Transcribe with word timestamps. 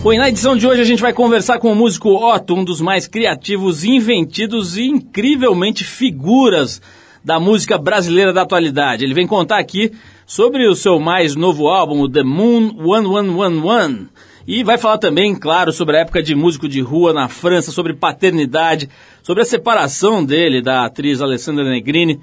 Bom, 0.00 0.12
e 0.12 0.18
na 0.18 0.28
edição 0.28 0.56
de 0.56 0.64
hoje 0.64 0.80
a 0.80 0.84
gente 0.84 1.02
vai 1.02 1.12
conversar 1.12 1.58
com 1.58 1.72
o 1.72 1.74
músico 1.74 2.10
Otto, 2.10 2.54
um 2.54 2.64
dos 2.64 2.80
mais 2.80 3.08
criativos, 3.08 3.82
inventidos 3.82 4.76
e 4.76 4.84
incrivelmente 4.84 5.82
figuras 5.82 6.80
da 7.24 7.40
música 7.40 7.76
brasileira 7.76 8.32
da 8.32 8.42
atualidade. 8.42 9.04
Ele 9.04 9.12
vem 9.12 9.26
contar 9.26 9.58
aqui 9.58 9.90
sobre 10.24 10.68
o 10.68 10.76
seu 10.76 11.00
mais 11.00 11.34
novo 11.34 11.66
álbum, 11.66 12.08
The 12.08 12.22
Moon 12.22 12.74
1111. 12.78 14.06
E 14.46 14.62
vai 14.62 14.78
falar 14.78 14.98
também, 14.98 15.34
claro, 15.34 15.72
sobre 15.72 15.96
a 15.96 16.00
época 16.02 16.22
de 16.22 16.32
músico 16.32 16.68
de 16.68 16.80
rua 16.80 17.12
na 17.12 17.28
França, 17.28 17.72
sobre 17.72 17.92
paternidade, 17.92 18.88
sobre 19.20 19.42
a 19.42 19.46
separação 19.46 20.24
dele 20.24 20.62
da 20.62 20.84
atriz 20.84 21.20
Alessandra 21.20 21.68
Negrini, 21.68 22.20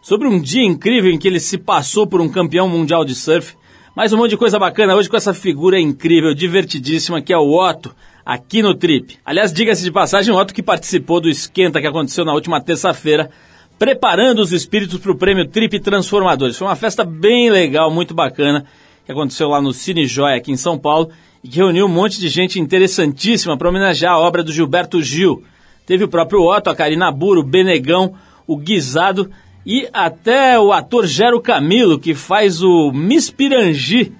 sobre 0.00 0.26
um 0.26 0.40
dia 0.40 0.64
incrível 0.64 1.10
em 1.10 1.18
que 1.18 1.28
ele 1.28 1.40
se 1.40 1.58
passou 1.58 2.06
por 2.06 2.22
um 2.22 2.28
campeão 2.28 2.66
mundial 2.68 3.04
de 3.04 3.14
surf. 3.14 3.54
Mais 3.98 4.12
um 4.12 4.16
monte 4.16 4.30
de 4.30 4.36
coisa 4.36 4.60
bacana 4.60 4.94
hoje 4.94 5.10
com 5.10 5.16
essa 5.16 5.34
figura 5.34 5.76
incrível, 5.76 6.32
divertidíssima, 6.32 7.20
que 7.20 7.32
é 7.32 7.36
o 7.36 7.50
Otto, 7.50 7.92
aqui 8.24 8.62
no 8.62 8.72
Trip. 8.72 9.18
Aliás, 9.24 9.52
diga-se 9.52 9.82
de 9.82 9.90
passagem, 9.90 10.32
o 10.32 10.38
Otto 10.38 10.54
que 10.54 10.62
participou 10.62 11.20
do 11.20 11.28
esquenta 11.28 11.80
que 11.80 11.86
aconteceu 11.88 12.24
na 12.24 12.32
última 12.32 12.60
terça-feira, 12.60 13.28
preparando 13.76 14.38
os 14.38 14.52
espíritos 14.52 15.00
para 15.00 15.10
o 15.10 15.16
prêmio 15.16 15.48
Trip 15.48 15.80
Transformadores. 15.80 16.56
Foi 16.56 16.68
uma 16.68 16.76
festa 16.76 17.04
bem 17.04 17.50
legal, 17.50 17.90
muito 17.90 18.14
bacana, 18.14 18.64
que 19.04 19.10
aconteceu 19.10 19.48
lá 19.48 19.60
no 19.60 19.72
Cine 19.72 20.06
Joia, 20.06 20.36
aqui 20.36 20.52
em 20.52 20.56
São 20.56 20.78
Paulo, 20.78 21.10
e 21.42 21.48
que 21.48 21.56
reuniu 21.56 21.86
um 21.86 21.88
monte 21.88 22.20
de 22.20 22.28
gente 22.28 22.60
interessantíssima 22.60 23.58
para 23.58 23.68
homenagear 23.68 24.12
a 24.12 24.20
obra 24.20 24.44
do 24.44 24.52
Gilberto 24.52 25.02
Gil. 25.02 25.42
Teve 25.84 26.04
o 26.04 26.08
próprio 26.08 26.42
Otto, 26.42 26.70
a 26.70 26.76
Karina 26.76 27.10
Buro, 27.10 27.40
o 27.40 27.44
Benegão, 27.44 28.14
o 28.46 28.56
Guisado 28.56 29.28
e 29.64 29.88
até 29.92 30.58
o 30.58 30.72
ator 30.72 31.06
Gero 31.06 31.40
Camilo, 31.40 31.98
que 31.98 32.14
faz 32.14 32.62
o 32.62 32.90
Miss 32.92 33.30
Pirangi, 33.30 34.12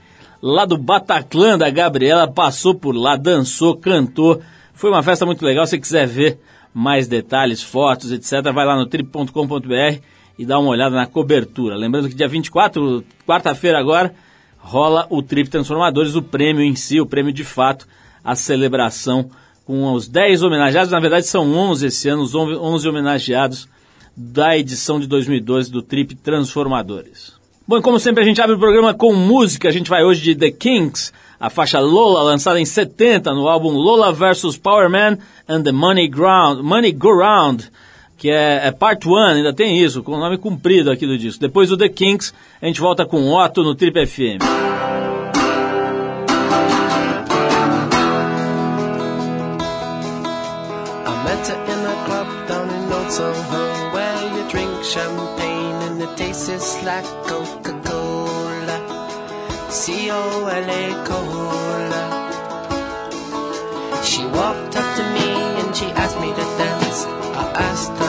lá 0.43 0.65
do 0.65 0.77
Bataclan 0.77 1.57
da 1.57 1.71
Gabriela, 1.71 2.29
passou 2.29 2.75
por 2.75 2.95
lá, 2.95 3.17
dançou, 3.17 3.77
cantou. 3.77 4.41
Foi 4.75 4.91
uma 4.91 5.03
festa 5.03 5.25
muito 5.25 5.45
legal. 5.45 5.67
Se 5.67 5.79
quiser 5.79 6.07
ver 6.07 6.39
mais 6.73 7.09
detalhes, 7.09 7.63
fotos, 7.63 8.13
etc., 8.13 8.53
vai 8.53 8.67
lá 8.67 8.77
no 8.77 8.87
trip.com.br 8.87 10.01
e 10.39 10.47
dá 10.47 10.59
uma 10.59 10.71
olhada 10.71 10.95
na 10.95 11.07
cobertura. 11.07 11.77
Lembrando 11.77 12.09
que 12.09 12.15
dia 12.15 12.29
24, 12.29 13.05
quarta-feira 13.27 13.79
agora, 13.79 14.15
rola 14.59 15.07
o 15.11 15.23
Trip 15.23 15.49
Transformadores, 15.49 16.15
o 16.15 16.23
prêmio 16.23 16.63
em 16.63 16.77
si, 16.77 17.01
o 17.01 17.07
prêmio 17.07 17.33
de 17.33 17.43
fato, 17.43 17.87
a 18.23 18.37
celebração 18.37 19.31
com 19.65 19.93
os 19.93 20.09
10 20.09 20.43
homenageados. 20.43 20.93
Na 20.93 21.01
verdade, 21.01 21.27
são 21.27 21.53
11 21.53 21.87
esse 21.87 22.09
ano, 22.09 22.23
os 22.23 22.35
11 22.35 22.89
homenageados 22.89 23.69
da 24.21 24.59
edição 24.59 24.99
de 24.99 25.07
2012 25.07 25.71
do 25.71 25.81
Trip 25.81 26.17
Transformadores. 26.17 27.39
Bom, 27.67 27.81
como 27.81 28.01
sempre 28.01 28.25
a 28.25 28.27
gente 28.27 28.41
abre 28.41 28.57
o 28.57 28.59
programa 28.59 28.93
com 28.93 29.15
música, 29.15 29.69
a 29.69 29.71
gente 29.71 29.89
vai 29.89 30.03
hoje 30.03 30.23
de 30.23 30.35
The 30.35 30.51
Kinks, 30.51 31.13
a 31.39 31.49
faixa 31.49 31.79
Lola, 31.79 32.23
lançada 32.23 32.59
em 32.59 32.65
70 32.65 33.33
no 33.33 33.47
álbum 33.47 33.69
Lola 33.69 34.13
vs. 34.13 34.57
Power 34.57 34.91
Man 34.91 35.19
and 35.49 35.63
the 35.63 35.71
Money, 35.71 36.09
Ground, 36.09 36.61
Money 36.63 36.91
Go 36.91 37.17
Round, 37.17 37.71
que 38.17 38.29
é, 38.29 38.67
é 38.67 38.73
Part 38.73 39.09
1, 39.09 39.17
ainda 39.17 39.53
tem 39.53 39.79
isso, 39.79 40.03
com 40.03 40.13
o 40.13 40.19
nome 40.19 40.37
comprido 40.37 40.91
aqui 40.91 41.07
do 41.07 41.17
disco. 41.17 41.41
Depois 41.41 41.69
do 41.69 41.77
The 41.77 41.89
Kinks, 41.89 42.35
a 42.61 42.67
gente 42.67 42.81
volta 42.81 43.07
com 43.07 43.33
Otto 43.33 43.63
no 43.63 43.77
Trip 43.77 44.05
FM. 44.05 44.43
Met 51.25 51.69
champagne 54.89 55.79
and 55.87 56.03
it 56.03 56.17
tastes 56.17 56.83
like 56.83 57.05
Coca-Cola. 57.29 58.79
C-O-L-A 59.69 60.85
Cola. 61.09 62.05
She 64.03 64.25
walked 64.25 64.77
up 64.81 64.89
to 64.97 65.05
me 65.17 65.29
and 65.61 65.77
she 65.77 65.87
asked 66.03 66.19
me 66.21 66.31
to 66.31 66.47
dance. 66.57 67.05
I 67.05 67.45
asked 67.69 67.93
her 68.01 68.08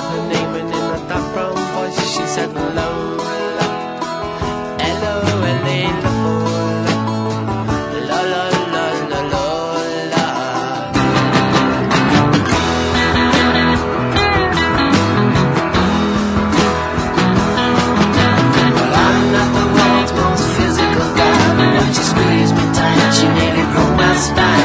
satisfied. 24.19 24.58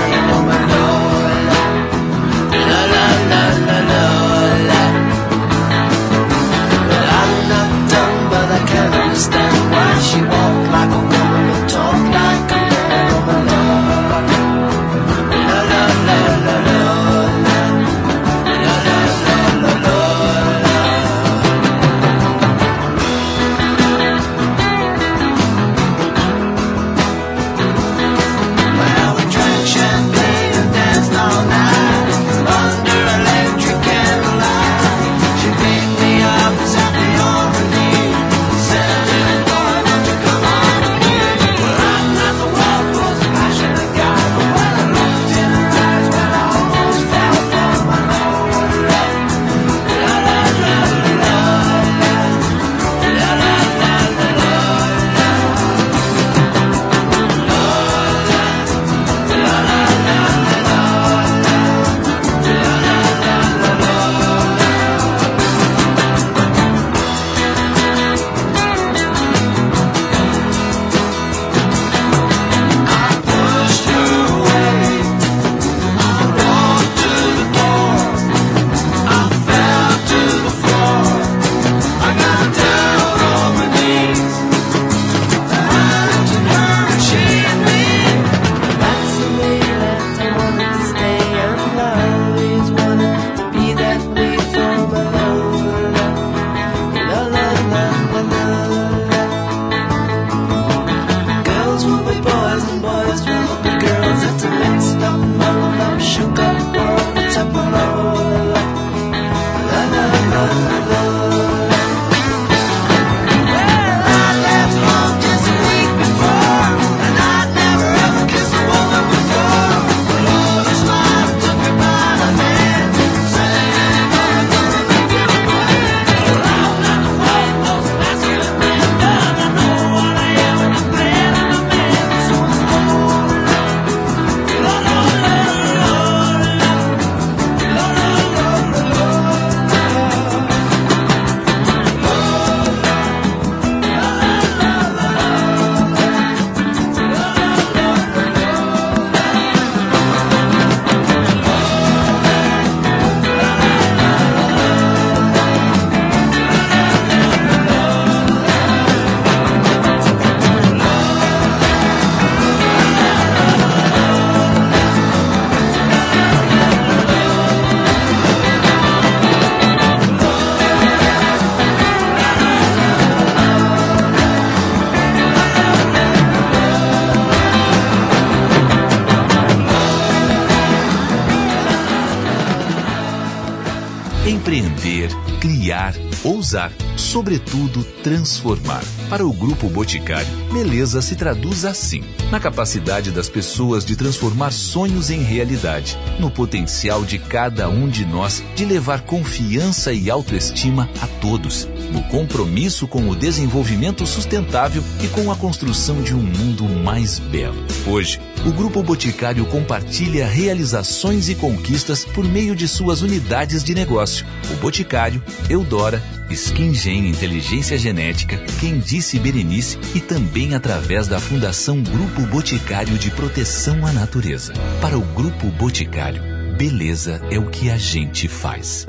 Ousar, 186.44 186.70
sobretudo 186.94 187.82
transformar. 188.02 188.84
Para 189.08 189.26
o 189.26 189.32
Grupo 189.32 189.66
Boticário, 189.70 190.28
beleza 190.52 191.00
se 191.00 191.16
traduz 191.16 191.64
assim: 191.64 192.04
na 192.30 192.38
capacidade 192.38 193.10
das 193.10 193.30
pessoas 193.30 193.82
de 193.82 193.96
transformar 193.96 194.50
sonhos 194.50 195.08
em 195.08 195.22
realidade, 195.22 195.96
no 196.20 196.30
potencial 196.30 197.02
de 197.02 197.18
cada 197.18 197.70
um 197.70 197.88
de 197.88 198.04
nós 198.04 198.44
de 198.54 198.66
levar 198.66 199.00
confiança 199.02 199.90
e 199.94 200.10
autoestima 200.10 200.88
a 201.00 201.06
todos, 201.06 201.66
no 201.90 202.02
compromisso 202.04 202.86
com 202.86 203.08
o 203.08 203.16
desenvolvimento 203.16 204.06
sustentável 204.06 204.84
e 205.02 205.08
com 205.08 205.32
a 205.32 205.36
construção 205.36 206.02
de 206.02 206.14
um 206.14 206.22
mundo 206.22 206.64
mais 206.64 207.18
belo. 207.18 207.56
Hoje, 207.86 208.20
o 208.44 208.52
Grupo 208.52 208.82
Boticário 208.82 209.46
compartilha 209.46 210.26
realizações 210.26 211.30
e 211.30 211.34
conquistas 211.34 212.04
por 212.04 212.24
meio 212.24 212.54
de 212.54 212.68
suas 212.68 213.00
unidades 213.00 213.64
de 213.64 213.74
negócio. 213.74 214.26
O 214.52 214.56
Boticário, 214.56 215.22
Eudora, 215.48 216.02
Skingen 216.30 217.08
Inteligência 217.08 217.76
Genética, 217.76 218.38
Quem 218.60 218.78
Disse 218.78 219.18
Berenice 219.18 219.78
e 219.94 220.00
também 220.00 220.54
através 220.54 221.06
da 221.06 221.20
Fundação 221.20 221.82
Grupo 221.82 222.22
Boticário 222.22 222.98
de 222.98 223.10
Proteção 223.10 223.86
à 223.86 223.92
Natureza. 223.92 224.52
Para 224.80 224.96
o 224.96 225.02
Grupo 225.02 225.46
Boticário, 225.48 226.22
beleza 226.56 227.20
é 227.30 227.38
o 227.38 227.50
que 227.50 227.70
a 227.70 227.76
gente 227.76 228.26
faz. 228.28 228.86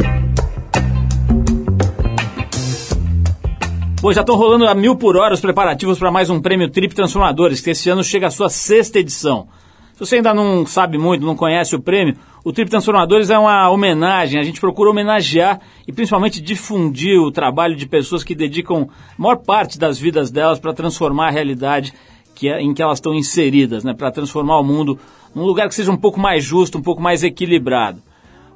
Bom, 4.02 4.14
já 4.14 4.22
estão 4.22 4.36
rolando 4.36 4.68
a 4.68 4.76
mil 4.76 4.96
por 4.96 5.18
hora 5.18 5.34
os 5.34 5.42
preparativos 5.42 5.98
para 5.98 6.12
mais 6.12 6.30
um 6.30 6.40
prêmio 6.40 6.70
Trip 6.70 6.94
Transformadores, 6.94 7.60
que 7.60 7.72
esse 7.72 7.90
ano 7.90 8.04
chega 8.04 8.28
à 8.28 8.32
sua 8.32 8.50
sexta 8.50 9.00
edição. 9.00 9.48
Se 9.96 10.00
você 10.00 10.18
ainda 10.18 10.34
não 10.34 10.66
sabe 10.66 10.98
muito, 10.98 11.26
não 11.26 11.38
conhece 11.38 11.74
o 11.74 11.80
prêmio, 11.80 12.18
o 12.44 12.52
Trip 12.52 12.70
Transformadores 12.70 13.30
é 13.30 13.38
uma 13.40 13.70
homenagem. 13.70 14.38
A 14.38 14.44
gente 14.44 14.60
procura 14.60 14.90
homenagear 14.90 15.62
e 15.88 15.94
principalmente 15.94 16.42
difundir 16.42 17.18
o 17.18 17.32
trabalho 17.32 17.78
de 17.78 17.88
pessoas 17.88 18.22
que 18.22 18.36
dedicam 18.36 18.90
a 19.18 19.22
maior 19.22 19.38
parte 19.38 19.80
das 19.80 19.98
vidas 19.98 20.30
delas 20.30 20.60
para 20.60 20.74
transformar 20.74 21.30
a 21.30 21.32
realidade 21.32 21.94
que 22.36 22.50
é, 22.50 22.62
em 22.62 22.74
que 22.74 22.84
elas 22.84 22.98
estão 22.98 23.16
inseridas, 23.16 23.86
né? 23.86 23.94
para 23.94 24.12
transformar 24.12 24.60
o 24.60 24.66
mundo 24.66 25.00
num 25.34 25.46
lugar 25.46 25.70
que 25.70 25.76
seja 25.76 25.94
um 25.94 25.98
pouco 25.98 26.20
mais 26.20 26.44
justo, 26.44 26.78
um 26.78 26.82
pouco 26.82 27.02
mais 27.02 27.24
equilibrado. 27.24 28.04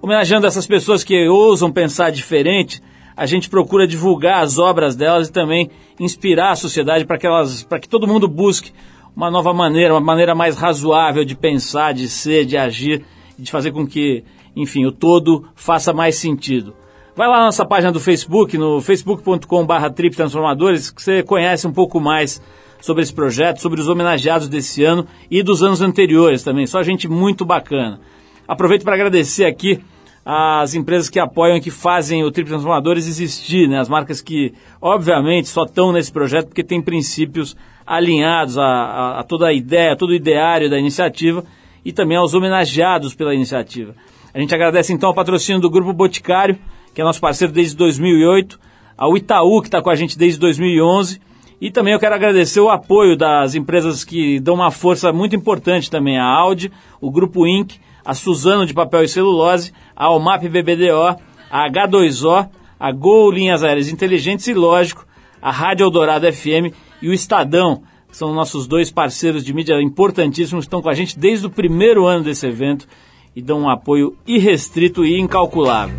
Homenageando 0.02 0.46
essas 0.46 0.68
pessoas 0.68 1.06
que 1.06 1.26
ousam 1.30 1.72
pensar 1.72 2.12
diferente, 2.12 2.84
a 3.16 3.26
gente 3.26 3.50
procura 3.50 3.88
divulgar 3.88 4.44
as 4.44 4.58
obras 4.58 4.94
delas 4.94 5.30
e 5.30 5.32
também 5.32 5.72
inspirar 5.98 6.52
a 6.52 6.56
sociedade 6.58 7.06
para 7.06 7.18
que, 7.18 7.26
elas, 7.26 7.64
para 7.64 7.80
que 7.80 7.88
todo 7.88 8.06
mundo 8.06 8.28
busque 8.28 8.74
uma 9.16 9.30
nova 9.30 9.54
maneira, 9.54 9.94
uma 9.94 10.02
maneira 10.02 10.34
mais 10.34 10.56
razoável 10.56 11.26
de 11.26 11.36
pensar, 11.36 11.94
de 11.94 12.08
ser, 12.08 12.46
de 12.46 12.58
agir 12.58 13.06
de 13.40 13.52
fazer 13.52 13.72
com 13.72 13.88
que, 13.88 14.24
enfim, 14.56 14.86
o 14.86 14.92
todo 14.92 15.46
faça 15.56 15.94
mais 15.94 16.16
sentido. 16.16 16.76
Vai 17.16 17.28
lá 17.28 17.40
na 17.40 17.46
nossa 17.46 17.66
página 17.66 17.92
do 17.92 18.00
Facebook, 18.00 18.58
no 18.58 18.82
facebook.com.br 18.82 19.90
Trip 19.96 20.16
Transformadores, 20.16 20.90
que 20.90 21.02
você 21.02 21.24
conhece 21.24 21.68
um 21.68 21.74
pouco 21.74 22.00
mais 22.00 22.42
sobre 22.82 23.04
esse 23.04 23.14
projeto, 23.14 23.62
sobre 23.62 23.82
os 23.82 23.90
homenageados 23.90 24.48
desse 24.48 24.84
ano 24.84 25.06
e 25.30 25.44
dos 25.44 25.64
anos 25.64 25.82
anteriores 25.82 26.44
também. 26.44 26.66
Só 26.66 26.82
gente 26.82 27.08
muito 27.08 27.46
bacana. 27.46 28.00
Aproveito 28.48 28.84
para 28.84 28.96
agradecer 28.96 29.46
aqui 29.46 29.82
as 30.26 30.76
empresas 30.76 31.10
que 31.10 31.20
apoiam 31.20 31.58
e 31.58 31.62
que 31.62 31.72
fazem 31.72 32.24
o 32.24 32.32
Trip 32.32 32.48
Transformadores 32.48 33.08
existir, 33.08 33.68
né? 33.68 33.80
As 33.80 33.90
marcas 33.90 34.22
que, 34.22 34.54
obviamente, 34.82 35.50
só 35.50 35.64
estão 35.64 35.92
nesse 35.92 36.12
projeto 36.12 36.48
porque 36.48 36.64
tem 36.64 36.82
princípios 36.82 37.56
alinhados 37.90 38.56
a, 38.56 38.64
a, 38.64 39.20
a, 39.20 39.24
toda 39.24 39.48
a 39.48 39.54
ideia, 39.54 39.96
todo 39.96 40.12
o 40.12 40.14
ideário 40.14 40.70
da 40.70 40.78
iniciativa 40.78 41.44
e 41.84 41.92
também 41.92 42.16
aos 42.16 42.36
homenageados 42.36 43.16
pela 43.16 43.34
iniciativa. 43.34 43.96
A 44.32 44.40
gente 44.40 44.54
agradece 44.54 44.94
então 44.94 45.10
ao 45.10 45.16
patrocínio 45.16 45.60
do 45.60 45.72
Grupo 45.72 45.92
Boticário, 45.92 46.56
que 46.94 47.02
é 47.02 47.04
nosso 47.04 47.20
parceiro 47.20 47.52
desde 47.52 47.76
2008, 47.76 48.60
ao 48.96 49.18
Itaú, 49.18 49.60
que 49.60 49.70
está 49.70 49.82
com 49.82 49.90
a 49.90 49.96
gente 49.96 50.20
desde 50.20 50.40
2011, 50.40 51.20
e 51.60 51.72
também 51.72 51.94
eu 51.94 52.00
quero 52.00 52.14
agradecer 52.14 52.60
o 52.60 52.70
apoio 52.70 53.18
das 53.18 53.56
empresas 53.56 54.04
que 54.04 54.40
dão 54.40 54.54
uma 54.54 54.70
força 54.70 55.12
muito 55.12 55.36
importante 55.36 55.90
também, 55.90 56.20
a 56.20 56.26
Audi, 56.26 56.72
o 57.02 57.10
Grupo 57.10 57.48
Inc., 57.48 57.74
a 58.06 58.14
Suzano 58.14 58.68
de 58.68 58.74
Papel 58.74 59.04
e 59.04 59.08
Celulose, 59.08 59.74
a 59.96 60.06
Almap 60.06 60.44
BBDO, 60.44 61.18
a 61.50 61.70
H2O, 61.72 62.48
a 62.80 62.92
Gol 62.92 63.32
Linhas 63.32 63.64
Aéreas 63.64 63.90
Inteligentes 63.90 64.48
e, 64.48 64.54
lógico, 64.54 65.08
a 65.42 65.52
Rádio 65.52 65.86
Eldorado 65.86 66.32
FM 66.32 66.72
e 67.02 67.10
o 67.10 67.14
Estadão, 67.14 67.84
que 68.10 68.18
são 68.18 68.34
nossos 68.34 68.68
dois 68.68 68.92
parceiros 68.92 69.44
de 69.44 69.54
mídia 69.54 69.82
importantíssimos, 69.82 70.66
estão 70.66 70.82
com 70.82 70.90
a 70.90 70.94
gente 70.94 71.18
desde 71.18 71.46
o 71.46 71.50
primeiro 71.50 72.06
ano 72.06 72.24
desse 72.24 72.48
evento 72.48 72.88
e 73.36 73.42
dão 73.42 73.62
um 73.62 73.70
apoio 73.70 74.16
irrestrito 74.26 75.06
e 75.06 75.20
incalculável. 75.20 75.98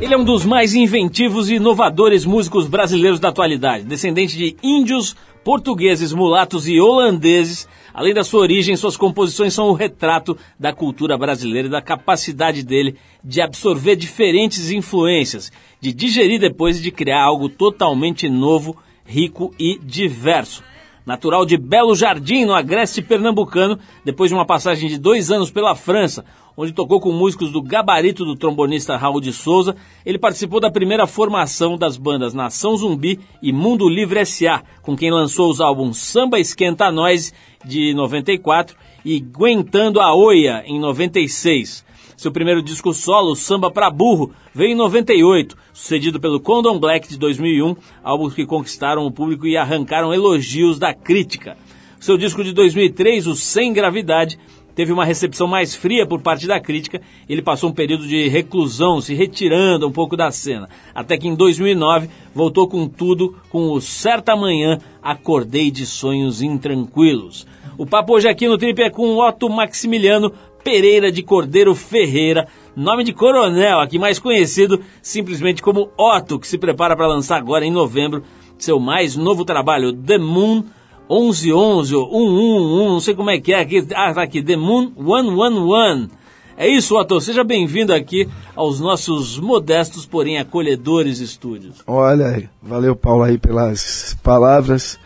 Ele 0.00 0.12
é 0.12 0.16
um 0.16 0.24
dos 0.24 0.44
mais 0.44 0.74
inventivos 0.74 1.48
e 1.48 1.54
inovadores 1.54 2.24
músicos 2.24 2.68
brasileiros 2.68 3.18
da 3.18 3.28
atualidade, 3.28 3.84
descendente 3.84 4.36
de 4.36 4.54
índios, 4.62 5.16
portugueses, 5.42 6.12
mulatos 6.12 6.68
e 6.68 6.80
holandeses, 6.80 7.66
Além 7.96 8.12
da 8.12 8.22
sua 8.22 8.40
origem, 8.40 8.76
suas 8.76 8.94
composições 8.94 9.54
são 9.54 9.70
o 9.70 9.72
retrato 9.72 10.36
da 10.60 10.70
cultura 10.70 11.16
brasileira 11.16 11.66
e 11.66 11.70
da 11.70 11.80
capacidade 11.80 12.62
dele 12.62 12.98
de 13.24 13.40
absorver 13.40 13.96
diferentes 13.96 14.70
influências, 14.70 15.50
de 15.80 15.94
digerir 15.94 16.38
depois 16.38 16.78
e 16.78 16.82
de 16.82 16.90
criar 16.90 17.22
algo 17.22 17.48
totalmente 17.48 18.28
novo, 18.28 18.76
rico 19.06 19.50
e 19.58 19.78
diverso. 19.82 20.62
Natural 21.06 21.46
de 21.46 21.56
Belo 21.56 21.94
Jardim, 21.94 22.44
no 22.44 22.52
agreste 22.52 23.00
pernambucano, 23.00 23.78
depois 24.04 24.28
de 24.28 24.34
uma 24.34 24.44
passagem 24.44 24.88
de 24.88 24.98
dois 24.98 25.30
anos 25.30 25.52
pela 25.52 25.76
França, 25.76 26.24
onde 26.56 26.72
tocou 26.72 27.00
com 27.00 27.12
músicos 27.12 27.52
do 27.52 27.62
gabarito 27.62 28.24
do 28.24 28.34
trombonista 28.34 28.96
Raul 28.96 29.20
de 29.20 29.32
Souza, 29.32 29.76
ele 30.04 30.18
participou 30.18 30.58
da 30.58 30.68
primeira 30.68 31.06
formação 31.06 31.78
das 31.78 31.96
bandas 31.96 32.34
Nação 32.34 32.76
Zumbi 32.76 33.20
e 33.40 33.52
Mundo 33.52 33.88
Livre 33.88 34.18
S.A., 34.18 34.64
com 34.82 34.96
quem 34.96 35.12
lançou 35.12 35.48
os 35.48 35.60
álbuns 35.60 35.98
Samba 35.98 36.40
Esquenta 36.40 36.90
Nós, 36.90 37.32
de 37.64 37.94
94, 37.94 38.76
e 39.04 39.20
Guentando 39.20 40.00
a 40.00 40.12
Oia, 40.12 40.64
em 40.66 40.80
96. 40.80 41.85
Seu 42.16 42.32
primeiro 42.32 42.62
disco 42.62 42.94
solo, 42.94 43.36
Samba 43.36 43.70
pra 43.70 43.90
Burro, 43.90 44.32
veio 44.54 44.72
em 44.72 44.74
98, 44.74 45.54
sucedido 45.72 46.18
pelo 46.18 46.40
Condom 46.40 46.78
Black 46.78 47.06
de 47.08 47.18
2001, 47.18 47.76
álbuns 48.02 48.32
que 48.32 48.46
conquistaram 48.46 49.04
o 49.04 49.10
público 49.10 49.46
e 49.46 49.54
arrancaram 49.54 50.14
elogios 50.14 50.78
da 50.78 50.94
crítica. 50.94 51.58
Seu 52.00 52.16
disco 52.16 52.42
de 52.42 52.54
2003, 52.54 53.26
o 53.26 53.34
Sem 53.34 53.70
Gravidade, 53.70 54.38
teve 54.74 54.92
uma 54.92 55.04
recepção 55.04 55.46
mais 55.46 55.74
fria 55.74 56.06
por 56.06 56.22
parte 56.22 56.46
da 56.46 56.58
crítica. 56.58 57.02
Ele 57.28 57.42
passou 57.42 57.68
um 57.68 57.74
período 57.74 58.06
de 58.06 58.28
reclusão, 58.28 59.00
se 59.00 59.14
retirando 59.14 59.86
um 59.86 59.92
pouco 59.92 60.16
da 60.16 60.30
cena. 60.30 60.68
Até 60.94 61.18
que 61.18 61.28
em 61.28 61.34
2009 61.34 62.08
voltou 62.34 62.66
com 62.66 62.88
tudo 62.88 63.36
com 63.50 63.72
o 63.72 63.80
Certa 63.80 64.34
Manhã 64.36 64.78
Acordei 65.02 65.70
de 65.70 65.86
Sonhos 65.86 66.42
Intranquilos. 66.42 67.46
O 67.78 67.86
papo 67.86 68.14
hoje 68.14 68.28
aqui 68.28 68.48
no 68.48 68.56
Trip 68.56 68.82
é 68.82 68.90
com 68.90 69.18
Otto 69.18 69.48
Maximiliano 69.48 70.32
Pereira 70.66 71.12
de 71.12 71.22
Cordeiro 71.22 71.76
Ferreira, 71.76 72.48
nome 72.74 73.04
de 73.04 73.12
coronel, 73.12 73.78
aqui 73.78 74.00
mais 74.00 74.18
conhecido 74.18 74.80
simplesmente 75.00 75.62
como 75.62 75.90
Otto, 75.96 76.40
que 76.40 76.48
se 76.48 76.58
prepara 76.58 76.96
para 76.96 77.06
lançar 77.06 77.36
agora 77.36 77.64
em 77.64 77.70
novembro 77.70 78.24
seu 78.58 78.80
mais 78.80 79.14
novo 79.14 79.44
trabalho, 79.44 79.92
The 79.92 80.18
Moon 80.18 80.64
1111 81.08 81.94
ou 81.94 82.10
111, 82.10 82.90
não 82.90 82.98
sei 82.98 83.14
como 83.14 83.30
é 83.30 83.38
que 83.38 83.52
é 83.52 83.60
aqui. 83.60 83.86
Ah, 83.94 84.12
tá 84.12 84.22
aqui, 84.22 84.42
The 84.42 84.56
Moon 84.56 84.90
111. 84.96 86.08
É 86.56 86.66
isso, 86.66 86.98
Otto. 86.98 87.20
Seja 87.20 87.44
bem-vindo 87.44 87.94
aqui 87.94 88.28
aos 88.56 88.80
nossos 88.80 89.38
modestos, 89.38 90.04
porém 90.04 90.38
acolhedores 90.38 91.20
estúdios. 91.20 91.76
Olha, 91.86 92.50
valeu, 92.60 92.96
Paulo, 92.96 93.22
aí 93.22 93.38
pelas 93.38 94.16
palavras. 94.20 94.98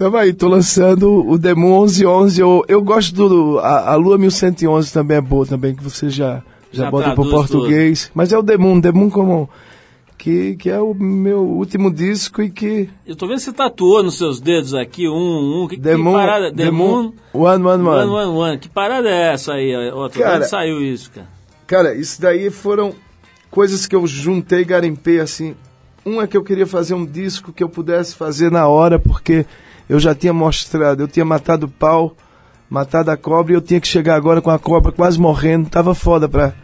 Tamo 0.00 0.16
aí, 0.16 0.32
tô 0.32 0.48
lançando 0.48 1.28
o 1.28 1.36
Demon 1.36 1.80
1111. 1.80 2.40
Eu, 2.40 2.64
eu 2.66 2.82
gosto 2.82 3.14
do. 3.14 3.58
A, 3.58 3.92
a 3.92 3.96
Lua 3.96 4.16
1111 4.16 4.90
também 4.90 5.18
é 5.18 5.20
boa, 5.20 5.44
também, 5.44 5.74
que 5.74 5.84
você 5.84 6.08
já, 6.08 6.42
já, 6.72 6.84
já 6.84 6.90
bota 6.90 7.14
pro 7.14 7.28
português. 7.28 8.04
Tudo. 8.04 8.12
Mas 8.14 8.32
é 8.32 8.38
o 8.38 8.42
Demon, 8.42 8.80
Demon 8.80 9.10
como 9.10 9.50
que, 10.16 10.56
que 10.56 10.70
é 10.70 10.80
o 10.80 10.94
meu 10.94 11.42
último 11.42 11.92
disco 11.92 12.40
e 12.40 12.48
que... 12.48 12.88
Eu 13.06 13.14
tô 13.14 13.26
vendo 13.26 13.36
que 13.36 13.42
você 13.42 13.52
tatuou 13.52 14.02
nos 14.02 14.16
seus 14.16 14.40
dedos 14.40 14.72
aqui, 14.72 15.06
um, 15.06 15.64
um, 15.64 15.68
que, 15.68 15.76
The 15.76 15.94
que 15.94 16.02
parada... 16.02 16.72
Moon, 16.72 17.12
One, 17.34 17.62
One, 17.62 17.82
One. 17.86 17.86
One, 17.86 18.10
One, 18.10 18.38
One. 18.38 18.58
Que 18.58 18.70
parada 18.70 19.06
é 19.06 19.34
essa 19.34 19.52
aí, 19.52 19.76
Otto? 19.92 20.18
Cara, 20.18 20.36
Onde 20.36 20.48
saiu 20.48 20.82
isso, 20.82 21.10
cara? 21.10 21.28
Cara, 21.66 21.94
isso 21.94 22.22
daí 22.22 22.48
foram 22.48 22.94
coisas 23.50 23.86
que 23.86 23.94
eu 23.94 24.06
juntei, 24.06 24.64
garimpei, 24.64 25.20
assim. 25.20 25.54
Um 26.06 26.22
é 26.22 26.26
que 26.26 26.38
eu 26.38 26.42
queria 26.42 26.66
fazer 26.66 26.94
um 26.94 27.04
disco 27.04 27.52
que 27.52 27.62
eu 27.62 27.68
pudesse 27.68 28.14
fazer 28.14 28.50
na 28.50 28.66
hora, 28.66 28.98
porque 28.98 29.44
eu 29.90 29.98
já 29.98 30.14
tinha 30.14 30.32
mostrado, 30.32 31.02
eu 31.02 31.08
tinha 31.08 31.24
matado 31.24 31.66
o 31.66 31.68
pau, 31.68 32.14
matado 32.70 33.10
a 33.10 33.16
cobra, 33.16 33.52
e 33.52 33.56
eu 33.56 33.60
tinha 33.60 33.80
que 33.80 33.88
chegar 33.88 34.14
agora 34.14 34.40
com 34.40 34.50
a 34.50 34.58
cobra 34.58 34.92
quase 34.92 35.18
morrendo, 35.18 35.68
tava 35.68 35.94
foda 35.96 36.28
pra... 36.28 36.54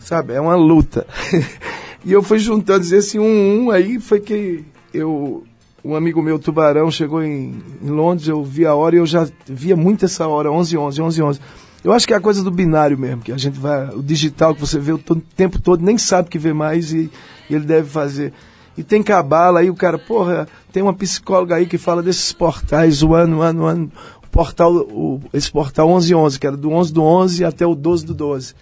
Sabe, 0.00 0.32
é 0.32 0.40
uma 0.40 0.56
luta. 0.56 1.06
E 2.06 2.12
eu 2.12 2.22
fui 2.22 2.38
juntando 2.38 2.84
esse 2.94 3.18
um, 3.18 3.64
um 3.64 3.70
aí 3.70 3.98
foi 3.98 4.20
que 4.20 4.62
eu 4.92 5.42
um 5.82 5.94
amigo 5.94 6.22
meu, 6.22 6.38
Tubarão, 6.38 6.90
chegou 6.90 7.22
em, 7.22 7.62
em, 7.82 7.88
Londres, 7.88 8.28
eu 8.28 8.44
vi 8.44 8.66
a 8.66 8.74
hora 8.74 8.96
e 8.96 8.98
eu 8.98 9.06
já 9.06 9.26
via 9.46 9.74
muito 9.74 10.04
essa 10.04 10.28
hora, 10.28 10.52
11, 10.52 10.76
11, 10.76 11.00
11, 11.00 11.22
11. 11.22 11.40
Eu 11.82 11.92
acho 11.92 12.06
que 12.06 12.12
é 12.12 12.16
a 12.16 12.20
coisa 12.20 12.42
do 12.42 12.50
binário 12.50 12.98
mesmo, 12.98 13.22
que 13.22 13.32
a 13.32 13.36
gente 13.38 13.58
vai. 13.58 13.88
O 13.88 14.02
digital 14.02 14.54
que 14.54 14.60
você 14.60 14.78
vê 14.78 14.92
o 14.92 14.98
tempo 14.98 15.58
todo, 15.58 15.82
nem 15.82 15.96
sabe 15.96 16.28
que 16.28 16.38
vê 16.38 16.52
mais 16.52 16.92
e, 16.92 17.10
e 17.48 17.54
ele 17.54 17.64
deve 17.64 17.88
fazer. 17.88 18.34
E 18.76 18.82
tem 18.82 19.02
cabala 19.02 19.60
aí, 19.60 19.70
o 19.70 19.74
cara, 19.74 19.98
porra, 19.98 20.48
tem 20.72 20.82
uma 20.82 20.92
psicóloga 20.92 21.54
aí 21.54 21.66
que 21.66 21.78
fala 21.78 22.02
desses 22.02 22.32
portais, 22.32 23.02
o 23.02 23.14
ano, 23.14 23.38
o 23.38 23.42
ano, 23.42 23.62
o 23.62 23.66
ano. 23.66 23.92
O 24.24 24.28
portal, 24.28 24.74
o, 24.74 25.20
esse 25.32 25.50
portal 25.50 25.88
1111, 25.88 26.40
que 26.40 26.46
era 26.46 26.56
do 26.56 26.70
11 26.70 26.92
do 26.92 27.02
11 27.02 27.44
até 27.44 27.64
o 27.64 27.74
12 27.74 28.04
do 28.04 28.14
12. 28.14 28.54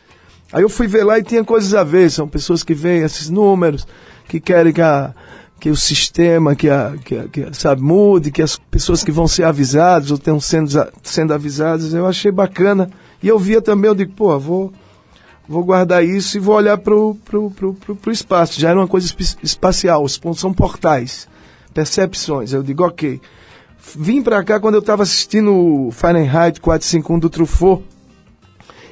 Aí 0.53 0.63
eu 0.63 0.69
fui 0.69 0.87
ver 0.87 1.05
lá 1.05 1.19
e 1.19 1.23
tinha 1.23 1.43
coisas 1.43 1.73
a 1.73 1.83
ver, 1.83 2.11
são 2.11 2.29
pessoas 2.29 2.63
que 2.63 2.75
veem 2.75 3.03
esses 3.03 3.31
números, 3.31 3.87
que 4.29 4.39
querem 4.39 4.71
que, 4.71 4.83
a, 4.83 5.15
que 5.59 5.71
o 5.71 5.77
sistema, 5.77 6.55
que, 6.55 6.69
a, 6.69 6.93
que, 7.03 7.17
a, 7.17 7.25
que 7.29 7.49
sabe, 7.55 7.81
mude, 7.81 8.31
que 8.31 8.43
as 8.43 8.57
pessoas 8.57 9.03
que 9.03 9.11
vão 9.11 9.27
ser 9.27 9.45
avisadas 9.45 10.11
ou 10.11 10.19
estão 10.19 10.39
sendo, 10.39 10.71
sendo 11.03 11.33
avisadas, 11.33 11.95
eu 11.95 12.07
achei 12.07 12.31
bacana. 12.31 12.91
E 13.23 13.29
eu 13.29 13.39
via 13.39 13.63
também, 13.63 13.89
eu 13.89 13.95
digo, 13.95 14.13
pô, 14.13 14.39
vou, 14.39 14.73
vou 15.49 15.65
guardar 15.65 16.05
isso 16.05 16.37
e 16.37 16.41
vou 16.41 16.55
olhar 16.55 16.79
para 16.79 16.95
o 16.95 17.15
pro, 17.15 17.51
pro, 17.51 17.75
pro, 17.75 17.97
pro, 17.97 18.13
espaço. 18.13 18.61
Já 18.61 18.71
era 18.71 18.79
uma 18.79 18.89
coisa 18.89 19.13
espacial, 19.43 20.07
são 20.09 20.53
portais, 20.53 21.29
percepções. 21.73 22.53
Eu 22.53 22.63
digo, 22.63 22.85
ok. 22.85 23.21
Vim 23.97 24.23
para 24.23 24.45
cá 24.45 24.61
quando 24.61 24.75
eu 24.75 24.81
estava 24.81 25.03
assistindo 25.03 25.89
Fahrenheit 25.91 26.61
451 26.61 27.19
do 27.19 27.29
Truffaut, 27.29 27.83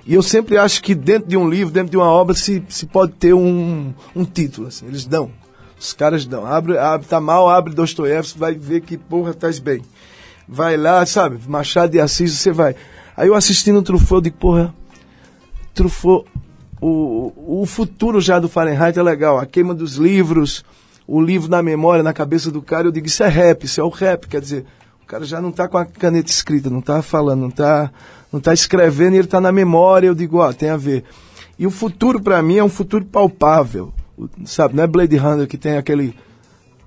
e 0.06 0.14
eu 0.14 0.22
sempre 0.22 0.56
acho 0.56 0.82
que 0.82 0.94
dentro 0.94 1.28
de 1.28 1.36
um 1.36 1.48
livro, 1.48 1.72
dentro 1.72 1.90
de 1.90 1.96
uma 1.96 2.10
obra, 2.10 2.34
se, 2.34 2.62
se 2.68 2.86
pode 2.86 3.12
ter 3.12 3.32
um, 3.34 3.94
um 4.14 4.24
título. 4.24 4.66
Assim. 4.66 4.86
Eles 4.86 5.04
dão. 5.04 5.30
Os 5.78 5.92
caras 5.92 6.26
dão. 6.26 6.44
Abre, 6.44 6.76
abre, 6.76 7.06
tá 7.06 7.20
mal, 7.20 7.48
abre 7.48 7.72
Dostoiévski, 7.72 8.38
vai 8.38 8.54
ver 8.54 8.80
que 8.80 8.98
porra 8.98 9.30
estás 9.30 9.58
bem. 9.58 9.82
Vai 10.48 10.76
lá, 10.76 11.04
sabe? 11.06 11.38
Machado 11.46 11.92
de 11.92 12.00
Assis, 12.00 12.32
você 12.32 12.50
vai. 12.50 12.74
Aí 13.16 13.28
eu 13.28 13.34
assistindo 13.34 13.78
o 13.78 13.82
Truffaut, 13.82 14.14
eu 14.14 14.20
digo, 14.20 14.36
porra, 14.36 14.74
Truffaut, 15.74 16.26
o, 16.80 17.60
o 17.62 17.66
futuro 17.66 18.20
já 18.20 18.38
do 18.38 18.48
Fahrenheit 18.48 18.98
é 18.98 19.02
legal. 19.02 19.38
A 19.38 19.46
queima 19.46 19.74
dos 19.74 19.96
livros, 19.96 20.64
o 21.06 21.20
livro 21.20 21.50
na 21.50 21.62
memória, 21.62 22.02
na 22.02 22.12
cabeça 22.12 22.50
do 22.50 22.62
cara, 22.62 22.86
eu 22.88 22.92
digo, 22.92 23.06
isso 23.06 23.22
é 23.22 23.28
rap, 23.28 23.64
isso 23.64 23.80
é 23.80 23.84
o 23.84 23.88
rap. 23.88 24.26
Quer 24.28 24.40
dizer, 24.40 24.64
o 25.02 25.06
cara 25.06 25.24
já 25.24 25.40
não 25.40 25.50
está 25.50 25.68
com 25.68 25.76
a 25.76 25.84
caneta 25.84 26.30
escrita, 26.30 26.70
não 26.70 26.78
está 26.78 27.02
falando, 27.02 27.40
não 27.40 27.48
está 27.48 27.90
não 28.32 28.38
está 28.38 28.54
escrevendo 28.54 29.14
e 29.14 29.16
ele 29.16 29.24
está 29.24 29.40
na 29.40 29.52
memória. 29.52 30.06
Eu 30.06 30.14
digo, 30.14 30.38
ó, 30.38 30.52
tem 30.52 30.70
a 30.70 30.76
ver. 30.76 31.04
E 31.58 31.66
o 31.66 31.70
futuro 31.70 32.20
para 32.20 32.40
mim 32.42 32.56
é 32.56 32.64
um 32.64 32.68
futuro 32.68 33.04
palpável, 33.04 33.92
sabe? 34.44 34.76
Não 34.76 34.84
é 34.84 34.86
Blade 34.86 35.16
Runner 35.16 35.46
que 35.46 35.58
tem 35.58 35.76
aquele 35.76 36.14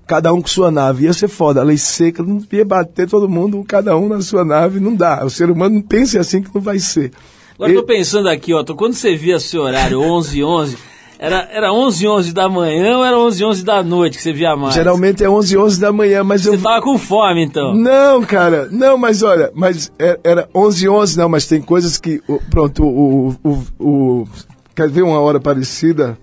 cada 0.06 0.32
um 0.32 0.42
com 0.42 0.48
sua 0.48 0.70
nave. 0.70 1.04
Ia 1.04 1.12
ser 1.12 1.28
foda, 1.28 1.60
a 1.60 1.64
lei 1.64 1.78
seca, 1.78 2.22
não 2.22 2.42
ia 2.50 2.64
bater 2.64 3.08
todo 3.08 3.28
mundo, 3.28 3.64
cada 3.66 3.96
um 3.96 4.08
na 4.08 4.20
sua 4.20 4.44
nave, 4.44 4.80
não 4.80 4.94
dá. 4.94 5.24
O 5.24 5.30
ser 5.30 5.50
humano 5.50 5.76
não 5.76 5.82
pensa 5.82 6.18
assim 6.18 6.42
que 6.42 6.52
não 6.54 6.60
vai 6.60 6.78
ser. 6.78 7.12
Agora 7.54 7.72
e... 7.72 7.74
tô 7.74 7.82
pensando 7.82 8.28
aqui, 8.28 8.52
ó, 8.52 8.64
quando 8.64 8.94
você 8.94 9.14
via 9.16 9.36
esse 9.36 9.56
horário 9.56 10.00
11 10.00 10.42
11 10.42 10.78
era, 11.18 11.48
era 11.50 11.72
11 11.72 12.06
11 12.06 12.32
da 12.34 12.48
manhã 12.48 12.98
ou 12.98 13.04
era 13.04 13.18
11 13.18 13.44
11 13.44 13.64
da 13.64 13.82
noite 13.82 14.16
que 14.16 14.22
você 14.22 14.32
via 14.32 14.56
mais? 14.56 14.74
Geralmente 14.74 15.22
é 15.22 15.30
11 15.30 15.56
11 15.56 15.80
da 15.80 15.92
manhã, 15.92 16.24
mas 16.24 16.42
você 16.42 16.48
eu... 16.48 16.52
Você 16.54 16.62
tava 16.62 16.82
com 16.82 16.98
fome, 16.98 17.42
então? 17.42 17.74
Não, 17.74 18.22
cara. 18.22 18.68
Não, 18.70 18.98
mas 18.98 19.22
olha, 19.22 19.50
mas 19.54 19.92
é, 19.98 20.18
era 20.24 20.48
11 20.54 20.88
11 20.88 21.18
não, 21.18 21.28
mas 21.28 21.46
tem 21.46 21.62
coisas 21.62 21.96
que... 21.96 22.20
Pronto, 22.50 22.84
o... 22.84 23.36
o, 23.44 23.62
o 23.78 24.28
quer 24.74 24.90
ver 24.90 25.02
uma 25.02 25.20
hora 25.20 25.40
parecida? 25.40 26.18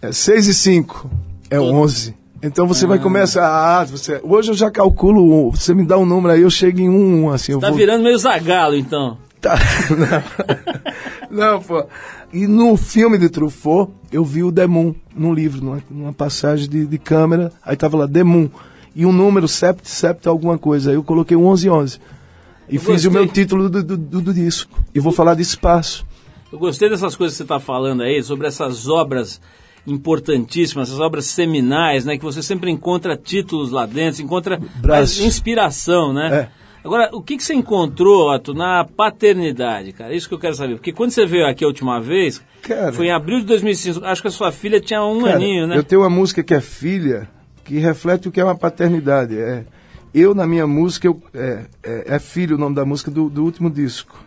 É 0.00 0.10
6 0.10 0.48
e 0.48 0.54
5 0.54 1.10
é 1.50 1.56
Todo. 1.56 1.72
11. 1.72 2.14
Então 2.42 2.66
você 2.66 2.84
ah. 2.84 2.88
vai 2.88 2.98
começar. 2.98 3.46
Ah, 3.46 3.84
você, 3.84 4.20
hoje 4.22 4.50
eu 4.50 4.54
já 4.54 4.70
calculo. 4.70 5.50
Você 5.50 5.74
me 5.74 5.84
dá 5.84 5.96
um 5.96 6.04
número 6.04 6.34
aí, 6.34 6.42
eu 6.42 6.50
chego 6.50 6.80
em 6.80 6.88
um, 6.88 7.30
assim. 7.30 7.52
Você 7.52 7.60
tá 7.60 7.68
vou... 7.68 7.76
virando 7.76 8.04
meio 8.04 8.18
zagalo, 8.18 8.74
então. 8.74 9.16
Tá. 9.44 9.58
Não. 11.30 11.52
não, 11.52 11.62
pô. 11.62 11.84
E 12.32 12.46
no 12.46 12.78
filme 12.78 13.18
de 13.18 13.28
Truffaut, 13.28 13.92
eu 14.10 14.24
vi 14.24 14.42
o 14.42 14.50
Demon 14.50 14.94
num 15.14 15.34
livro, 15.34 15.62
numa, 15.62 15.82
numa 15.90 16.12
passagem 16.14 16.66
de, 16.66 16.86
de, 16.86 16.96
câmera. 16.96 17.52
Aí 17.62 17.76
tava 17.76 17.98
lá, 17.98 18.06
Demon. 18.06 18.48
E 18.96 19.04
um 19.04 19.12
número, 19.12 19.46
sept, 19.46 19.86
sept, 19.86 20.26
alguma 20.26 20.56
coisa. 20.56 20.90
Aí 20.90 20.96
eu 20.96 21.04
coloquei 21.04 21.36
o 21.36 21.40
1111. 21.40 22.00
E 22.70 22.76
eu 22.76 22.80
fiz 22.80 22.88
gostei. 22.88 23.10
o 23.10 23.12
meu 23.12 23.28
título 23.28 23.68
do, 23.68 23.82
do, 23.82 23.96
do, 23.98 24.20
do 24.22 24.32
disco. 24.32 24.80
E 24.94 24.98
vou 24.98 25.12
falar 25.12 25.34
de 25.34 25.42
espaço. 25.42 26.06
Eu 26.50 26.58
gostei 26.58 26.88
dessas 26.88 27.14
coisas 27.14 27.34
que 27.34 27.38
você 27.38 27.42
está 27.42 27.60
falando 27.60 28.02
aí, 28.02 28.22
sobre 28.22 28.46
essas 28.46 28.88
obras 28.88 29.42
importantíssimas, 29.86 30.88
essas 30.88 31.00
obras 31.00 31.26
seminais, 31.26 32.06
né? 32.06 32.16
Que 32.16 32.24
você 32.24 32.42
sempre 32.42 32.70
encontra 32.70 33.14
títulos 33.14 33.70
lá 33.70 33.84
dentro, 33.84 34.22
encontra 34.22 34.58
inspiração, 35.22 36.14
né? 36.14 36.48
É. 36.50 36.63
Agora, 36.84 37.08
o 37.14 37.22
que, 37.22 37.38
que 37.38 37.42
você 37.42 37.54
encontrou, 37.54 38.30
Otto, 38.30 38.52
na 38.52 38.84
paternidade, 38.84 39.92
cara? 39.92 40.14
Isso 40.14 40.28
que 40.28 40.34
eu 40.34 40.38
quero 40.38 40.54
saber. 40.54 40.74
Porque 40.74 40.92
quando 40.92 41.12
você 41.12 41.24
veio 41.24 41.46
aqui 41.46 41.64
a 41.64 41.66
última 41.66 41.98
vez, 41.98 42.42
cara, 42.60 42.92
foi 42.92 43.06
em 43.06 43.10
abril 43.10 43.40
de 43.40 43.46
2005, 43.46 44.04
acho 44.04 44.20
que 44.20 44.28
a 44.28 44.30
sua 44.30 44.52
filha 44.52 44.78
tinha 44.78 45.02
um 45.02 45.22
cara, 45.22 45.36
aninho, 45.36 45.66
né? 45.66 45.78
Eu 45.78 45.82
tenho 45.82 46.02
uma 46.02 46.10
música 46.10 46.42
que 46.42 46.52
é 46.52 46.60
Filha, 46.60 47.26
que 47.64 47.78
reflete 47.78 48.28
o 48.28 48.30
que 48.30 48.38
é 48.38 48.44
uma 48.44 48.54
paternidade. 48.54 49.38
É, 49.38 49.64
eu, 50.12 50.34
na 50.34 50.46
minha 50.46 50.66
música, 50.66 51.06
eu, 51.06 51.22
é, 51.32 51.64
é, 51.82 52.04
é 52.16 52.18
Filho 52.18 52.56
o 52.56 52.58
nome 52.58 52.76
da 52.76 52.84
música 52.84 53.10
do, 53.10 53.30
do 53.30 53.42
último 53.42 53.70
disco, 53.70 54.22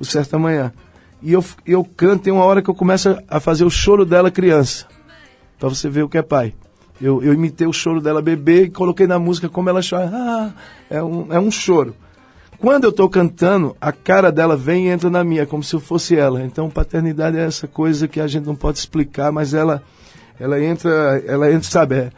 O 0.00 0.04
Certo 0.04 0.34
Amanhã. 0.34 0.72
E 1.22 1.32
eu, 1.32 1.44
eu 1.64 1.84
canto, 1.84 2.24
tem 2.24 2.32
uma 2.32 2.44
hora 2.44 2.60
que 2.60 2.68
eu 2.68 2.74
começo 2.74 3.16
a 3.28 3.38
fazer 3.38 3.64
o 3.64 3.70
choro 3.70 4.04
dela 4.04 4.32
criança, 4.32 4.84
para 5.60 5.68
você 5.68 5.88
ver 5.88 6.02
o 6.02 6.08
que 6.08 6.18
é 6.18 6.22
pai. 6.22 6.54
Eu, 7.00 7.22
eu 7.22 7.32
imitei 7.32 7.66
o 7.66 7.72
choro 7.72 8.00
dela 8.00 8.20
bebê 8.20 8.64
e 8.64 8.70
coloquei 8.70 9.06
na 9.06 9.18
música 9.18 9.48
como 9.48 9.68
ela 9.68 9.80
chora. 9.88 10.10
Ah, 10.12 10.50
é 10.90 11.02
um, 11.02 11.32
é 11.32 11.40
um 11.40 11.50
choro. 11.50 11.94
Quando 12.58 12.84
eu 12.84 12.90
estou 12.90 13.08
cantando, 13.08 13.74
a 13.80 13.90
cara 13.90 14.30
dela 14.30 14.54
vem 14.54 14.86
e 14.86 14.90
entra 14.90 15.08
na 15.08 15.24
minha, 15.24 15.46
como 15.46 15.62
se 15.62 15.74
eu 15.74 15.80
fosse 15.80 16.14
ela. 16.14 16.42
Então, 16.42 16.68
paternidade 16.68 17.38
é 17.38 17.46
essa 17.46 17.66
coisa 17.66 18.06
que 18.06 18.20
a 18.20 18.26
gente 18.26 18.44
não 18.44 18.54
pode 18.54 18.78
explicar, 18.78 19.32
mas 19.32 19.54
ela, 19.54 19.82
ela 20.38 20.62
entra, 20.62 21.22
ela 21.26 21.50
entra, 21.50 21.70
sabe? 21.70 21.94
É, 21.94 22.10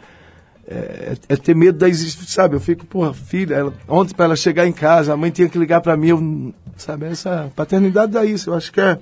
é, 0.66 1.16
é 1.28 1.36
ter 1.36 1.54
medo 1.54 1.78
da 1.78 1.88
existência, 1.88 2.34
sabe? 2.34 2.56
Eu 2.56 2.60
fico, 2.60 2.84
porra, 2.84 3.14
filha, 3.14 3.54
ela, 3.54 3.72
ontem 3.86 4.14
para 4.14 4.24
ela 4.24 4.36
chegar 4.36 4.66
em 4.66 4.72
casa, 4.72 5.12
a 5.12 5.16
mãe 5.16 5.30
tinha 5.30 5.48
que 5.48 5.56
ligar 5.56 5.80
para 5.80 5.96
mim, 5.96 6.08
eu, 6.08 6.54
sabe? 6.76 7.06
Essa 7.06 7.52
paternidade 7.54 8.10
dá 8.10 8.24
isso. 8.24 8.50
Eu 8.50 8.54
acho 8.54 8.72
que 8.72 8.80
é, 8.80 8.98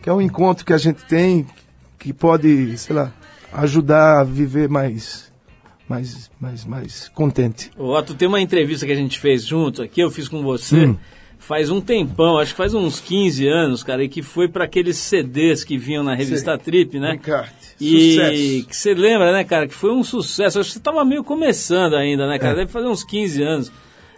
que 0.00 0.08
é 0.08 0.12
um 0.12 0.20
encontro 0.20 0.64
que 0.64 0.72
a 0.72 0.78
gente 0.78 1.04
tem 1.06 1.44
que 1.98 2.12
pode, 2.12 2.78
sei 2.78 2.94
lá, 2.94 3.12
ajudar 3.52 4.20
a 4.20 4.24
viver 4.24 4.68
mais 4.68 5.26
mais, 5.88 6.30
mais, 6.40 6.64
mais 6.64 7.08
contente. 7.10 7.70
Ó, 7.78 8.00
tu 8.02 8.14
tem 8.14 8.26
uma 8.26 8.40
entrevista 8.40 8.84
que 8.84 8.92
a 8.92 8.96
gente 8.96 9.18
fez 9.20 9.44
junto 9.44 9.82
aqui, 9.82 10.00
eu 10.00 10.10
fiz 10.10 10.28
com 10.28 10.42
você. 10.42 10.86
Hum. 10.86 10.96
Faz 11.38 11.70
um 11.70 11.80
tempão, 11.80 12.38
acho 12.38 12.52
que 12.52 12.56
faz 12.56 12.74
uns 12.74 12.98
15 12.98 13.46
anos, 13.46 13.84
cara, 13.84 14.02
e 14.02 14.08
que 14.08 14.22
foi 14.22 14.48
para 14.48 14.64
aqueles 14.64 14.96
CDs 14.96 15.62
que 15.62 15.78
vinham 15.78 16.02
na 16.02 16.14
revista. 16.14 16.58
Trip, 16.58 16.98
né? 16.98 17.14
Encarte. 17.14 17.76
E 17.80 18.14
sucesso. 18.14 18.68
que 18.68 18.76
você 18.76 18.94
lembra, 18.94 19.32
né, 19.32 19.44
cara, 19.44 19.68
que 19.68 19.74
foi 19.74 19.92
um 19.92 20.02
sucesso. 20.02 20.58
Acho 20.58 20.70
que 20.70 20.72
você 20.72 20.78
estava 20.78 21.04
meio 21.04 21.22
começando 21.22 21.94
ainda, 21.94 22.26
né, 22.26 22.38
cara? 22.38 22.54
É. 22.54 22.56
Deve 22.56 22.72
fazer 22.72 22.88
uns 22.88 23.04
15 23.04 23.42
anos 23.42 23.72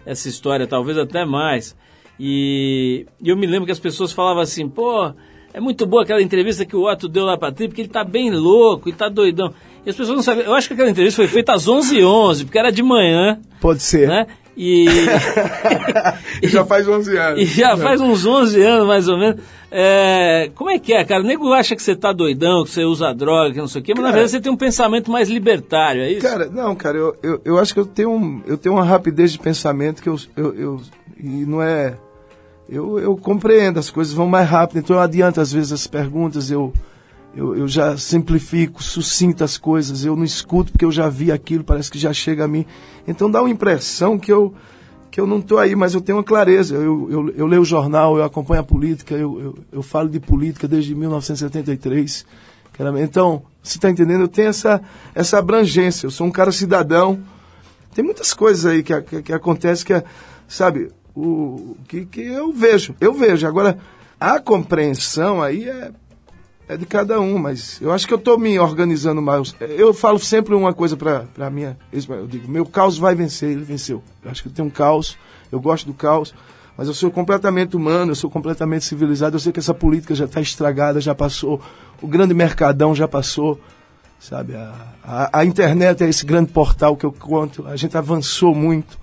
essa 0.07 0.29
história, 0.29 0.67
talvez 0.67 0.97
até 0.97 1.25
mais. 1.25 1.77
E 2.19 3.05
eu 3.23 3.37
me 3.37 3.47
lembro 3.47 3.67
que 3.67 3.73
as 3.73 3.79
pessoas 3.79 4.13
falavam 4.13 4.43
assim, 4.43 4.69
pô, 4.69 5.13
é 5.53 5.61
muito 5.61 5.87
boa 5.87 6.03
aquela 6.03 6.23
entrevista 6.23 6.65
que 6.65 6.77
o 6.77 6.91
Otto 6.91 7.09
deu 7.09 7.25
lá 7.25 7.37
pra 7.37 7.53
Trip, 7.53 7.71
porque 7.71 7.83
ele 7.83 7.89
tá 7.89 8.05
bem 8.05 8.31
louco 8.31 8.89
e 8.89 8.93
tá 8.93 9.09
doidão. 9.09 9.53
E 9.85 9.91
as 9.91 9.97
pessoas 9.97 10.17
não 10.17 10.23
sabem. 10.23 10.45
Eu 10.45 10.55
acho 10.55 10.69
que 10.69 10.75
aquela 10.75 10.91
entrevista 10.91 11.17
foi 11.17 11.29
feita 11.29 11.55
às 11.55 11.67
11h11, 11.67 12.45
porque 12.45 12.59
era 12.59 12.71
de 12.71 12.83
manhã. 12.83 13.41
Pode 13.61 13.83
ser. 13.83 14.09
Né? 14.09 14.27
E... 14.57 14.87
e 16.43 16.49
já 16.49 16.65
faz 16.65 16.89
11 16.89 17.17
anos. 17.17 17.41
E 17.41 17.45
já 17.45 17.77
faz 17.77 18.01
uns 18.01 18.27
11 18.27 18.61
anos, 18.61 18.87
mais 18.89 19.09
ou 19.09 19.17
menos. 19.17 19.41
É... 19.71 20.51
Como 20.57 20.69
é 20.69 20.79
que 20.81 20.93
é, 20.93 21.05
cara? 21.05 21.23
O 21.23 21.27
nego 21.27 21.53
acha 21.53 21.77
que 21.77 21.83
você 21.83 21.95
tá 21.95 22.13
doidão, 22.13 22.65
que 22.65 22.71
você 22.71 22.85
usa 22.85 23.15
droga, 23.15 23.53
que 23.53 23.59
não 23.59 23.69
sei 23.69 23.81
o 23.81 23.85
quê, 23.85 23.93
mas 23.95 24.03
cara, 24.03 24.09
na 24.09 24.13
verdade 24.15 24.33
você 24.33 24.41
tem 24.41 24.53
um 24.53 24.57
pensamento 24.57 25.11
mais 25.13 25.29
libertário, 25.29 26.03
é 26.03 26.11
isso? 26.11 26.23
Cara, 26.23 26.47
não, 26.47 26.75
cara, 26.75 26.99
eu, 26.99 27.17
eu, 27.23 27.41
eu 27.45 27.59
acho 27.59 27.73
que 27.73 27.79
eu 27.79 27.87
tenho, 27.87 28.11
um, 28.11 28.43
eu 28.47 28.59
tenho 28.59 28.75
uma 28.75 28.85
rapidez 28.85 29.31
de 29.31 29.39
pensamento 29.39 30.03
que 30.03 30.09
eu, 30.09 30.19
eu, 30.37 30.55
eu 30.55 30.81
e 31.21 31.47
não 31.47 31.63
é... 31.63 31.97
Eu, 32.69 32.99
eu 32.99 33.17
compreendo, 33.17 33.79
as 33.79 33.91
coisas 33.91 34.13
vão 34.13 34.27
mais 34.27 34.49
rápido, 34.49 34.79
então 34.79 34.97
eu 34.97 35.01
adianto 35.01 35.41
às 35.41 35.53
vezes 35.53 35.73
as 35.73 35.87
perguntas, 35.87 36.51
eu 36.51 36.73
eu, 37.35 37.55
eu 37.55 37.69
já 37.69 37.97
simplifico, 37.97 38.83
sucinto 38.83 39.45
as 39.45 39.57
coisas, 39.57 40.05
eu 40.05 40.17
não 40.17 40.25
escuto 40.25 40.73
porque 40.73 40.85
eu 40.85 40.91
já 40.91 41.09
vi 41.09 41.31
aquilo, 41.31 41.63
parece 41.63 41.91
que 41.91 41.99
já 41.99 42.13
chega 42.13 42.45
a 42.45 42.49
mim. 42.49 42.67
Então 43.07 43.31
dá 43.31 43.41
uma 43.41 43.51
impressão 43.51 44.19
que 44.19 44.33
eu, 44.33 44.55
que 45.11 45.21
eu 45.21 45.27
não 45.27 45.39
estou 45.39 45.59
aí, 45.59 45.77
mas 45.77 45.95
eu 45.95 46.01
tenho 46.01 46.19
uma 46.19 46.25
clareza. 46.25 46.75
Eu, 46.75 47.09
eu, 47.11 47.29
eu 47.37 47.47
leio 47.47 47.63
o 47.63 47.65
jornal, 47.65 48.17
eu 48.17 48.25
acompanho 48.25 48.61
a 48.61 48.65
política, 48.65 49.15
eu, 49.15 49.41
eu, 49.41 49.59
eu 49.71 49.83
falo 49.83 50.09
de 50.09 50.19
política 50.19 50.67
desde 50.67 50.95
1973. 50.95 52.27
Então, 53.03 53.43
você 53.63 53.77
está 53.77 53.91
entendendo? 53.91 54.23
Eu 54.23 54.29
tenho 54.29 54.49
essa, 54.49 54.81
essa 55.15 55.39
abrangência, 55.39 56.07
eu 56.07 56.11
sou 56.11 56.27
um 56.27 56.31
cara 56.31 56.53
cidadão. 56.53 57.21
Tem 57.93 58.05
muitas 58.05 58.33
coisas 58.33 58.67
aí 58.67 58.83
que, 58.83 59.01
que, 59.03 59.23
que 59.23 59.33
acontecem 59.33 59.85
que, 59.85 60.05
sabe, 60.47 60.89
o, 61.21 61.77
que, 61.89 62.07
que 62.07 62.21
eu 62.21 62.53
vejo, 62.53 62.95
eu 63.01 63.13
vejo. 63.13 63.47
Agora, 63.47 63.79
a 64.21 64.39
compreensão 64.39 65.43
aí 65.43 65.69
é 65.69 65.91
é 66.69 66.77
de 66.77 66.85
cada 66.85 67.19
um, 67.19 67.39
mas 67.39 67.81
eu 67.81 67.91
acho 67.91 68.07
que 68.07 68.13
eu 68.13 68.19
estou 68.19 68.39
me 68.39 68.59
organizando 68.59 69.23
mais. 69.23 69.55
Eu 69.59 69.95
falo 69.95 70.19
sempre 70.19 70.55
uma 70.55 70.75
coisa 70.75 70.99
para 70.99 71.25
a 71.41 71.49
minha. 71.49 71.79
Eu 71.91 72.27
digo, 72.27 72.47
meu 72.47 72.67
caos 72.67 72.99
vai 72.99 73.15
vencer, 73.15 73.51
ele 73.51 73.65
venceu. 73.65 74.03
Eu 74.23 74.31
acho 74.31 74.43
que 74.43 74.51
tenho 74.51 74.69
um 74.69 74.71
caos, 74.71 75.17
eu 75.51 75.59
gosto 75.59 75.87
do 75.87 75.95
caos, 75.95 76.35
Mas 76.77 76.87
eu 76.87 76.95
sou 76.95 77.11
completamente 77.11 77.75
humano, 77.75 78.13
eu 78.13 78.15
sou 78.15 78.31
completamente 78.31 78.85
civilizado. 78.85 79.35
Eu 79.35 79.41
sei 79.41 79.51
que 79.51 79.59
essa 79.59 79.73
política 79.73 80.15
já 80.15 80.27
está 80.27 80.43
estragada, 80.43 81.01
já 81.01 81.15
passou. 81.15 81.61
O 82.03 82.07
grande 82.07 82.35
mercadão 82.35 82.95
já 82.95 83.09
passou. 83.09 83.59
Sabe? 84.21 84.55
A, 84.55 84.75
a, 85.03 85.41
a, 85.41 85.45
internet 85.45 86.05
é 86.05 86.09
esse 86.09 86.27
grande 86.27 86.53
portal 86.53 86.97
que 86.97 87.07
eu 87.07 87.13
conto. 87.13 87.67
A 87.67 87.77
gente 87.77 87.97
avançou 87.97 88.55
muito. 88.55 88.99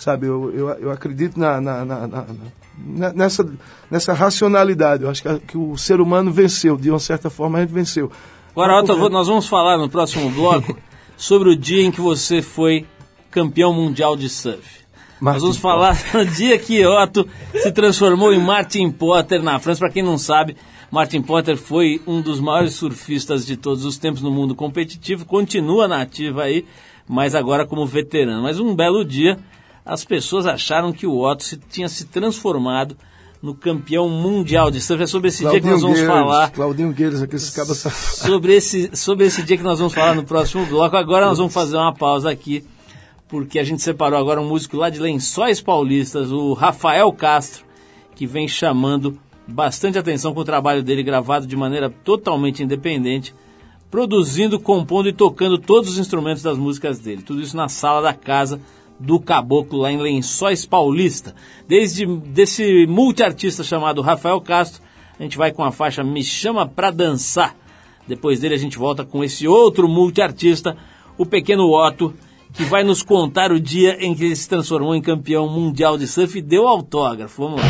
Sabe? 0.00 0.26
Eu, 0.26 0.50
eu, 0.54 0.68
eu 0.70 0.90
acredito 0.90 1.38
na, 1.38 1.60
na, 1.60 1.84
na, 1.84 2.06
na, 2.06 3.12
nessa, 3.12 3.46
nessa 3.90 4.14
racionalidade. 4.14 5.02
Eu 5.02 5.10
acho 5.10 5.22
que, 5.22 5.38
que 5.40 5.58
o 5.58 5.76
ser 5.76 6.00
humano 6.00 6.32
venceu. 6.32 6.74
De 6.78 6.88
uma 6.88 6.98
certa 6.98 7.28
forma, 7.28 7.58
a 7.58 7.60
gente 7.60 7.72
venceu. 7.72 8.10
Agora, 8.52 8.80
Otto, 8.80 9.10
nós 9.10 9.28
vamos 9.28 9.46
falar 9.46 9.76
no 9.76 9.90
próximo 9.90 10.30
bloco 10.32 10.74
sobre 11.18 11.50
o 11.50 11.56
dia 11.56 11.82
em 11.82 11.90
que 11.90 12.00
você 12.00 12.40
foi 12.40 12.86
campeão 13.30 13.74
mundial 13.74 14.16
de 14.16 14.30
surf. 14.30 14.80
Martin 15.20 15.34
Nós 15.34 15.42
vamos 15.42 15.56
falar 15.58 15.98
no 16.14 16.24
dia 16.24 16.58
que 16.58 16.84
Otto 16.86 17.28
se 17.52 17.70
transformou 17.70 18.32
em 18.32 18.40
Martin 18.40 18.90
Potter 18.90 19.42
na 19.42 19.58
França. 19.58 19.80
Para 19.80 19.90
quem 19.90 20.02
não 20.02 20.16
sabe, 20.16 20.56
Martin 20.90 21.20
Potter 21.20 21.58
foi 21.58 22.00
um 22.06 22.22
dos 22.22 22.40
maiores 22.40 22.72
surfistas 22.72 23.44
de 23.44 23.58
todos 23.58 23.84
os 23.84 23.98
tempos 23.98 24.22
no 24.22 24.30
mundo 24.30 24.54
competitivo, 24.54 25.26
continua 25.26 25.86
na 25.86 26.00
ativa 26.00 26.44
aí, 26.44 26.64
mas 27.06 27.34
agora 27.34 27.66
como 27.66 27.84
veterano. 27.84 28.42
Mas 28.42 28.58
um 28.58 28.74
belo 28.74 29.04
dia, 29.04 29.38
as 29.90 30.04
pessoas 30.04 30.46
acharam 30.46 30.92
que 30.92 31.04
o 31.04 31.18
Otto 31.18 31.42
se, 31.42 31.56
tinha 31.56 31.88
se 31.88 32.04
transformado 32.04 32.96
no 33.42 33.56
campeão 33.56 34.08
mundial 34.08 34.70
de 34.70 34.80
surf. 34.80 35.02
É 35.02 35.06
sobre 35.06 35.28
esse 35.28 35.42
Claudinho 35.42 35.62
dia 35.62 35.68
que 35.68 35.74
nós 35.74 35.82
vamos 35.82 36.00
falar. 36.00 36.50
Claudinho 36.50 36.92
Gueiros, 36.92 37.20
aqueles 37.20 37.50
cabas 37.50 37.78
sobre 38.22 38.54
esse, 38.54 38.96
sobre 38.96 39.26
esse 39.26 39.42
dia 39.42 39.56
que 39.56 39.64
nós 39.64 39.80
vamos 39.80 39.92
falar 39.92 40.14
no 40.14 40.22
próximo 40.22 40.64
bloco. 40.66 40.96
Agora 40.96 41.26
nós 41.26 41.38
vamos 41.38 41.52
fazer 41.52 41.76
uma 41.76 41.92
pausa 41.92 42.30
aqui 42.30 42.64
porque 43.26 43.58
a 43.58 43.64
gente 43.64 43.82
separou 43.82 44.16
agora 44.16 44.40
um 44.40 44.48
músico 44.48 44.76
lá 44.76 44.90
de 44.90 45.00
Lençóis 45.00 45.60
Paulistas, 45.60 46.30
o 46.30 46.52
Rafael 46.52 47.12
Castro, 47.12 47.64
que 48.14 48.28
vem 48.28 48.46
chamando 48.46 49.18
bastante 49.46 49.98
atenção 49.98 50.32
com 50.32 50.40
o 50.40 50.44
trabalho 50.44 50.84
dele 50.84 51.02
gravado 51.02 51.48
de 51.48 51.56
maneira 51.56 51.90
totalmente 51.90 52.62
independente, 52.62 53.34
produzindo, 53.90 54.60
compondo 54.60 55.08
e 55.08 55.12
tocando 55.12 55.58
todos 55.58 55.90
os 55.90 55.98
instrumentos 55.98 56.44
das 56.44 56.56
músicas 56.56 57.00
dele. 57.00 57.22
Tudo 57.22 57.40
isso 57.40 57.56
na 57.56 57.68
sala 57.68 58.00
da 58.02 58.14
casa 58.14 58.60
do 59.00 59.18
Caboclo, 59.18 59.80
lá 59.80 59.90
em 59.90 59.96
Lençóis 59.96 60.66
Paulista. 60.66 61.34
Desde 61.66 62.04
desse 62.04 62.86
multiartista 62.86 63.64
chamado 63.64 64.02
Rafael 64.02 64.40
Castro, 64.40 64.82
a 65.18 65.22
gente 65.22 65.38
vai 65.38 65.50
com 65.50 65.64
a 65.64 65.72
faixa 65.72 66.04
Me 66.04 66.22
Chama 66.22 66.66
Pra 66.66 66.90
Dançar. 66.90 67.56
Depois 68.06 68.40
dele 68.40 68.54
a 68.54 68.58
gente 68.58 68.78
volta 68.78 69.04
com 69.04 69.24
esse 69.24 69.48
outro 69.48 69.88
multiartista, 69.88 70.76
o 71.16 71.24
Pequeno 71.24 71.70
Otto, 71.70 72.12
que 72.52 72.64
vai 72.64 72.84
nos 72.84 73.02
contar 73.02 73.52
o 73.52 73.60
dia 73.60 73.96
em 74.04 74.14
que 74.14 74.24
ele 74.24 74.36
se 74.36 74.48
transformou 74.48 74.94
em 74.94 75.00
campeão 75.00 75.48
mundial 75.48 75.96
de 75.96 76.06
surf 76.06 76.38
e 76.38 76.42
deu 76.42 76.66
autógrafo. 76.66 77.42
Vamos 77.42 77.60
lá. 77.60 77.66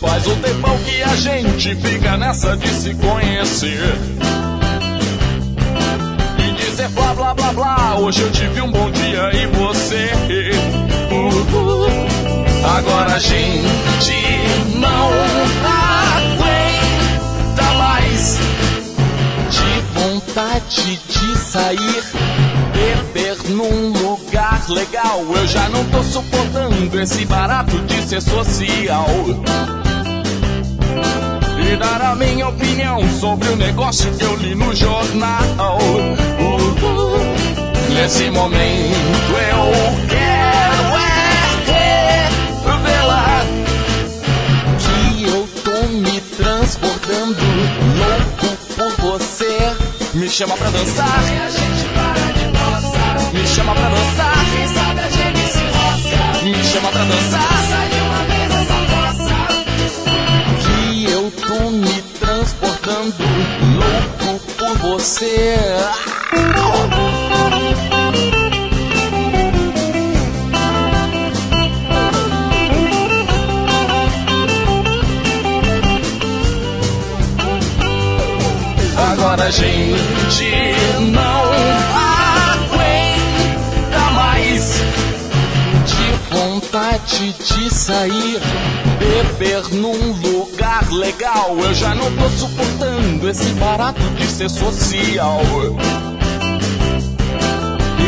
Faz 0.00 0.26
um 0.26 0.40
tempão 0.40 0.78
que 0.78 1.02
a 1.02 1.16
gente 1.16 1.74
fica 1.76 2.16
nessa 2.16 2.56
de 2.56 2.68
se 2.68 2.94
conhecer. 2.94 4.43
Blá 7.36 7.52
blá. 7.52 7.96
Hoje 7.98 8.22
eu 8.22 8.30
tive 8.30 8.60
um 8.60 8.70
bom 8.70 8.90
dia 8.90 9.30
e 9.34 9.46
você. 9.46 10.10
Uh, 11.10 11.56
uh. 11.56 11.84
Agora 12.76 13.14
a 13.14 13.18
gente 13.18 14.14
não 14.78 15.10
aguenta 16.32 17.62
mais 17.78 18.38
vontade 19.94 20.98
de 21.08 21.38
sair, 21.38 22.02
beber 22.72 23.36
num 23.50 23.92
lugar 23.92 24.68
legal. 24.68 25.24
Eu 25.36 25.46
já 25.46 25.68
não 25.68 25.84
tô 25.86 26.02
suportando 26.02 27.00
esse 27.00 27.24
barato 27.26 27.78
de 27.80 28.02
ser 28.02 28.20
social. 28.20 29.06
E 31.66 31.76
dar 31.76 32.02
a 32.02 32.14
minha 32.14 32.48
opinião 32.48 33.00
sobre 33.20 33.48
o 33.48 33.56
negócio 33.56 34.12
que 34.14 34.24
eu 34.24 34.36
li 34.36 34.54
no 34.54 34.74
jornal. 34.74 35.44
Nesse 37.94 38.28
momento 38.28 39.30
eu 39.30 39.72
quero 40.08 40.96
é 40.98 42.28
revelar 42.66 43.46
que 44.78 45.24
eu 45.24 45.48
tô 45.62 45.86
me 45.88 46.20
transbordando 46.36 47.40
louco 47.96 48.48
por 48.74 48.92
você. 49.00 49.56
Me 50.12 50.28
chama 50.28 50.56
pra 50.56 50.70
dançar. 50.70 51.22
E 51.22 51.38
a 51.38 51.48
gente 51.48 51.88
para 51.94 52.32
de 52.32 52.46
nossa. 52.52 52.98
Me 53.32 53.46
chama 53.46 53.74
pra 53.74 53.88
dançar. 53.88 54.44
Quem 54.52 54.68
sabe 54.74 55.00
a 55.00 55.08
gente 55.08 55.38
se 55.52 55.64
rosca. 55.72 56.44
Me 56.44 56.64
chama 56.64 56.90
pra 56.90 57.04
dançar. 57.04 57.52
Sai 57.70 57.88
de 57.88 58.00
uma 58.00 58.24
vez 58.24 58.50
essa. 58.60 58.84
Que 60.64 61.04
eu 61.12 61.30
tô 61.30 61.70
me 61.70 62.02
transportando 62.18 63.14
louco 63.78 64.40
por 64.58 64.76
você. 64.78 65.56
Agora 79.34 79.48
a 79.48 79.50
gente 79.50 80.52
não 81.10 81.42
aguenta 82.70 84.10
mais 84.12 84.80
de 85.84 86.36
vontade 86.36 87.32
de 87.32 87.68
sair, 87.74 88.40
beber 88.96 89.64
num 89.72 90.12
lugar 90.22 90.88
legal. 90.92 91.56
Eu 91.58 91.74
já 91.74 91.96
não 91.96 92.14
tô 92.14 92.28
suportando 92.28 93.28
esse 93.28 93.50
barato 93.54 94.00
de 94.16 94.24
ser 94.24 94.48
social. 94.48 95.40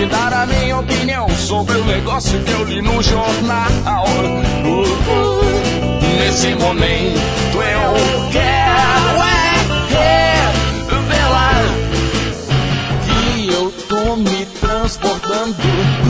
E 0.01 0.07
dar 0.07 0.33
a 0.33 0.47
minha 0.47 0.79
opinião 0.79 1.29
sobre 1.31 1.77
o 1.77 1.85
negócio 1.87 2.41
que 2.45 2.53
eu 2.53 2.63
li 2.63 2.81
no 2.81 3.03
jornal. 3.03 4.05
Nesse 6.21 6.55
momento 6.55 7.19
eu 7.57 8.31
quero 8.31 9.36
transbordando 15.37 15.57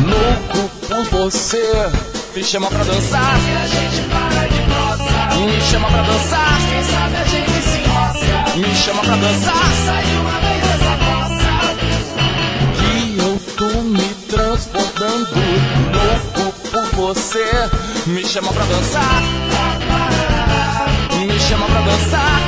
louco 0.06 0.70
por 0.86 1.04
você. 1.28 1.90
Me 2.34 2.44
chama 2.44 2.68
pra 2.68 2.84
dançar, 2.84 3.38
E 3.40 3.56
a 3.56 3.66
gente 3.66 4.02
para 4.08 4.46
de 4.46 4.60
nossa. 4.68 5.36
me 5.40 5.60
chama 5.62 5.88
pra 5.88 6.02
dançar, 6.02 6.58
Quem 6.68 6.84
sabe 6.84 7.16
a 7.16 7.24
gente 7.24 7.62
se 7.62 7.78
rosca. 7.88 8.58
me 8.58 8.74
chama 8.76 9.02
pra 9.02 9.16
dançar. 9.16 9.72
Sai 9.86 10.04
uma 10.16 10.38
vez 10.40 10.62
essa 10.74 10.94
fossa. 11.06 11.52
Que 12.78 13.18
eu 13.18 13.40
tô 13.56 13.82
me 13.82 14.14
transbordando 14.28 15.40
louco 15.92 16.52
por 16.70 16.84
você. 16.96 17.46
Me 18.06 18.24
chama 18.24 18.52
pra 18.52 18.64
dançar, 18.66 19.22
me 21.18 21.40
chama 21.40 21.66
pra 21.66 21.80
dançar, 21.80 22.40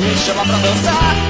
me 0.00 0.16
chama 0.16 0.44
pra 0.44 0.56
dançar. 0.56 1.28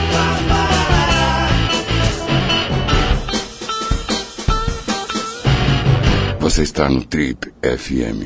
Você 6.48 6.62
está 6.62 6.88
no 6.88 7.04
Trip 7.04 7.52
FM. 7.62 8.24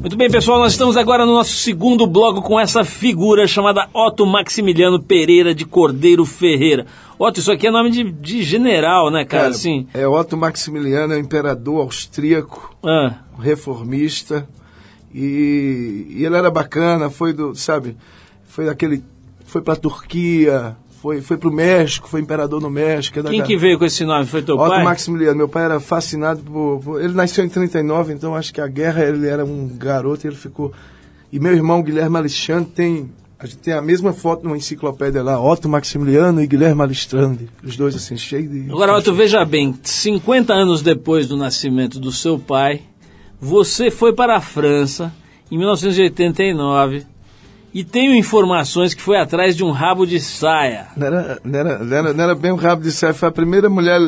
Muito 0.00 0.16
bem, 0.16 0.28
pessoal, 0.28 0.58
nós 0.58 0.72
estamos 0.72 0.96
agora 0.96 1.24
no 1.24 1.34
nosso 1.34 1.52
segundo 1.52 2.04
bloco 2.04 2.42
com 2.42 2.58
essa 2.58 2.84
figura 2.84 3.46
chamada 3.46 3.88
Otto 3.94 4.26
Maximiliano 4.26 5.00
Pereira 5.00 5.54
de 5.54 5.64
Cordeiro 5.64 6.26
Ferreira. 6.26 6.84
Otto, 7.16 7.38
isso 7.38 7.52
aqui 7.52 7.68
é 7.68 7.70
nome 7.70 7.90
de, 7.90 8.10
de 8.10 8.42
general, 8.42 9.08
né, 9.08 9.24
cara? 9.24 9.46
assim, 9.50 9.86
É 9.94 10.08
Otto 10.08 10.36
Maximiliano, 10.36 11.14
é 11.14 11.16
um 11.16 11.20
imperador 11.20 11.82
austríaco, 11.82 12.76
ah, 12.84 13.18
reformista. 13.38 14.48
E, 15.14 16.06
e 16.10 16.24
ele 16.24 16.34
era 16.34 16.50
bacana, 16.50 17.08
foi 17.08 17.32
do, 17.32 17.54
sabe, 17.54 17.96
foi 18.46 18.64
daquele. 18.66 19.04
Foi 19.44 19.62
pra 19.62 19.74
Turquia, 19.74 20.76
foi, 21.00 21.20
foi 21.22 21.38
pro 21.38 21.50
México, 21.50 22.08
foi 22.08 22.20
imperador 22.20 22.60
no 22.60 22.68
México. 22.68 23.18
é 23.18 23.22
quem 23.22 23.42
que 23.42 23.56
veio 23.56 23.78
com 23.78 23.84
esse 23.86 24.04
nome? 24.04 24.26
Foi 24.26 24.42
teu 24.42 24.56
Otto 24.56 24.68
pai? 24.68 24.84
Maximiliano, 24.84 25.36
meu 25.36 25.48
pai 25.48 25.64
era 25.64 25.80
fascinado 25.80 26.42
por, 26.42 26.80
por- 26.84 27.02
Ele 27.02 27.14
nasceu 27.14 27.42
em 27.42 27.48
39, 27.48 28.12
então 28.12 28.34
acho 28.34 28.52
que 28.52 28.60
a 28.60 28.66
guerra 28.66 29.02
ele 29.04 29.26
era 29.26 29.42
um 29.44 29.66
garoto 29.66 30.26
e 30.26 30.28
ele 30.28 30.36
ficou. 30.36 30.72
E 31.32 31.40
meu 31.40 31.52
irmão 31.52 31.82
Guilherme 31.82 32.16
Alexandre 32.18 32.70
tem. 32.74 33.10
A 33.38 33.46
gente 33.46 33.58
tem 33.60 33.72
a 33.72 33.80
mesma 33.80 34.12
foto 34.12 34.44
numa 34.44 34.58
enciclopédia 34.58 35.22
lá, 35.22 35.40
Otto 35.42 35.66
Maximiliano 35.66 36.42
e 36.42 36.46
Guilherme 36.46 36.82
Alexandre. 36.82 37.48
Os 37.64 37.74
dois 37.74 37.94
assim, 37.94 38.18
cheios 38.18 38.50
de. 38.50 38.70
Agora, 38.70 38.94
Otto, 38.94 39.14
veja 39.14 39.42
bem, 39.46 39.74
50 39.82 40.52
anos 40.52 40.82
depois 40.82 41.26
do 41.26 41.36
nascimento 41.38 41.98
do 41.98 42.12
seu 42.12 42.38
pai, 42.38 42.82
você 43.40 43.90
foi 43.90 44.12
para 44.12 44.36
a 44.36 44.40
França 44.42 45.10
em 45.50 45.56
1989 45.56 47.06
E 47.72 47.84
tenho 47.84 48.14
informações 48.14 48.94
que 48.94 49.02
foi 49.02 49.16
atrás 49.16 49.56
de 49.56 49.62
um 49.62 49.70
rabo 49.70 50.04
de 50.04 50.18
saia. 50.18 50.88
Não 50.96 51.06
era, 51.06 51.40
não, 51.44 51.58
era, 51.58 51.78
não, 51.78 51.96
era, 51.96 52.12
não 52.12 52.24
era 52.24 52.34
bem 52.34 52.50
um 52.50 52.56
rabo 52.56 52.82
de 52.82 52.90
saia, 52.90 53.14
foi 53.14 53.28
a 53.28 53.32
primeira 53.32 53.70
mulher 53.70 54.00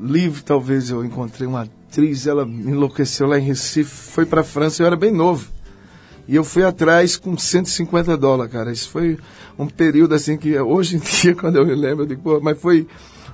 livre, 0.00 0.42
talvez, 0.42 0.90
eu 0.90 1.04
encontrei 1.04 1.46
uma 1.46 1.62
atriz, 1.62 2.26
ela 2.26 2.46
me 2.46 2.70
enlouqueceu 2.70 3.26
lá 3.26 3.38
em 3.38 3.42
Recife, 3.42 3.90
foi 3.90 4.24
pra 4.24 4.44
França, 4.44 4.82
eu 4.82 4.86
era 4.86 4.96
bem 4.96 5.10
novo. 5.10 5.48
E 6.28 6.36
eu 6.36 6.44
fui 6.44 6.64
atrás 6.64 7.16
com 7.16 7.36
150 7.36 8.16
dólares, 8.16 8.52
cara. 8.52 8.70
Isso 8.70 8.88
foi 8.88 9.18
um 9.58 9.66
período 9.66 10.14
assim 10.14 10.36
que 10.36 10.56
hoje 10.58 10.96
em 10.96 11.00
dia, 11.04 11.34
quando 11.34 11.56
eu 11.56 11.66
me 11.66 11.74
lembro, 11.74 12.04
eu 12.04 12.06
digo, 12.06 12.22
pô, 12.22 12.40
mas 12.40 12.60
foi, 12.60 12.86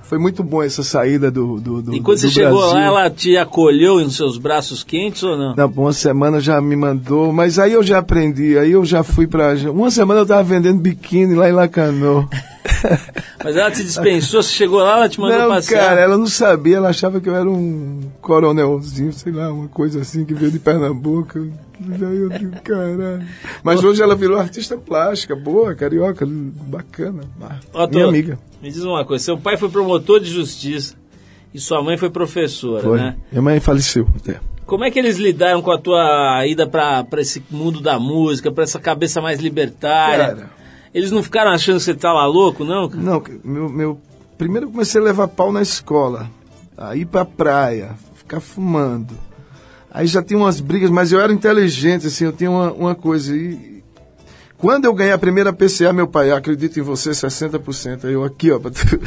foi 0.09 0.17
muito 0.17 0.43
bom 0.43 0.63
essa 0.63 0.81
saída 0.81 1.29
do, 1.29 1.59
do, 1.59 1.83
do 1.83 1.93
E 1.93 2.01
quando 2.01 2.17
do 2.17 2.21
você 2.21 2.29
chegou 2.29 2.57
Brasil. 2.57 2.77
lá, 2.79 2.83
ela 2.83 3.09
te 3.11 3.37
acolheu 3.37 3.99
nos 3.99 4.15
seus 4.15 4.39
braços 4.39 4.83
quentes 4.83 5.21
ou 5.21 5.37
não? 5.37 5.55
Na 5.55 5.67
uma 5.67 5.93
semana 5.93 6.39
já 6.39 6.59
me 6.59 6.75
mandou, 6.75 7.31
mas 7.31 7.59
aí 7.59 7.73
eu 7.73 7.83
já 7.83 7.99
aprendi, 7.99 8.57
aí 8.57 8.71
eu 8.71 8.83
já 8.83 9.03
fui 9.03 9.27
pra. 9.27 9.53
Uma 9.71 9.91
semana 9.91 10.21
eu 10.21 10.25
tava 10.25 10.41
vendendo 10.41 10.81
biquíni 10.81 11.35
lá 11.35 11.47
em 11.47 11.51
Lacanô. 11.53 12.27
Mas 13.43 13.55
ela 13.55 13.71
te 13.71 13.83
dispensou, 13.83 14.41
você 14.43 14.53
chegou 14.53 14.79
lá, 14.79 14.97
ela 14.97 15.09
te 15.09 15.19
mandou 15.19 15.37
não, 15.39 15.47
passear. 15.49 15.89
cara, 15.89 16.01
ela 16.01 16.17
não 16.17 16.27
sabia, 16.27 16.77
ela 16.77 16.89
achava 16.89 17.19
que 17.21 17.29
eu 17.29 17.35
era 17.35 17.49
um 17.49 18.01
coronelzinho, 18.21 19.13
sei 19.13 19.31
lá, 19.31 19.51
uma 19.51 19.67
coisa 19.67 20.01
assim 20.01 20.25
que 20.25 20.33
veio 20.33 20.51
de 20.51 20.59
Pernambuco. 20.59 21.47
Aí 21.81 22.17
eu 22.17 22.29
digo, 22.29 22.61
caralho. 22.61 23.25
Mas 23.63 23.83
hoje 23.83 24.01
ela 24.01 24.15
virou 24.15 24.37
artista 24.37 24.77
plástica, 24.77 25.35
boa, 25.35 25.73
carioca, 25.75 26.25
bacana. 26.27 27.21
Ó, 27.73 27.87
tô- 27.87 27.97
Minha 27.97 28.09
amiga. 28.09 28.39
Me 28.61 28.69
diz 28.69 28.83
uma 28.83 29.05
coisa, 29.05 29.23
seu 29.23 29.37
pai 29.37 29.55
foi 29.57 29.69
promotor 29.69 30.19
de 30.19 30.29
justiça 30.29 30.95
e 31.53 31.59
sua 31.59 31.81
mãe 31.81 31.97
foi 31.97 32.09
professora, 32.09 32.83
Foi. 32.83 32.97
né? 32.97 33.15
Minha 33.31 33.41
mãe 33.41 33.59
faleceu 33.59 34.07
até. 34.15 34.39
Como 34.65 34.83
é 34.83 34.91
que 34.91 34.99
eles 34.99 35.17
lidaram 35.17 35.61
com 35.61 35.71
a 35.71 35.77
tua 35.79 36.45
ida 36.45 36.67
pra 36.67 37.03
pra 37.03 37.21
esse 37.21 37.41
mundo 37.49 37.79
da 37.81 37.97
música, 37.97 38.51
pra 38.51 38.63
essa 38.65 38.79
cabeça 38.79 39.19
mais 39.21 39.39
libertária? 39.39 40.27
Cara. 40.35 40.49
Eles 40.93 41.11
não 41.11 41.23
ficaram 41.23 41.51
achando 41.51 41.77
que 41.77 41.83
você 41.83 41.93
tava 41.95 42.25
louco, 42.25 42.63
não? 42.65 42.89
cara? 42.89 43.01
Não, 43.01 43.23
meu, 43.43 43.69
meu. 43.69 44.01
Primeiro 44.37 44.67
eu 44.67 44.71
comecei 44.71 44.99
a 44.99 45.03
levar 45.03 45.27
pau 45.27 45.51
na 45.51 45.61
escola. 45.61 46.29
Aí 46.77 47.01
ir 47.01 47.05
pra 47.05 47.25
praia, 47.25 47.95
ficar 48.15 48.39
fumando. 48.39 49.13
Aí 49.91 50.05
já 50.07 50.21
tinha 50.21 50.37
umas 50.37 50.59
brigas, 50.59 50.89
mas 50.89 51.11
eu 51.11 51.19
era 51.19 51.33
inteligente, 51.33 52.07
assim, 52.07 52.25
eu 52.25 52.31
tinha 52.31 52.49
uma, 52.51 52.71
uma 52.71 52.95
coisa. 52.95 53.35
E 53.35 53.83
quando 54.57 54.85
eu 54.85 54.93
ganhei 54.93 55.13
a 55.13 55.17
primeira 55.17 55.51
PCA, 55.51 55.91
meu 55.91 56.07
pai, 56.07 56.31
acredito 56.31 56.79
em 56.79 56.83
você, 56.83 57.09
60%. 57.11 58.05
Aí 58.05 58.13
eu 58.13 58.23
aqui, 58.23 58.51
ó. 58.51 58.59
pra 58.59 58.71
tu- 58.71 58.99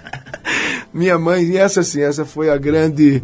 Minha 0.92 1.18
mãe, 1.18 1.44
e 1.44 1.56
essa 1.56 1.82
sim, 1.82 2.00
essa 2.00 2.24
foi 2.24 2.48
a 2.48 2.56
grande 2.56 3.22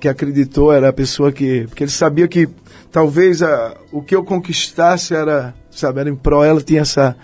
que 0.00 0.08
acreditou, 0.08 0.72
era 0.72 0.88
a 0.88 0.92
pessoa 0.92 1.30
que. 1.30 1.66
Porque 1.68 1.84
ele 1.84 1.90
sabia 1.90 2.26
que 2.26 2.48
talvez 2.90 3.42
a, 3.42 3.76
o 3.92 4.00
que 4.02 4.16
eu 4.16 4.24
conquistasse 4.24 5.14
era, 5.14 5.54
sabe, 5.70 6.00
era 6.00 6.08
em 6.08 6.16
pró, 6.16 6.42
ela 6.42 6.62
tinha 6.62 6.80
essa, 6.80 7.14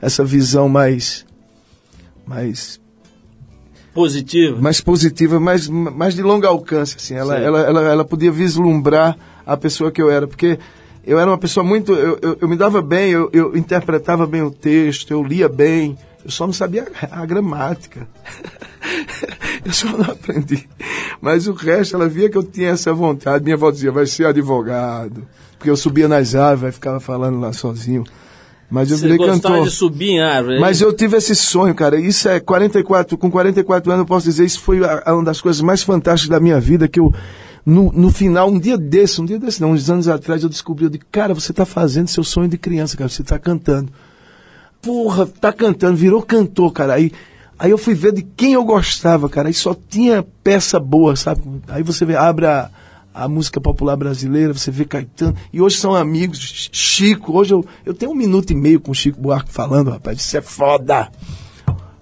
essa 0.00 0.22
visão 0.22 0.68
mais. 0.68 1.24
mais 2.26 2.78
Positivo. 3.96 4.60
mais 4.60 4.78
positiva, 4.78 5.40
mais, 5.40 5.66
mais 5.68 6.14
de 6.14 6.22
longo 6.22 6.46
alcance, 6.46 6.96
assim. 6.96 7.14
Ela, 7.14 7.38
ela, 7.38 7.60
ela, 7.62 7.80
ela 7.80 8.04
podia 8.04 8.30
vislumbrar 8.30 9.16
a 9.46 9.56
pessoa 9.56 9.90
que 9.90 10.02
eu 10.02 10.10
era, 10.10 10.26
porque 10.26 10.58
eu 11.06 11.18
era 11.18 11.30
uma 11.30 11.38
pessoa 11.38 11.64
muito. 11.64 11.94
Eu, 11.94 12.18
eu, 12.20 12.38
eu 12.42 12.48
me 12.48 12.56
dava 12.56 12.82
bem, 12.82 13.10
eu, 13.10 13.30
eu 13.32 13.56
interpretava 13.56 14.26
bem 14.26 14.42
o 14.42 14.50
texto, 14.50 15.10
eu 15.10 15.22
lia 15.22 15.48
bem, 15.48 15.96
eu 16.22 16.30
só 16.30 16.44
não 16.44 16.52
sabia 16.52 16.86
a, 17.10 17.22
a 17.22 17.24
gramática. 17.24 18.06
eu 19.64 19.72
só 19.72 19.88
não 19.88 20.10
aprendi. 20.10 20.68
Mas 21.20 21.46
o 21.46 21.54
resto, 21.54 21.96
ela 21.96 22.08
via 22.08 22.28
que 22.28 22.36
eu 22.36 22.42
tinha 22.42 22.70
essa 22.70 22.92
vontade. 22.92 23.44
Minha 23.44 23.56
avó 23.56 23.70
dizia, 23.70 23.90
vai 23.90 24.04
ser 24.04 24.26
advogado. 24.26 25.26
Porque 25.56 25.70
eu 25.70 25.76
subia 25.76 26.06
nas 26.06 26.34
árvores, 26.34 26.74
ficava 26.74 27.00
falando 27.00 27.40
lá 27.40 27.52
sozinho. 27.52 28.04
Mas 28.68 28.90
eu 28.90 28.96
Você 28.98 29.08
virei 29.08 29.26
cantor. 29.26 29.62
de 29.64 29.70
subir 29.70 30.10
em 30.10 30.20
árvore. 30.20 30.58
Mas 30.60 30.80
eu 30.80 30.92
tive 30.92 31.16
esse 31.16 31.34
sonho, 31.36 31.74
cara. 31.74 32.00
Isso 32.00 32.28
é 32.28 32.40
44, 32.40 33.16
com 33.16 33.30
44 33.30 33.92
anos 33.92 34.02
eu 34.02 34.06
posso 34.06 34.26
dizer, 34.26 34.44
isso 34.44 34.60
foi 34.60 34.84
a- 34.84 35.02
a- 35.06 35.14
uma 35.14 35.24
das 35.24 35.40
coisas 35.40 35.62
mais 35.62 35.82
fantásticas 35.84 36.28
da 36.30 36.40
minha 36.40 36.58
vida, 36.58 36.88
que 36.88 36.98
eu, 36.98 37.12
no, 37.64 37.92
no 37.92 38.10
final, 38.10 38.50
um 38.50 38.58
dia 38.58 38.76
desse, 38.76 39.20
um 39.20 39.24
dia 39.24 39.38
desse 39.38 39.60
não, 39.60 39.70
uns 39.70 39.88
anos 39.88 40.08
atrás, 40.08 40.42
eu 40.42 40.48
descobri, 40.48 40.84
eu 40.84 40.90
digo, 40.90 41.04
cara, 41.12 41.32
você 41.32 41.52
tá 41.52 41.64
fazendo 41.64 42.08
seu 42.08 42.24
sonho 42.24 42.48
de 42.48 42.58
criança, 42.58 42.96
cara, 42.96 43.08
você 43.08 43.22
tá 43.22 43.38
cantando. 43.38 43.92
Porra, 44.82 45.26
tá 45.26 45.52
cantando, 45.52 45.96
virou 45.96 46.22
cantor, 46.22 46.72
cara. 46.72 46.94
Aí, 46.94 47.12
aí 47.58 47.70
eu 47.70 47.78
fui 47.78 47.94
ver 47.94 48.12
de 48.12 48.22
quem 48.22 48.52
eu 48.54 48.64
gostava, 48.64 49.28
cara. 49.28 49.48
Aí 49.48 49.54
só 49.54 49.76
tinha 49.88 50.24
peça 50.42 50.78
boa, 50.78 51.16
sabe? 51.16 51.40
Aí 51.68 51.82
você 51.82 52.04
vê, 52.04 52.14
abre 52.16 52.46
a, 52.46 52.68
a 53.24 53.28
música 53.28 53.60
popular 53.60 53.96
brasileira, 53.96 54.52
você 54.52 54.70
vê 54.70 54.84
Caetano. 54.84 55.34
E 55.52 55.60
hoje 55.60 55.76
são 55.78 55.94
amigos. 55.94 56.38
Ch- 56.38 56.68
Chico, 56.72 57.36
hoje 57.36 57.54
eu, 57.54 57.64
eu 57.84 57.94
tenho 57.94 58.12
um 58.12 58.14
minuto 58.14 58.52
e 58.52 58.56
meio 58.56 58.78
com 58.80 58.90
o 58.90 58.94
Chico 58.94 59.20
Buarque 59.20 59.50
falando, 59.52 59.90
rapaz, 59.90 60.18
isso 60.20 60.36
é 60.36 60.40
foda. 60.42 61.08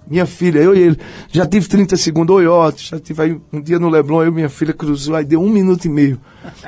Minha 0.07 0.27
filha, 0.27 0.59
eu 0.59 0.75
e 0.75 0.79
ele, 0.79 0.99
já 1.31 1.47
tive 1.47 1.67
30 1.67 1.97
segundos, 1.97 2.35
oi 2.35 2.45
Otto, 2.45 2.79
já 2.79 2.99
tive 2.99 3.23
aí 3.23 3.41
um 3.51 3.59
dia 3.59 3.79
no 3.79 3.89
Leblon, 3.89 4.21
eu 4.21 4.27
e 4.27 4.31
minha 4.31 4.49
filha 4.49 4.71
cruzou, 4.71 5.15
aí 5.15 5.25
deu 5.25 5.41
um 5.41 5.49
minuto 5.49 5.85
e 5.85 5.89
meio. 5.89 6.21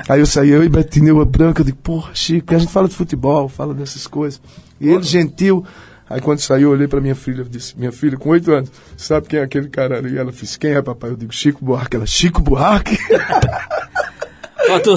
Aí 0.08 0.18
eu 0.18 0.26
saí, 0.26 0.48
eu 0.50 0.64
e 0.64 0.68
Betineu 0.68 1.24
Branca, 1.24 1.60
eu 1.60 1.64
digo, 1.66 1.78
porra, 1.78 2.10
Chico, 2.14 2.52
a 2.52 2.58
gente 2.58 2.72
fala 2.72 2.88
de 2.88 2.96
futebol, 2.96 3.48
fala 3.48 3.72
dessas 3.74 4.08
coisas. 4.08 4.40
E 4.80 4.88
ele 4.88 5.04
gentil, 5.04 5.64
aí 6.10 6.20
quando 6.20 6.40
saiu, 6.40 6.62
eu 6.62 6.70
olhei 6.72 6.88
pra 6.88 7.00
minha 7.00 7.14
filha, 7.14 7.42
eu 7.42 7.44
disse, 7.44 7.78
minha 7.78 7.92
filha, 7.92 8.16
com 8.18 8.30
oito 8.30 8.50
anos, 8.50 8.72
sabe 8.96 9.28
quem 9.28 9.38
é 9.38 9.42
aquele 9.44 9.68
cara 9.68 9.98
ali? 9.98 10.18
Ela 10.18 10.32
fez, 10.32 10.56
quem 10.56 10.72
é 10.72 10.82
papai? 10.82 11.10
Eu 11.10 11.16
digo, 11.16 11.32
Chico 11.32 11.64
Buarque. 11.64 11.94
Ela, 11.94 12.06
Chico 12.06 12.40
Buarque? 12.42 12.98
Ó, 14.70 14.78
tu- 14.80 14.96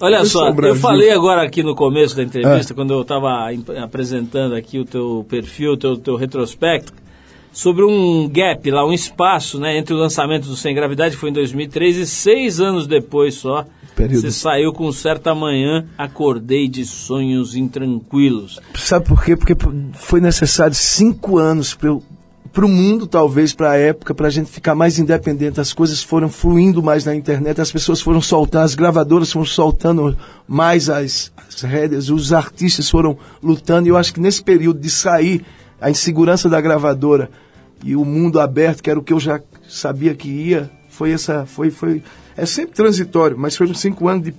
olha 0.00 0.24
só, 0.24 0.48
é 0.48 0.70
eu 0.70 0.74
falei 0.76 1.10
agora 1.10 1.42
aqui 1.42 1.62
no 1.62 1.74
começo 1.74 2.14
da 2.16 2.22
É. 2.22 2.24
entrevista, 2.26 2.74
quando 2.74 2.92
eu 2.92 3.02
estava 3.02 3.48
apresentando 3.82 4.54
aqui 4.54 4.78
o 4.78 4.84
teu 4.84 5.24
perfil, 5.28 5.72
o 5.72 5.76
teu, 5.76 5.96
teu 5.96 6.16
retrospecto, 6.16 6.92
sobre 7.52 7.84
um 7.84 8.28
gap 8.28 8.70
lá, 8.70 8.86
um 8.86 8.92
espaço, 8.92 9.58
né, 9.58 9.76
entre 9.78 9.94
o 9.94 9.98
lançamento 9.98 10.46
do 10.48 10.54
Sem 10.56 10.74
Gravidade, 10.74 11.14
que 11.14 11.20
foi 11.20 11.30
em 11.30 11.32
2003, 11.32 11.96
e 11.96 12.06
seis 12.06 12.60
anos 12.60 12.86
depois 12.86 13.34
só, 13.34 13.64
Período. 13.96 14.20
você 14.20 14.30
saiu 14.30 14.72
com 14.72 14.92
certa 14.92 15.34
manhã, 15.34 15.84
acordei 15.96 16.68
de 16.68 16.84
sonhos 16.84 17.56
intranquilos. 17.56 18.60
Sabe 18.74 19.06
por 19.06 19.24
quê? 19.24 19.36
Porque 19.36 19.56
foi 19.94 20.20
necessário 20.20 20.74
cinco 20.74 21.36
anos 21.38 21.74
para 21.74 21.96
o 22.64 22.68
mundo, 22.68 23.06
talvez, 23.06 23.52
para 23.52 23.72
a 23.72 23.76
época, 23.76 24.14
para 24.14 24.28
a 24.28 24.30
gente 24.30 24.50
ficar 24.50 24.74
mais 24.74 24.98
independente. 24.98 25.60
As 25.60 25.72
coisas 25.72 26.02
foram 26.02 26.28
fluindo 26.28 26.82
mais 26.82 27.04
na 27.04 27.14
internet, 27.14 27.60
as 27.60 27.70
pessoas 27.70 28.00
foram 28.00 28.20
soltando, 28.20 28.64
as 28.64 28.74
gravadoras 28.74 29.30
foram 29.30 29.46
soltando 29.46 30.16
mais 30.46 30.88
as, 30.88 31.32
as 31.36 31.62
rédeas, 31.62 32.10
os 32.10 32.32
artistas 32.32 32.88
foram 32.88 33.18
lutando. 33.42 33.86
E 33.86 33.90
eu 33.90 33.96
acho 33.96 34.14
que 34.14 34.20
nesse 34.20 34.42
período 34.42 34.80
de 34.80 34.90
sair, 34.90 35.44
a 35.80 35.90
insegurança 35.90 36.48
da 36.48 36.60
gravadora 36.60 37.30
e 37.84 37.94
o 37.94 38.04
mundo 38.04 38.40
aberto, 38.40 38.82
que 38.82 38.90
era 38.90 38.98
o 38.98 39.02
que 39.02 39.12
eu 39.12 39.20
já 39.20 39.40
sabia 39.68 40.14
que 40.14 40.28
ia, 40.28 40.70
foi 40.88 41.12
essa. 41.12 41.46
Foi, 41.46 41.70
foi, 41.70 42.02
é 42.36 42.46
sempre 42.46 42.74
transitório, 42.74 43.38
mas 43.38 43.56
foram 43.56 43.74
cinco 43.74 44.08
anos 44.08 44.24
de 44.24 44.34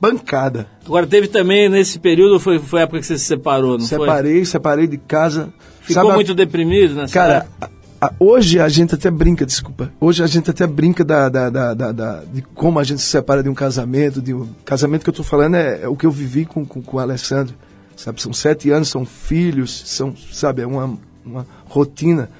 bancada. 0.00 0.66
Agora, 0.84 1.06
teve 1.06 1.28
também, 1.28 1.68
nesse 1.68 1.98
período, 1.98 2.40
foi, 2.40 2.58
foi 2.58 2.80
a 2.80 2.82
época 2.84 3.00
que 3.00 3.06
você 3.06 3.18
se 3.18 3.24
separou, 3.26 3.72
não 3.78 3.86
foi? 3.86 3.98
Separei, 3.98 4.44
separei 4.44 4.86
de 4.86 4.96
casa. 4.98 5.52
Ficou 5.80 5.94
Sabe 5.94 6.10
a- 6.10 6.14
muito 6.14 6.34
deprimido 6.34 6.94
nessa 6.94 7.12
Cara, 7.12 7.34
época? 7.60 7.70
a- 8.00 8.06
a- 8.06 8.12
hoje 8.18 8.58
a 8.58 8.68
gente 8.68 8.94
até 8.94 9.10
brinca, 9.10 9.44
desculpa. 9.44 9.92
Hoje 10.00 10.22
a 10.22 10.26
gente 10.26 10.48
até 10.50 10.66
brinca 10.66 11.04
da, 11.04 11.28
da, 11.28 11.50
da, 11.50 11.74
da- 11.92 12.22
de 12.32 12.42
como 12.54 12.78
a 12.78 12.84
gente 12.84 13.00
se 13.02 13.08
separa 13.08 13.42
de 13.42 13.48
um 13.48 13.54
casamento. 13.54 14.22
De 14.22 14.32
um 14.32 14.48
casamento 14.64 15.02
que 15.04 15.10
eu 15.10 15.14
tô 15.14 15.22
falando 15.22 15.56
é, 15.56 15.82
é 15.82 15.88
o 15.88 15.94
que 15.96 16.06
eu 16.06 16.10
vivi 16.10 16.44
com, 16.46 16.64
com, 16.64 16.80
com 16.82 16.96
o 16.96 17.00
Alessandro. 17.00 17.54
Sabe, 17.96 18.22
são 18.22 18.32
sete 18.32 18.70
anos, 18.70 18.88
são 18.88 19.04
filhos, 19.04 19.82
são, 19.84 20.14
sabe, 20.32 20.62
é 20.62 20.66
uma, 20.66 20.98
uma 21.24 21.46
rotina. 21.66 22.30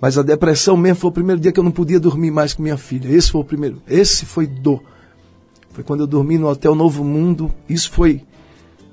Mas 0.00 0.18
a 0.18 0.22
depressão 0.22 0.76
mesmo 0.76 0.96
foi 0.96 1.10
o 1.10 1.12
primeiro 1.12 1.40
dia 1.40 1.52
que 1.52 1.60
eu 1.60 1.64
não 1.64 1.70
podia 1.70 2.00
dormir 2.00 2.32
mais 2.32 2.52
com 2.52 2.62
minha 2.62 2.76
filha. 2.76 3.08
Esse 3.08 3.30
foi 3.30 3.40
o 3.40 3.44
primeiro. 3.44 3.80
Esse 3.88 4.26
foi 4.26 4.46
dor. 4.48 4.82
Foi 5.76 5.84
quando 5.84 6.00
eu 6.00 6.06
dormi 6.06 6.38
no 6.38 6.48
Hotel 6.48 6.74
Novo 6.74 7.04
Mundo. 7.04 7.52
Isso 7.68 7.90
foi, 7.90 8.22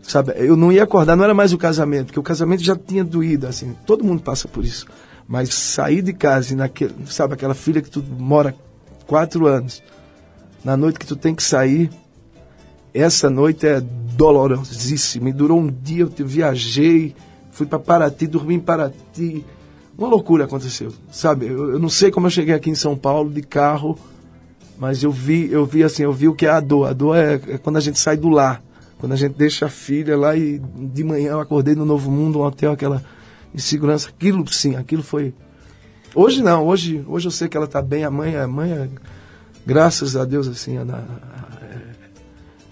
sabe, 0.01 0.33
eu 0.35 0.57
não 0.57 0.69
ia 0.69 0.83
acordar, 0.83 1.15
não 1.15 1.23
era 1.23 1.33
mais 1.33 1.53
o 1.53 1.57
casamento, 1.57 2.07
porque 2.07 2.19
o 2.19 2.23
casamento 2.23 2.61
já 2.61 2.75
tinha 2.75 3.05
doído, 3.05 3.47
assim, 3.47 3.73
todo 3.85 4.03
mundo 4.03 4.21
passa 4.21 4.49
por 4.49 4.65
isso. 4.65 4.85
Mas 5.25 5.53
sair 5.53 6.01
de 6.01 6.11
casa 6.11 6.51
e 6.51 6.57
naquele, 6.57 6.93
sabe, 7.05 7.35
aquela 7.35 7.53
filha 7.53 7.81
que 7.81 7.89
tu 7.89 8.03
mora 8.19 8.53
quatro 9.07 9.47
anos, 9.47 9.81
na 10.61 10.75
noite 10.75 10.99
que 10.99 11.07
tu 11.07 11.15
tem 11.15 11.33
que 11.33 11.41
sair, 11.41 11.89
essa 12.93 13.29
noite 13.29 13.65
é 13.65 13.79
dolorosíssima. 13.79 15.29
E 15.29 15.31
durou 15.31 15.61
um 15.61 15.71
dia, 15.71 16.01
eu 16.01 16.27
viajei, 16.27 17.15
fui 17.49 17.65
para 17.65 17.79
Paraty, 17.79 18.27
dormi 18.27 18.55
em 18.55 18.59
Paraty. 18.59 19.45
Uma 19.97 20.09
loucura 20.09 20.43
aconteceu, 20.43 20.91
sabe? 21.09 21.47
Eu, 21.47 21.71
eu 21.71 21.79
não 21.79 21.87
sei 21.87 22.11
como 22.11 22.27
eu 22.27 22.31
cheguei 22.31 22.53
aqui 22.53 22.69
em 22.69 22.75
São 22.75 22.97
Paulo 22.97 23.29
de 23.29 23.41
carro, 23.41 23.97
mas 24.77 25.03
eu 25.03 25.11
vi, 25.11 25.51
eu 25.51 25.65
vi 25.65 25.83
assim, 25.83 26.03
eu 26.03 26.13
vi 26.13 26.27
o 26.27 26.33
que 26.33 26.45
é 26.45 26.49
a 26.49 26.59
dor. 26.59 26.87
A 26.87 26.93
dor 26.93 27.15
é, 27.15 27.35
é 27.35 27.57
quando 27.57 27.77
a 27.77 27.79
gente 27.81 27.99
sai 27.99 28.17
do 28.17 28.29
lar, 28.29 28.61
quando 28.99 29.13
a 29.13 29.15
gente 29.15 29.33
deixa 29.33 29.65
a 29.65 29.69
filha 29.69 30.17
lá 30.17 30.35
e 30.35 30.59
de 30.59 31.03
manhã 31.03 31.31
eu 31.31 31.39
acordei 31.39 31.75
no 31.75 31.85
Novo 31.85 32.09
Mundo, 32.11 32.39
um 32.39 32.43
hotel, 32.43 32.71
aquela 32.71 33.03
insegurança. 33.53 34.09
Aquilo 34.09 34.47
sim, 34.51 34.75
aquilo 34.75 35.03
foi. 35.03 35.33
Hoje 36.15 36.41
não, 36.43 36.65
hoje, 36.65 37.03
hoje 37.07 37.27
eu 37.27 37.31
sei 37.31 37.47
que 37.47 37.57
ela 37.57 37.65
está 37.65 37.81
bem, 37.81 38.03
a 38.03 38.11
mãe, 38.11 38.35
a 38.35 38.47
mãe, 38.47 38.71
é- 38.71 38.89
graças 39.65 40.15
a 40.15 40.25
Deus, 40.25 40.47
assim, 40.47 40.77
ela- 40.77 41.05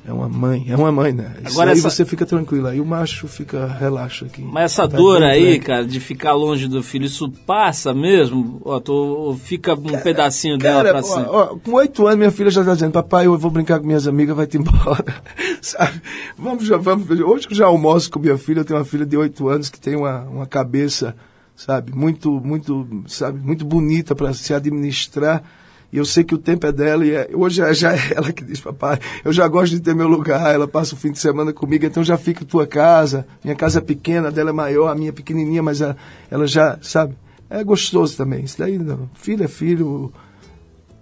É 0.04 0.12
uma 0.12 0.28
mãe, 0.28 0.66
é 0.68 0.76
uma 0.76 0.92
mãe, 0.92 1.14
né? 1.14 1.36
Isso 1.46 1.54
Agora 1.54 1.72
aí 1.72 1.78
essa- 1.78 1.90
você 1.92 2.04
fica 2.04 2.26
tranquilo, 2.26 2.66
aí 2.66 2.82
o 2.82 2.86
macho 2.86 3.28
fica, 3.28 3.68
relaxa 3.68 4.26
aqui. 4.26 4.42
Mas 4.42 4.72
essa 4.72 4.88
Tá 4.88 4.98
dor 4.98 5.22
aí, 5.22 5.60
cara, 5.60 5.86
de 5.86 6.00
ficar 6.00 6.34
longe 6.34 6.68
do 6.68 6.82
filho, 6.82 7.06
isso 7.06 7.30
passa 7.46 7.94
mesmo? 7.94 8.60
Ó, 8.66 8.80
tô, 8.80 8.94
ou 8.96 9.38
fica 9.38 9.74
um 9.76 10.00
pedacinho 10.02 10.58
dela 10.58 10.84
Cara, 10.84 10.90
pra 10.90 11.00
ó, 11.08 11.16
sempre? 11.16 11.30
ó, 11.30 11.46
com 11.58 11.74
oito 11.74 12.08
anos 12.08 12.18
minha 12.18 12.32
filha 12.32 12.50
já 12.50 12.62
está 12.62 12.74
dizendo, 12.74 12.92
papai, 12.94 13.28
eu 13.28 13.38
vou 13.38 13.52
brincar 13.52 13.80
com 13.80 13.86
minhas 13.86 14.08
amigas, 14.08 14.36
vai 14.36 14.48
te 14.48 14.58
embora. 14.58 15.06
Sabe? 15.62 16.02
Vamos, 16.36 16.66
já, 16.66 16.78
vamos. 16.78 17.08
Hoje 17.08 17.48
eu 17.52 17.56
já 17.56 17.66
almoço 17.68 18.10
com 18.10 18.18
minha 18.20 18.38
filha, 18.40 18.62
eu 18.62 18.66
tenho 18.66 18.80
uma 18.80 18.86
filha 18.86 19.06
de 19.06 19.16
oito 19.16 19.48
anos 19.50 19.70
que 19.70 19.80
tem 19.80 19.96
uma, 19.96 20.22
uma 20.24 20.46
cabeça, 20.48 21.16
sabe, 21.56 21.94
muito, 21.96 22.32
muito, 22.44 22.88
sabe, 23.06 23.40
muito 23.40 23.64
bonita 23.64 24.16
para 24.16 24.34
se 24.34 24.52
administrar. 24.52 25.44
E 25.92 25.98
eu 25.98 26.06
sei 26.06 26.24
que 26.24 26.34
o 26.34 26.38
tempo 26.38 26.66
é 26.66 26.72
dela 26.72 27.06
e 27.06 27.12
é- 27.12 27.30
hoje 27.34 27.58
já- 27.58 27.74
já 27.74 27.94
é 27.94 28.14
ela 28.16 28.32
que 28.32 28.44
diz, 28.46 28.62
papai, 28.62 28.98
eu 29.26 29.34
já 29.34 29.48
gosto 29.48 29.74
de 29.74 29.82
ter 29.82 29.94
meu 29.94 30.08
lugar, 30.08 30.54
ela 30.54 30.68
passa 30.68 30.96
o 30.96 30.98
fim 30.98 31.12
de 31.12 31.20
semana 31.20 31.52
comigo, 31.52 31.86
então 31.86 32.04
já 32.04 32.18
fica 32.18 32.46
tua 32.46 32.66
casa. 32.66 33.26
Minha 33.44 33.56
casa 33.56 33.80
é 33.80 33.82
pequena, 33.82 34.30
a 34.30 34.32
dela 34.32 34.52
é 34.52 34.54
maior, 34.54 34.88
a 34.88 34.96
minha 34.96 35.10
é 35.10 35.12
pequenininha, 35.12 35.62
mas 35.62 35.82
a- 35.82 35.96
ela 36.30 36.48
já, 36.48 36.78
sabe, 36.82 37.14
é 37.50 37.62
gostoso 37.64 38.16
também. 38.16 38.44
Isso 38.46 38.58
daí, 38.58 38.78
não. 38.80 39.10
filho 39.16 39.44
é 39.44 39.48
filho, 39.48 40.12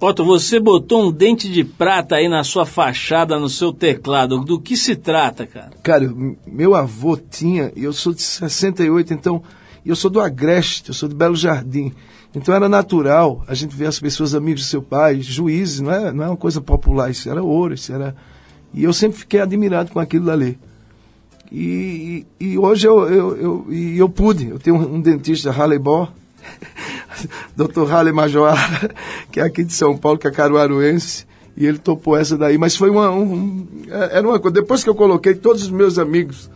Otto, 0.01 0.23
você 0.23 0.61
botou 0.61 1.09
um 1.09 1.11
dente 1.11 1.49
de 1.49 1.61
prata 1.61 2.15
aí 2.15 2.29
na 2.29 2.41
sua 2.43 2.65
fachada, 2.65 3.37
no 3.37 3.49
seu 3.49 3.73
teclado. 3.73 4.39
Do 4.45 4.57
que 4.57 4.77
se 4.77 4.95
trata, 4.95 5.45
cara? 5.45 5.71
Cara, 5.83 6.05
eu- 6.05 6.37
meu 6.47 6.73
avô 6.73 7.17
tinha, 7.17 7.69
e 7.75 7.83
eu 7.83 7.91
sou 7.91 8.13
de 8.13 8.21
68, 8.21 9.13
então, 9.13 9.43
e 9.85 9.89
eu 9.89 9.97
sou 9.97 10.09
do 10.09 10.21
Agreste, 10.21 10.87
eu 10.87 10.93
sou 10.93 11.09
de 11.09 11.15
Belo 11.15 11.35
Jardim. 11.35 11.91
Então 12.35 12.53
era 12.53 12.69
natural 12.69 13.43
a 13.47 13.53
gente 13.53 13.75
ver 13.75 13.87
as 13.87 13.99
pessoas 13.99 14.35
amigos 14.35 14.61
de 14.61 14.67
seu 14.67 14.81
pai, 14.81 15.19
juízes, 15.21 15.79
não 15.79 15.91
é, 15.91 16.11
não 16.11 16.23
é 16.23 16.27
uma 16.27 16.37
coisa 16.37 16.61
popular, 16.61 17.09
isso 17.09 17.29
era 17.29 17.41
ouro, 17.43 17.73
isso 17.73 17.91
era. 17.91 18.15
E 18.73 18.83
eu 18.83 18.93
sempre 18.93 19.17
fiquei 19.17 19.39
admirado 19.39 19.91
com 19.91 19.99
aquilo 19.99 20.25
dali. 20.25 20.57
E, 21.51 22.27
e, 22.39 22.57
hoje 22.59 22.87
eu, 22.87 23.09
eu, 23.09 23.37
eu, 23.37 23.67
eu 23.73 24.07
pude, 24.09 24.49
eu 24.49 24.59
tenho 24.59 24.75
um, 24.75 25.01
dentista, 25.01 25.49
Halley 25.49 25.79
Bó, 25.79 26.07
Dr. 27.57 27.85
Halley 27.89 28.13
Major, 28.13 28.53
que 29.31 29.39
é 29.39 29.43
aqui 29.43 29.63
de 29.63 29.73
São 29.73 29.97
Paulo, 29.97 30.19
que 30.19 30.27
é 30.27 30.31
caruaruense, 30.31 31.25
e 31.57 31.65
ele 31.65 31.79
topou 31.79 32.15
essa 32.15 32.37
daí. 32.37 32.59
Mas 32.59 32.75
foi 32.75 32.91
uma, 32.91 33.09
um, 33.09 33.23
um- 33.33 33.67
era 33.89 34.27
uma 34.27 34.39
coisa. 34.39 34.53
Depois 34.53 34.83
que 34.83 34.89
eu 34.91 34.95
coloquei 34.95 35.33
todos 35.33 35.63
os 35.63 35.69
meus 35.71 35.97
amigos 35.97 36.47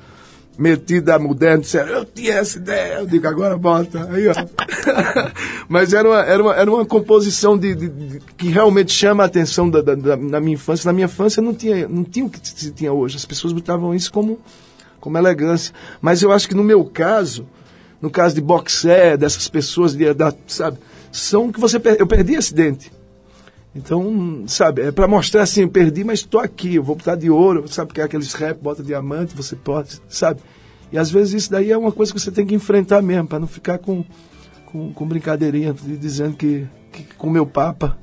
metidos 0.58 1.10
a 1.14 1.18
moderno, 1.20 1.62
disseram, 1.64 1.90
eu 1.94 2.06
tinha 2.06 2.34
essa 2.36 2.58
ideia, 2.58 3.00
eu 3.00 3.08
digo, 3.08 3.28
agora 3.28 3.58
bota. 3.58 4.08
Aí, 4.12 4.28
ó. 4.28 4.34
Mas 5.68 5.94
era 5.94 6.08
uma, 6.08 6.20
era 6.22 6.44
uma, 6.44 6.56
era 6.56 6.72
uma 6.72 6.86
composição 6.86 7.58
de, 7.58 7.74
de- 7.76 7.90
de- 7.90 8.20
que 8.38 8.50
realmente 8.50 8.92
chama 8.92 9.24
a 9.24 9.26
atenção 9.26 9.70
da, 9.70 9.82
da, 9.82 9.96
da- 9.96 10.18
na 10.18 10.40
minha 10.40 10.54
infância. 10.56 10.88
Na 10.88 10.94
minha 10.94 11.06
infância 11.06 11.42
não 11.42 11.54
tinha, 11.54 11.88
não 11.88 12.04
tinha 12.04 12.26
o 12.26 12.30
que 12.30 12.40
se 12.48 12.72
tinha 12.72 12.92
hoje. 12.94 13.16
As 13.18 13.26
pessoas 13.26 13.54
botavam 13.54 13.94
isso 13.96 14.12
como, 14.12 14.40
como 15.00 15.18
elegância. 15.18 15.74
Mas 16.02 16.22
eu 16.22 16.32
acho 16.32 16.48
que 16.48 16.56
no 16.56 16.64
meu 16.64 16.84
caso, 16.86 17.48
no 18.02 18.10
caso 18.10 18.36
de 18.36 18.42
boxer, 18.42 19.18
dessas 19.18 19.48
pessoas, 19.48 19.96
de, 19.96 20.14
da, 20.14 20.34
sabe, 20.48 20.78
são 21.12 21.52
que 21.52 21.60
você 21.60 21.80
per- 21.80 21.98
eu 22.00 22.06
perdi 22.08 22.34
esse 22.36 22.54
dente. 22.54 22.92
Então, 23.76 24.44
sabe, 24.48 24.84
é 24.84 24.92
para 24.92 25.08
mostrar 25.08 25.42
assim, 25.44 25.62
eu 25.62 25.70
perdi, 25.70 26.04
mas 26.04 26.20
estou 26.20 26.40
aqui, 26.40 26.76
eu 26.76 26.84
vou 26.84 26.96
botar 26.96 27.16
de 27.16 27.30
ouro, 27.30 27.68
sabe, 27.68 27.92
que 27.94 28.00
é 28.02 28.04
aqueles 28.04 28.34
rap, 28.34 28.60
bota 28.62 28.84
diamante, 28.84 29.36
você 29.36 29.56
pode, 29.56 30.00
sabe? 30.08 30.42
E 30.92 30.98
às 30.98 31.10
vezes 31.10 31.34
isso 31.34 31.52
daí 31.52 31.72
é 31.72 31.78
uma 31.78 31.92
coisa 31.92 32.14
que 32.14 32.20
você 32.20 32.32
tem 32.32 32.46
que 32.46 32.54
enfrentar 32.54 33.02
mesmo, 33.02 33.28
para 33.28 33.40
não 33.40 33.48
ficar 33.48 33.80
com, 33.80 34.06
com, 34.68 34.94
com 34.94 35.08
brincadeirinha, 35.08 35.74
de- 35.74 35.98
dizendo 35.98 36.36
que, 36.38 36.68
que 36.92 37.04
comeu 37.18 37.48
papa, 37.48 37.98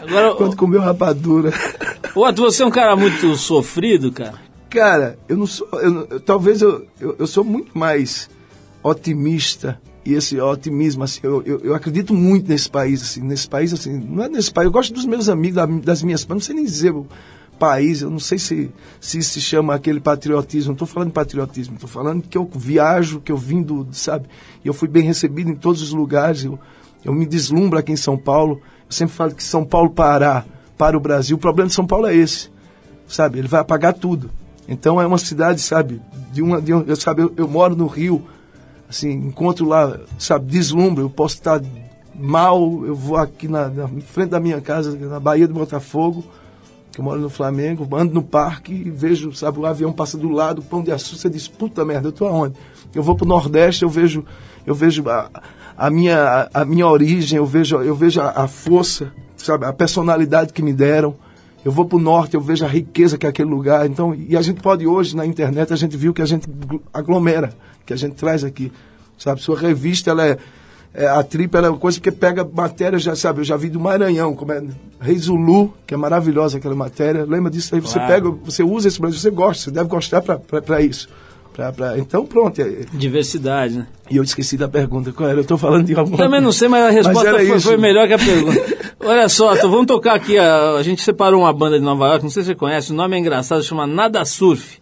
Agora, 0.00 0.34
quando 0.36 0.56
comeu 0.56 0.80
rapadura. 0.80 1.52
Otto, 2.16 2.42
você 2.42 2.64
é 2.64 2.66
um 2.66 2.70
cara 2.70 2.96
muito 2.96 3.36
sofrido, 3.36 4.10
cara. 4.10 4.34
Cara, 4.68 5.16
eu 5.28 5.36
não 5.36 5.46
sou. 5.46 5.68
eu 5.74 6.08
eu- 6.10 6.20
talvez 6.20 6.62
eu, 6.62 6.84
eu, 6.98 7.14
eu 7.20 7.26
sou 7.28 7.44
muito 7.44 7.78
mais 7.78 8.28
otimista. 8.82 9.80
E 10.04 10.14
esse 10.14 10.40
otimismo, 10.40 11.04
assim, 11.04 11.20
eu, 11.22 11.42
eu, 11.44 11.60
eu 11.60 11.74
acredito 11.74 12.12
muito 12.12 12.48
nesse 12.48 12.68
país, 12.68 13.02
assim, 13.02 13.20
nesse 13.22 13.48
país, 13.48 13.72
assim, 13.72 13.96
não 13.98 14.24
é 14.24 14.28
nesse 14.28 14.52
país, 14.52 14.66
eu 14.66 14.72
gosto 14.72 14.92
dos 14.92 15.04
meus 15.06 15.28
amigos, 15.28 15.54
da- 15.56 15.66
das 15.66 16.02
minhas, 16.02 16.26
não 16.26 16.40
sei 16.40 16.56
nem 16.56 16.64
dizer 16.64 16.92
o 16.92 17.06
país, 17.56 18.02
eu 18.02 18.10
não 18.10 18.18
sei 18.18 18.36
se 18.38 18.68
se, 19.00 19.22
se 19.22 19.40
chama 19.40 19.74
aquele 19.74 20.00
patriotismo, 20.00 20.70
não 20.70 20.72
estou 20.74 20.88
falando 20.88 21.08
de 21.10 21.14
patriotismo, 21.14 21.74
estou 21.76 21.88
falando 21.88 22.22
que 22.22 22.36
eu 22.36 22.50
viajo, 22.52 23.20
que 23.20 23.30
eu 23.30 23.36
vim 23.36 23.62
do, 23.62 23.86
sabe, 23.92 24.26
eu 24.64 24.74
fui 24.74 24.88
bem 24.88 25.04
recebido 25.04 25.50
em 25.50 25.54
todos 25.54 25.80
os 25.80 25.92
lugares, 25.92 26.42
eu, 26.44 26.58
eu 27.04 27.12
me 27.14 27.24
deslumbro 27.24 27.78
aqui 27.78 27.92
em 27.92 27.96
São 27.96 28.18
Paulo, 28.18 28.60
eu 28.88 28.92
sempre 28.92 29.14
falo 29.14 29.32
que 29.32 29.44
São 29.44 29.64
Paulo 29.64 29.90
parar 29.90 30.44
para 30.76 30.96
o 30.96 31.00
Brasil, 31.00 31.36
o 31.36 31.40
problema 31.40 31.68
de 31.68 31.74
São 31.74 31.86
Paulo 31.86 32.08
é 32.08 32.16
esse, 32.16 32.50
sabe? 33.06 33.38
Ele 33.38 33.46
vai 33.46 33.60
apagar 33.60 33.94
tudo. 33.94 34.30
Então 34.66 35.00
é 35.00 35.06
uma 35.06 35.18
cidade, 35.18 35.60
sabe? 35.60 36.00
De 36.32 36.42
uma, 36.42 36.60
de 36.60 36.72
eu, 36.72 36.96
sabe, 36.96 37.22
eu, 37.22 37.32
eu 37.36 37.46
moro 37.46 37.76
no 37.76 37.86
Rio, 37.86 38.22
assim, 38.92 39.10
encontro 39.10 39.66
lá, 39.66 39.98
sabe, 40.18 40.46
deslumbro. 40.46 41.04
Eu 41.04 41.10
posso 41.10 41.36
estar 41.36 41.60
mal, 42.14 42.84
eu 42.84 42.94
vou 42.94 43.16
aqui 43.16 43.48
na, 43.48 43.68
na 43.68 43.88
frente 43.88 44.30
da 44.30 44.38
minha 44.38 44.60
casa, 44.60 44.96
na 44.96 45.18
Baía 45.18 45.48
do 45.48 45.54
Botafogo, 45.54 46.22
que 46.92 47.00
eu 47.00 47.04
moro 47.04 47.20
no 47.20 47.30
Flamengo, 47.30 47.88
ando 47.96 48.12
no 48.12 48.22
parque 48.22 48.72
e 48.72 48.90
vejo, 48.90 49.34
sabe, 49.34 49.58
o 49.58 49.66
avião 49.66 49.92
passa 49.92 50.18
do 50.18 50.28
lado, 50.28 50.60
o 50.60 50.64
pão 50.64 50.82
de 50.82 50.92
açúcar, 50.92 51.22
você 51.22 51.30
diz, 51.30 51.48
puta 51.48 51.84
merda, 51.84 52.08
eu 52.08 52.12
tô 52.12 52.26
aonde? 52.26 52.54
Eu 52.94 53.02
vou 53.02 53.16
pro 53.16 53.26
Nordeste, 53.26 53.82
eu 53.82 53.88
vejo, 53.88 54.24
eu 54.66 54.74
vejo 54.74 55.08
a, 55.08 55.30
a 55.76 55.90
minha, 55.90 56.48
a, 56.52 56.60
a 56.60 56.64
minha 56.64 56.86
origem, 56.86 57.38
eu 57.38 57.46
vejo, 57.46 57.80
eu 57.80 57.94
vejo 57.94 58.20
a, 58.20 58.42
a 58.42 58.46
força, 58.46 59.10
sabe, 59.36 59.64
a 59.64 59.72
personalidade 59.72 60.52
que 60.52 60.62
me 60.62 60.72
deram. 60.72 61.16
Eu 61.64 61.70
vou 61.70 61.84
para 61.84 61.96
o 61.96 62.00
norte, 62.00 62.34
eu 62.34 62.40
vejo 62.40 62.64
a 62.64 62.68
riqueza 62.68 63.16
que 63.16 63.24
é 63.26 63.28
aquele 63.28 63.48
lugar. 63.48 63.86
Então, 63.86 64.14
e 64.14 64.36
a 64.36 64.42
gente 64.42 64.60
pode 64.60 64.86
hoje 64.86 65.14
na 65.16 65.24
internet 65.24 65.72
a 65.72 65.76
gente 65.76 65.96
viu 65.96 66.12
que 66.12 66.20
a 66.22 66.26
gente 66.26 66.48
gl- 66.48 66.80
aglomera, 66.92 67.52
que 67.86 67.92
a 67.92 67.96
gente 67.96 68.14
traz 68.16 68.42
aqui, 68.42 68.72
sabe? 69.16 69.40
Sua 69.40 69.56
revista 69.58 70.10
ela 70.10 70.26
é, 70.26 70.38
é 70.92 71.06
a 71.06 71.22
tripa 71.22 71.58
ela 71.58 71.68
é 71.68 71.70
uma 71.70 71.78
coisa 71.78 72.00
que 72.00 72.10
pega 72.10 72.44
matéria 72.44 72.98
já 72.98 73.14
sabe. 73.14 73.40
Eu 73.40 73.44
já 73.44 73.56
vi 73.56 73.68
do 73.68 73.78
Maranhão, 73.78 74.34
como 74.34 74.52
é 74.52 74.62
Rei 75.00 75.16
Zulu, 75.18 75.72
que 75.86 75.94
é 75.94 75.96
maravilhosa 75.96 76.58
aquela 76.58 76.74
matéria. 76.74 77.24
Lembra 77.24 77.50
disso 77.50 77.74
aí? 77.74 77.80
Você 77.80 77.94
Claro. 77.94 78.12
pega, 78.12 78.30
você 78.44 78.62
usa 78.64 78.88
esse 78.88 79.00
Brasil, 79.00 79.20
você 79.20 79.30
gosta, 79.30 79.64
você 79.64 79.70
deve 79.70 79.88
gostar 79.88 80.20
para 80.20 80.80
isso. 80.82 81.08
Pra, 81.52 81.70
pra, 81.72 81.98
então 81.98 82.24
pronto. 82.24 82.60
é- 82.62 82.86
Diversidade, 82.92 83.78
né? 83.78 83.86
E 84.10 84.16
eu 84.16 84.22
esqueci 84.22 84.56
da 84.56 84.68
pergunta. 84.68 85.12
Qual 85.12 85.28
era? 85.28 85.38
Eu 85.38 85.42
estou 85.42 85.58
falando 85.58 85.84
de 85.84 85.94
alguma 85.94 86.16
Também 86.16 86.40
não 86.40 86.50
sei, 86.52 86.66
mas 86.68 86.82
a 86.82 86.86
Mas 86.86 86.94
resposta 87.06 87.28
era 87.28 87.46
foi, 87.46 87.60
foi 87.60 87.76
melhor 87.76 88.06
que 88.08 88.14
a 88.14 88.18
pergunta. 88.18 88.60
Olha 89.00 89.28
só, 89.28 89.54
vamos 89.56 89.86
tocar 89.86 90.14
aqui. 90.14 90.38
A, 90.38 90.72
a 90.76 90.82
gente 90.82 91.02
separou 91.02 91.40
uma 91.42 91.52
banda 91.52 91.78
de 91.78 91.84
Nova 91.84 92.06
York, 92.06 92.22
não 92.22 92.30
sei 92.30 92.42
se 92.42 92.48
você 92.48 92.54
conhece, 92.54 92.92
o 92.92 92.94
nome 92.94 93.16
é 93.16 93.18
engraçado, 93.18 93.62
chama 93.62 93.86
Nada 93.86 94.24
Surf. 94.24 94.80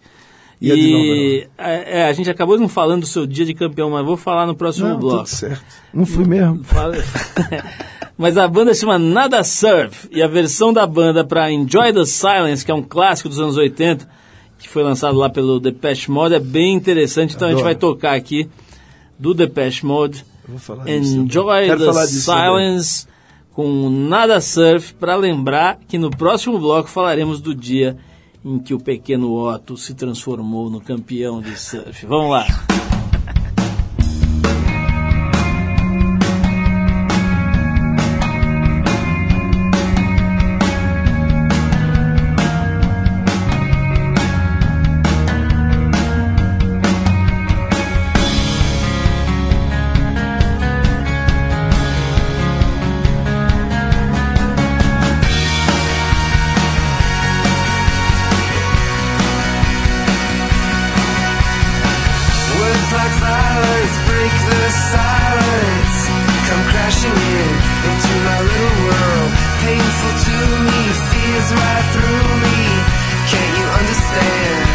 E 0.61 0.71
é 0.71 0.75
E 0.77 1.49
é, 1.59 2.01
é, 2.01 2.05
a 2.07 2.13
gente 2.13 2.29
acabou 2.31 2.59
não 2.59 2.69
falando 2.69 3.01
do 3.01 3.07
seu 3.07 3.27
dia 3.27 3.47
de 3.47 3.55
campeão, 3.55 3.91
mas 3.91 4.05
vou 4.05 4.17
falar 4.17 4.47
no 4.47 4.55
próximo 4.55 4.89
Não, 4.89 4.99
bloco. 4.99 5.17
tudo 5.25 5.29
certo. 5.29 5.65
Não 5.93 6.05
fui 6.07 6.25
mesmo. 6.27 6.61
Mas 8.19 8.37
a 8.37 8.47
banda 8.47 8.75
chama 8.75 8.99
Nada 8.99 9.43
Surf 9.43 10.07
e 10.13 10.23
a 10.23 10.29
versão 10.29 10.73
da 10.75 10.87
banda 10.87 11.25
para 11.25 11.51
Enjoy 11.51 11.93
the 11.93 12.05
Silence, 12.05 12.63
que 12.65 12.71
é 12.71 12.75
um 12.75 12.83
clássico 12.83 13.29
dos 13.31 13.41
anos 13.41 13.57
80, 13.57 14.07
que 14.61 14.69
foi 14.69 14.83
lançado 14.83 15.17
lá 15.17 15.29
pelo 15.29 15.59
Depeche 15.59 16.11
Mode, 16.11 16.35
é 16.35 16.41
bem 16.41 16.75
interessante. 16.75 17.35
Então 17.35 17.49
a 17.49 17.51
gente 17.51 17.61
Adoro. 17.61 17.75
vai 17.75 17.75
tocar 17.75 18.15
aqui 18.15 18.49
do 19.19 19.35
Depeche 19.35 19.85
Mode. 19.85 20.25
Enjoy 20.87 21.67
the. 21.67 22.07
Silence 22.07 23.07
com 23.53 23.89
Nada 23.89 24.41
Surf 24.41 24.95
para 24.95 25.17
lembrar 25.17 25.79
que 25.89 25.99
no 25.99 26.11
próximo 26.11 26.59
bloco 26.59 26.89
falaremos 26.89 27.41
do 27.41 27.55
dia 27.55 27.97
em 28.45 28.59
que 28.59 28.73
o 28.73 28.81
pequeno 28.81 29.35
Otto 29.35 29.77
se 29.77 29.95
transformou 29.95 30.71
no 30.71 30.81
campeão 30.81 31.41
de 31.41 31.59
surf. 31.59 32.07
Vamos 32.07 32.31
lá. 32.31 32.47
stand. 74.13 74.70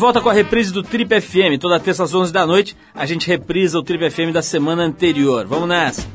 Volta 0.00 0.18
com 0.18 0.30
a 0.30 0.32
reprise 0.32 0.72
do 0.72 0.82
Trip 0.82 1.20
FM. 1.20 1.60
Toda 1.60 1.78
terça 1.78 2.04
às 2.04 2.14
11 2.14 2.32
da 2.32 2.46
noite, 2.46 2.74
a 2.94 3.04
gente 3.04 3.28
reprisa 3.28 3.78
o 3.78 3.82
Trip 3.82 4.10
FM 4.10 4.32
da 4.32 4.40
semana 4.40 4.82
anterior. 4.82 5.46
Vamos 5.46 5.68
nessa. 5.68 6.08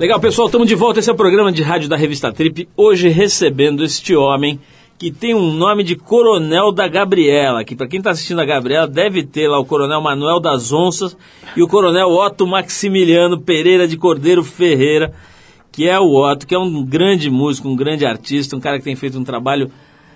Legal, 0.00 0.18
pessoal, 0.18 0.46
estamos 0.46 0.66
de 0.66 0.74
volta. 0.74 1.00
Esse 1.00 1.10
é 1.10 1.12
o 1.12 1.16
programa 1.16 1.52
de 1.52 1.62
rádio 1.62 1.86
da 1.86 1.96
revista 1.96 2.32
Trip. 2.32 2.66
Hoje 2.74 3.10
recebendo 3.10 3.84
este 3.84 4.16
homem 4.16 4.58
que 4.98 5.10
tem 5.10 5.34
um 5.34 5.52
nome 5.52 5.84
de 5.84 5.96
Coronel 5.96 6.72
da 6.72 6.88
Gabriela. 6.88 7.62
Que 7.62 7.76
para 7.76 7.86
quem 7.86 7.98
está 7.98 8.12
assistindo 8.12 8.40
a 8.40 8.46
Gabriela 8.46 8.86
deve 8.86 9.22
ter 9.22 9.48
lá 9.48 9.58
o 9.58 9.66
Coronel 9.66 10.00
Manuel 10.00 10.40
das 10.40 10.72
Onças 10.72 11.14
e 11.54 11.62
o 11.62 11.68
Coronel 11.68 12.08
Otto 12.08 12.46
Maximiliano 12.46 13.38
Pereira 13.38 13.86
de 13.86 13.98
Cordeiro 13.98 14.42
Ferreira, 14.42 15.12
que 15.72 15.88
é 15.88 15.98
o 15.98 16.14
Otto, 16.14 16.46
que 16.46 16.54
é 16.54 16.58
um 16.58 16.84
grande 16.84 17.30
músico, 17.30 17.66
um 17.68 17.74
grande 17.74 18.04
artista, 18.06 18.54
um 18.54 18.60
cara 18.60 18.78
que 18.78 18.84
tem 18.84 18.94
feito 18.94 19.18
um 19.18 19.24
trabalho. 19.24 19.70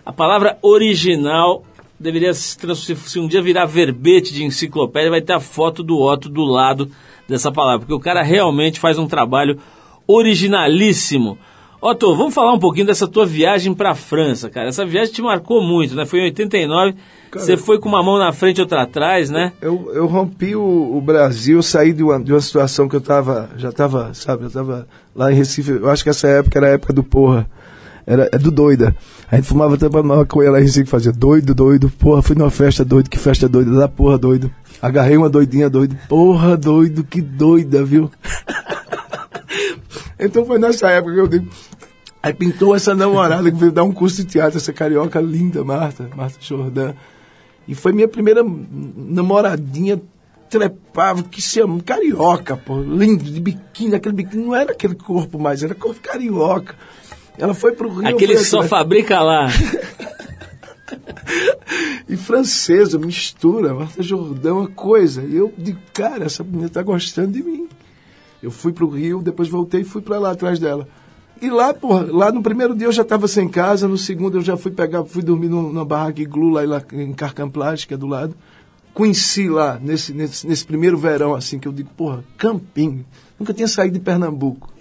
A 0.05 0.13
palavra 0.13 0.57
original 0.63 1.65
deveria 1.99 2.33
se, 2.35 2.57
se- 2.77 3.19
um 3.19 3.27
dia 3.27 3.41
virar 3.43 3.65
verbete 3.65 4.33
de 4.35 4.45
enciclopédia, 4.45 5.11
vai 5.11 5.23
ter 5.23 5.33
a 5.33 5.41
foto 5.41 5.83
do 5.83 5.99
Otto 5.99 6.29
do 6.29 6.45
lado 6.45 6.91
dessa 7.27 7.51
palavra, 7.51 7.81
porque 7.81 7.95
o 7.95 7.99
cara 7.99 8.23
realmente 8.23 8.79
faz 8.79 8.99
um 8.99 9.07
trabalho 9.09 9.59
originalíssimo. 10.07 11.39
Otto, 11.81 12.15
vamos 12.17 12.35
falar 12.35 12.53
um 12.53 12.59
pouquinho 12.59 12.87
dessa 12.87 13.07
tua 13.07 13.25
viagem 13.27 13.73
para 13.75 13.91
a 13.91 13.95
França, 13.95 14.49
cara. 14.51 14.69
Essa 14.69 14.85
viagem 14.85 15.13
te 15.13 15.23
marcou 15.23 15.63
muito, 15.63 15.95
né? 15.95 16.05
Foi 16.07 16.21
em 16.21 16.25
89, 16.25 16.95
você 17.33 17.57
foi 17.57 17.79
com 17.79 17.89
uma 17.89 18.03
mão 18.03 18.19
na 18.19 18.33
frente 18.33 18.59
e 18.59 18.61
outra 18.63 18.83
atrás, 18.83 19.31
né? 19.31 19.53
Eu, 19.61 19.91
eu 19.95 20.07
rompi 20.07 20.57
o, 20.57 20.97
o 20.97 21.01
Brasil, 21.01 21.63
saí 21.63 21.93
de 21.93 22.03
uma, 22.03 22.19
de 22.23 22.33
uma 22.33 22.41
situação 22.41 22.89
que 22.89 22.97
eu 22.97 23.01
tava, 23.01 23.51
já 23.57 23.71
tava, 23.71 24.13
sabe, 24.15 24.45
eu 24.45 24.51
tava 24.51 24.89
lá 25.17 25.33
em 25.33 25.35
Recife, 25.35 25.71
eu 25.71 25.91
acho 25.91 26.05
que 26.05 26.11
essa 26.11 26.29
época 26.29 26.59
era 26.59 26.67
a 26.67 26.71
época 26.71 26.93
do 26.93 27.03
porra, 27.03 27.49
era 28.07 28.29
é 28.31 28.39
do 28.39 28.51
doida. 28.51 28.95
A 29.31 29.37
gente 29.37 29.49
fumava 29.49 29.75
até 29.75 29.89
maconha 29.89 30.51
lá 30.51 30.61
em 30.61 30.65
Recife, 30.65 30.89
fazia 30.89 31.13
doido, 31.13 31.55
doido, 31.55 31.91
porra, 31.91 32.23
fui 32.23 32.37
numa 32.37 32.51
festa 32.51 32.85
doido, 32.85 33.11
que 33.11 33.19
festa 33.19 33.49
doida, 33.49 33.73
da 33.73 33.89
porra 33.89 34.19
doido. 34.19 34.51
Agarrei 34.81 35.17
uma 35.17 35.29
doidinha 35.29 35.71
doido, 35.71 35.97
porra 36.09 36.57
doido, 36.57 37.03
que 37.03 37.21
doida, 37.21 37.83
viu? 37.83 38.11
então 40.21 40.45
foi 40.45 40.59
nessa 40.59 40.91
época 40.91 41.15
que 41.15 41.21
eu 41.21 41.27
digo, 41.27 41.49
Aí 42.27 42.35
pintou 42.35 42.75
essa 42.75 42.93
namorada 42.93 43.49
que 43.53 43.57
veio 43.57 43.71
dar 43.71 43.85
um 43.85 43.93
curso 43.93 44.17
de 44.17 44.25
teatro, 44.25 44.59
essa 44.59 44.73
carioca 44.73 45.21
linda, 45.21 45.63
Marta, 45.63 46.11
Marta 46.17 46.39
Jordan. 46.41 46.93
E 47.69 47.75
foi 47.75 47.93
minha 47.93 48.09
primeira 48.09 48.45
namoradinha, 48.97 50.03
trepava, 50.49 51.23
que 51.23 51.41
se 51.43 51.61
ama, 51.61 51.81
carioca, 51.83 52.57
pô, 52.57 52.81
lindo, 52.81 53.25
de 53.25 53.41
biquíni, 53.41 53.95
aquele 53.95 54.15
biquíni, 54.15 54.45
não 54.45 54.55
era 54.55 54.73
aquele 54.73 54.95
corpo 54.95 55.39
mais, 55.39 55.63
era 55.63 55.75
corpo 55.75 56.01
carioca. 56.01 56.75
Ela 57.39 57.53
foi 57.55 57.73
pro 57.73 57.89
Rio. 57.93 58.09
Aquele 58.09 58.35
que 58.35 58.45
só 58.45 58.63
fabrica 58.63 59.21
lá. 59.21 59.49
E 62.09 62.17
francesa, 62.17 62.99
mistura, 62.99 63.75
Marta 63.75 64.03
Jordão, 64.03 64.59
uma 64.61 64.69
coisa. 64.69 65.23
E 65.23 65.35
eu 65.37 65.53
digo, 65.59 65.79
cara, 65.93 66.25
essa 66.25 66.45
menina 66.45 66.69
tá 66.69 66.83
gostando 66.83 67.33
de 67.33 67.43
mim. 67.43 67.67
Eu 68.43 68.51
fui 68.51 68.73
pro 68.73 68.89
Rio, 68.89 69.21
depois 69.21 69.49
voltei 69.49 69.81
e 69.81 69.85
fui 69.85 70.01
pra 70.01 70.19
lá 70.19 70.31
atrás 70.31 70.59
dela. 70.61 70.87
E 71.43 71.51
lá, 71.51 71.75
porra, 71.75 72.07
lá 72.11 72.31
no 72.33 72.43
primeiro 72.43 72.75
dia 72.75 72.87
eu 72.87 72.93
já 72.93 73.05
tava 73.05 73.27
sem 73.29 73.49
casa, 73.49 73.89
no 73.89 73.99
segundo 73.99 74.39
eu 74.39 74.43
já 74.43 74.57
fui 74.57 74.71
pegar, 74.71 75.05
fui 75.05 75.23
dormir 75.23 75.49
num- 75.49 75.71
numa 75.73 75.85
barraca 75.85 76.23
iglu 76.23 76.49
lá, 76.51 76.63
lá 76.65 76.83
em 76.93 77.13
Carcamplage, 77.13 77.87
que 77.87 77.95
é 77.95 77.97
do 77.97 78.07
lado. 78.07 78.35
Conheci 78.97 79.47
lá, 79.47 79.79
nesse, 79.79 80.15
nesse, 80.15 80.47
nesse 80.47 80.65
primeiro 80.65 80.97
verão, 80.97 81.35
assim, 81.35 81.59
que 81.59 81.69
eu 81.69 81.73
digo, 81.73 81.91
porra, 81.95 82.25
camping. 82.39 83.05
Nunca 83.39 83.53
tinha 83.53 83.69
saído 83.69 83.99
de 83.99 84.01
Pernambuco. 84.03 84.73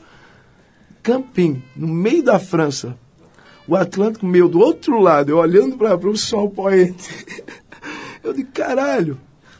Camping, 1.03 1.61
no 1.75 1.89
meio 1.89 2.23
da 2.23 2.39
França. 2.39 2.97
O 3.67 3.75
Atlântico 3.75 4.25
meu, 4.25 4.47
do 4.47 4.57
outro 4.57 5.01
lado, 5.01 5.31
eu 5.31 5.37
olhando 5.37 5.75
para 5.75 5.97
o 5.97 6.15
sol 6.15 6.49
poente. 6.49 7.09
Eu 8.23 8.33
digo, 8.33 8.49
caralho, 8.53 9.19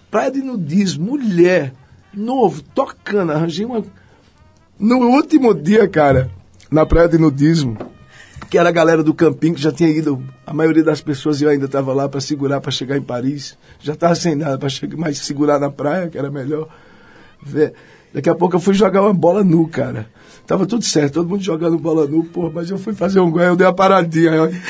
praia 0.10 0.32
de 0.32 0.41
nudismo, 0.41 1.06
mulher, 1.06 1.74
novo, 2.14 2.64
tocando, 2.64 3.34
arranjei 3.34 3.66
uma. 3.66 3.84
No 4.80 4.99
último 5.10 5.53
dia, 5.53 5.86
cara, 5.88 6.32
na 6.72 6.86
praia 6.86 7.10
de 7.10 7.18
nudismo, 7.18 7.78
que 8.56 8.60
era 8.60 8.70
a 8.70 8.72
galera 8.72 9.03
do 9.03 9.14
camping 9.14 9.53
que 9.53 9.62
já 9.62 9.70
tinha 9.70 9.89
ido, 9.89 10.24
a 10.47 10.53
maioria 10.53 10.82
das 10.82 11.01
pessoas 11.01 11.41
eu 11.41 11.49
ainda 11.49 11.66
estava 11.66 11.93
lá 11.93 12.08
para 12.08 12.22
segurar 12.22 12.62
para 12.62 12.72
chegar 12.72 12.95
em 12.95 13.01
Paris, 13.01 13.58
já 13.82 13.91
estava 13.91 14.16
sem 14.16 14.34
nada 14.34 14.58
para 14.58 14.70
chegar, 14.70 14.95
mais 14.95 15.18
segurar 15.18 15.60
na 15.60 15.70
praia, 15.70 16.08
que 16.08 16.18
era 16.18 16.32
melhor. 16.32 16.70
Daqui 18.14 18.30
a 18.30 18.34
pouco 18.36 18.56
eu 18.56 18.60
fui 18.62 18.74
jogar 18.74 19.01
uma 19.01 19.14
bola 19.14 19.43
nu, 19.43 19.68
cara. 19.68 20.08
Tava 20.47 20.66
tudo 20.66 20.86
certo, 20.86 21.16
todo 21.16 21.28
mundo 21.28 21.43
jogando 21.43 21.78
bola 21.78 22.08
nu, 22.08 22.24
porra, 22.24 22.49
mas 22.56 22.70
eu 22.70 22.78
fui 22.78 22.93
fazer 22.93 23.20
um 23.20 23.30
gol, 23.30 23.41
eu 23.41 23.58
dei 23.58 23.68
uma 23.68 23.74
paradinha. 23.74 24.43
aí- 24.45 24.56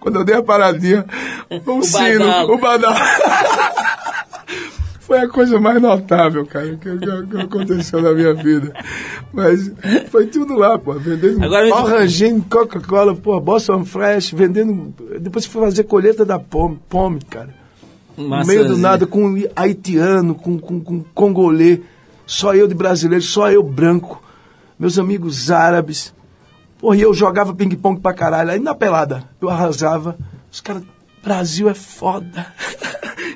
Quando 0.00 0.16
eu 0.18 0.24
dei 0.24 0.34
a 0.34 0.42
paradinha, 0.42 1.06
o, 1.48 1.82
sino, 1.84 2.52
o 2.52 2.58
badalo. 2.58 2.96
foi 5.12 5.20
a 5.20 5.28
coisa 5.28 5.60
mais 5.60 5.80
notável, 5.82 6.46
cara, 6.46 6.74
que, 6.76 6.98
que- 6.98 7.36
aconteceu 7.36 8.00
na 8.00 8.12
minha 8.12 8.32
vida. 8.32 8.72
Mas 9.32 9.70
foi 10.10 10.26
tudo 10.26 10.54
lá, 10.54 10.78
pô, 10.78 10.94
vendendo 10.94 11.44
Agora, 11.44 11.68
Orange, 11.74 12.42
Coca-Cola, 12.48 13.14
pô, 13.14 13.38
Boston 13.38 13.84
Fresh, 13.84 14.30
vendendo. 14.32 14.94
Depois 15.20 15.44
fui 15.44 15.60
fazer 15.60 15.84
colheita 15.84 16.24
da 16.24 16.38
pome, 16.38 16.78
pome 16.88 17.20
cara. 17.28 17.50
No 18.16 18.46
meio 18.46 18.66
do 18.68 18.76
nada, 18.78 19.06
com 19.06 19.34
haitiano, 19.54 20.34
com, 20.34 20.58
com, 20.58 20.80
com 20.80 21.02
congolês, 21.14 21.80
só 22.26 22.54
eu 22.54 22.66
de 22.66 22.74
brasileiro, 22.74 23.22
só 23.24 23.50
eu 23.50 23.62
branco, 23.62 24.22
meus 24.78 24.98
amigos 24.98 25.50
árabes. 25.50 26.14
Porra, 26.78 26.96
e 26.96 27.02
eu 27.02 27.12
jogava 27.12 27.54
ping-pong 27.54 28.00
pra 28.00 28.14
caralho. 28.14 28.50
Aí 28.50 28.58
na 28.58 28.74
pelada, 28.74 29.24
eu 29.40 29.48
arrasava. 29.50 30.16
Os 30.50 30.60
caras, 30.60 30.82
Brasil 31.22 31.68
é 31.68 31.74
foda. 31.74 32.46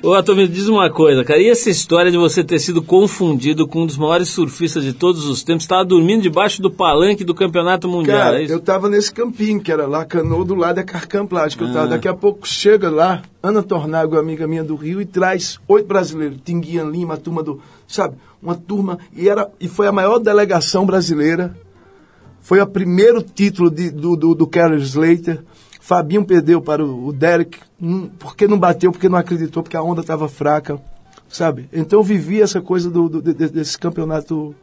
Ô, 0.03 0.13
Atom, 0.13 0.35
me 0.35 0.47
diz 0.47 0.67
uma 0.67 0.89
coisa, 0.91 1.23
cara. 1.23 1.39
E 1.41 1.49
essa 1.49 1.69
história 1.69 2.11
de 2.11 2.17
você 2.17 2.43
ter 2.43 2.59
sido 2.59 2.81
confundido 2.81 3.67
com 3.67 3.81
um 3.83 3.85
dos 3.85 3.97
maiores 3.97 4.29
surfistas 4.29 4.83
de 4.83 4.93
todos 4.93 5.25
os 5.25 5.43
tempos? 5.43 5.63
Você 5.63 5.69
tava 5.69 5.85
dormindo 5.85 6.21
debaixo 6.21 6.61
do 6.61 6.69
palanque 6.69 7.23
do 7.23 7.33
Campeonato 7.33 7.87
Mundial, 7.87 8.17
Cara, 8.17 8.39
é 8.39 8.43
isso? 8.43 8.53
eu 8.53 8.59
tava 8.59 8.89
nesse 8.89 9.11
campinho, 9.11 9.59
que 9.59 9.71
era 9.71 9.87
lá, 9.87 10.05
Canoa, 10.05 10.45
do 10.45 10.53
lado 10.55 10.75
da 10.75 10.83
Carcam 10.83 11.25
Plástico. 11.25 11.63
Eu 11.63 11.69
Ah. 11.69 11.73
tava. 11.73 11.87
Daqui 11.87 12.07
a 12.07 12.13
pouco 12.13 12.47
chega 12.47 12.89
lá, 12.89 13.23
Ana 13.41 13.63
Tornago, 13.63 14.17
amiga 14.17 14.45
minha 14.47 14.63
do 14.63 14.75
Rio, 14.75 15.01
e 15.01 15.05
traz 15.05 15.59
oito 15.67 15.87
brasileiros. 15.87 16.37
Tinguinha 16.43 16.83
Lima, 16.83 17.15
a 17.15 17.17
turma 17.17 17.41
do. 17.41 17.59
Sabe? 17.87 18.15
Uma 18.41 18.55
turma. 18.55 18.99
E, 19.15 19.27
era, 19.27 19.49
e 19.59 19.67
foi 19.67 19.87
a 19.87 19.91
maior 19.91 20.19
delegação 20.19 20.85
brasileira. 20.85 21.55
Foi 22.41 22.61
o 22.61 22.67
primeiro 22.67 23.21
título 23.21 23.69
de- 23.71 23.89
do, 23.91 24.15
do, 24.15 24.35
do 24.35 24.47
Kelly 24.47 24.81
Slater. 24.83 25.43
Fabinho 25.87 26.25
perdeu 26.25 26.61
para 26.61 26.83
o, 26.85 27.13
Derek. 27.13 27.59
hum, 27.81 28.09
Porque 28.19 28.45
não 28.45 28.59
bateu, 28.59 28.91
porque 28.91 29.07
não 29.07 29.17
acreditou, 29.17 29.63
porque 29.63 29.77
a 29.77 29.81
onda 29.81 30.01
estava 30.01 30.27
fraca. 30.27 30.77
Sabe? 31.29 31.69
Então 31.71 31.99
eu 31.99 32.03
vivi 32.03 32.41
essa 32.41 32.59
coisa 32.59 32.89
do, 32.89 33.07
do- 33.07 33.21
de- 33.21 33.47
desse 33.49 33.77
campeonato. 33.77 34.53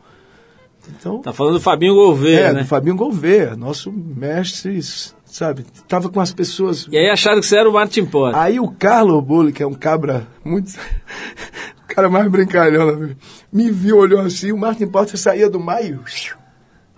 Então, 0.86 1.20
Tá 1.22 1.32
falando 1.32 1.54
do 1.54 1.60
Fabinho 1.60 1.94
Gouveia, 1.94 2.40
é, 2.48 2.52
né? 2.52 2.60
do 2.60 2.66
Fabinho 2.66 2.94
Gouveia, 2.94 3.56
nosso 3.56 3.90
mestre, 3.90 4.78
sabe? 5.24 5.64
Tava 5.88 6.10
com 6.10 6.20
as 6.20 6.30
pessoas. 6.30 6.86
E 6.90 6.96
aí 6.98 7.08
acharam 7.08 7.40
que 7.40 7.46
você 7.46 7.56
era 7.56 7.70
o 7.70 7.72
Martin 7.72 8.04
Porter. 8.04 8.38
Aí 8.38 8.60
o 8.60 8.68
Carlo 8.70 9.20
Bulli, 9.22 9.50
que 9.50 9.62
é 9.62 9.66
um 9.66 9.72
cabra 9.72 10.26
muito. 10.44 10.72
o 11.84 11.94
cara 11.94 12.10
mais 12.10 12.30
brincalhão, 12.30 12.98
vida, 12.98 13.16
me 13.50 13.70
viu, 13.70 13.96
olhou 13.96 14.20
assim, 14.20 14.52
o 14.52 14.58
Martin 14.58 14.86
Porter 14.88 15.16
saía 15.18 15.48
do 15.48 15.58
mar 15.58 15.82
e. 15.82 15.98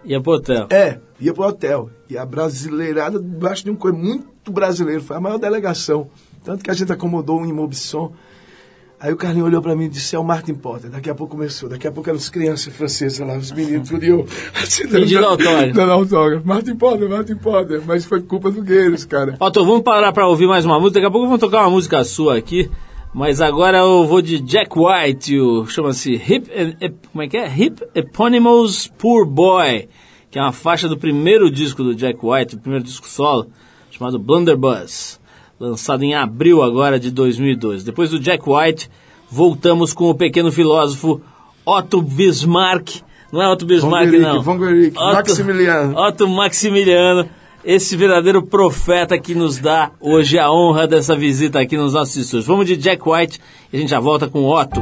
Ia 0.05 0.21
pro 0.21 0.33
hotel. 0.33 0.67
É, 0.71 0.99
ia 1.21 1.33
pro 1.33 1.45
hotel. 1.45 1.91
E 2.09 2.17
a 2.17 2.25
brasileirada 2.25 3.19
debaixo 3.19 3.65
de 3.65 3.71
um 3.71 3.77
coisa 3.77 3.97
muito 3.97 4.51
brasileiro, 4.51 5.03
foi 5.03 5.17
a 5.17 5.21
maior 5.21 5.39
delegação. 5.39 6.09
Tanto 6.45 6.63
que 6.63 6.71
a 6.71 6.75
gente 6.75 6.93
acomodou 6.93 7.41
um 7.41 7.47
em 7.47 7.53
Mobisson. 7.53 8.13
Aí 8.99 9.13
o 9.13 9.17
Carlinho 9.17 9.45
olhou 9.45 9.61
pra 9.61 9.77
mim 9.77 9.85
e 9.85 9.89
disse, 9.89 10.17
é 10.17 10.19
o 10.19 10.25
Martin 10.25 10.55
Porter. 10.55 10.91
Daqui 10.91 11.11
a 11.11 11.15
pouco 11.15 11.37
começou, 11.37 11.69
daqui 11.69 11.87
a 11.87 11.93
pouco 11.93 12.09
eram 12.09 12.17
as 12.17 12.31
crianças 12.31 12.75
francesas 12.75 13.27
lá, 13.27 13.37
os 13.37 13.53
meninos, 13.53 13.91
tudo 13.91 14.05
e 14.05 14.09
eu. 14.09 14.27
Assim, 14.55 14.89
Pedindo 14.89 15.27
autógrafo. 15.27 15.75
Dando 15.75 15.93
autógrafo. 15.93 16.47
Martin 16.47 16.77
Porter, 16.77 17.09
Martin 17.09 17.37
Porter. 17.37 17.83
Mas 17.85 18.07
foi 18.07 18.23
culpa 18.23 18.51
do 18.51 18.63
Gueiros, 18.63 19.05
cara. 19.05 19.37
Ó, 19.39 19.51
Tom, 19.51 19.67
vamos 19.67 19.83
parar 19.83 20.13
pra 20.13 20.27
ouvir 20.27 20.47
mais 20.47 20.65
uma 20.65 20.81
música. 20.81 20.95
Daqui 20.95 21.07
a 21.07 21.11
pouco 21.11 21.27
vamos 21.27 21.41
tocar 21.41 21.61
uma 21.61 21.71
música 21.71 22.03
sua 22.05 22.39
aqui. 22.39 22.71
Mas 23.13 23.41
agora 23.41 23.79
eu 23.79 24.07
vou 24.07 24.21
de 24.21 24.39
Jack 24.41 24.71
White, 24.79 25.39
o 25.41 25.67
chama-se 25.67 26.15
Hip, 26.15 26.51
como 27.11 27.23
é 27.23 27.29
que 27.29 27.37
é? 27.39 27.49
Hip 27.49 27.83
Eponymous 27.95 28.93
Poor 28.99 29.25
Boy, 29.25 29.89
que 30.31 30.39
é 30.39 30.43
uma 30.43 30.53
faixa 30.53 30.89
do 30.89 30.97
primeiro 30.97 31.51
disco 31.51 31.83
do 31.83 31.95
Jack 31.95 32.19
White, 32.23 32.57
o 32.57 32.59
primeiro 32.59 32.85
disco 32.85 33.09
solo, 33.09 33.47
chamado 33.91 34.19
Blunderbuss, 34.19 35.19
lançado 35.59 36.03
em 36.03 36.15
abril 36.15 36.63
agora 36.63 36.99
de 37.01 37.11
2012. 37.11 37.85
Depois 37.85 38.11
do 38.11 38.19
Jack 38.19 38.43
White, 38.49 38.91
voltamos 39.31 39.93
com 39.93 40.11
o 40.11 40.15
pequeno 40.15 40.53
filósofo 40.53 41.21
Otto 41.65 42.03
Bismarck. 42.03 43.01
Não 43.33 43.43
é 43.43 43.49
Otto 43.49 43.65
Bismarck, 43.67 44.11
Von 44.13 44.19
não. 44.19 44.43
Von 44.43 44.59
Guericke, 44.59 44.99
Otto- 44.99 45.15
Maximiliano. 45.15 45.99
Otto 45.99 46.29
Maximiliano, 46.29 47.29
esse 47.65 47.97
verdadeiro 47.97 48.43
profeta 48.43 49.19
que 49.19 49.35
nos 49.35 49.59
dá 49.59 49.91
hoje 50.01 50.39
a 50.39 50.51
honra 50.53 50.87
dessa 50.87 51.17
visita 51.17 51.59
aqui 51.61 51.77
nos 51.77 51.95
nossos 51.95 52.17
estúdios. 52.17 52.47
Vamos 52.47 52.67
de 52.67 52.77
Jack 52.77 53.03
White 53.09 53.41
e 53.73 53.77
a 53.77 53.81
gente 53.81 53.89
já 53.91 53.99
volta 53.99 54.29
com 54.29 54.45
Otto. 54.45 54.81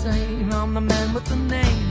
Same. 0.00 0.50
I'm 0.52 0.72
the 0.72 0.80
man 0.80 1.12
with 1.12 1.26
the 1.26 1.36
name, 1.36 1.89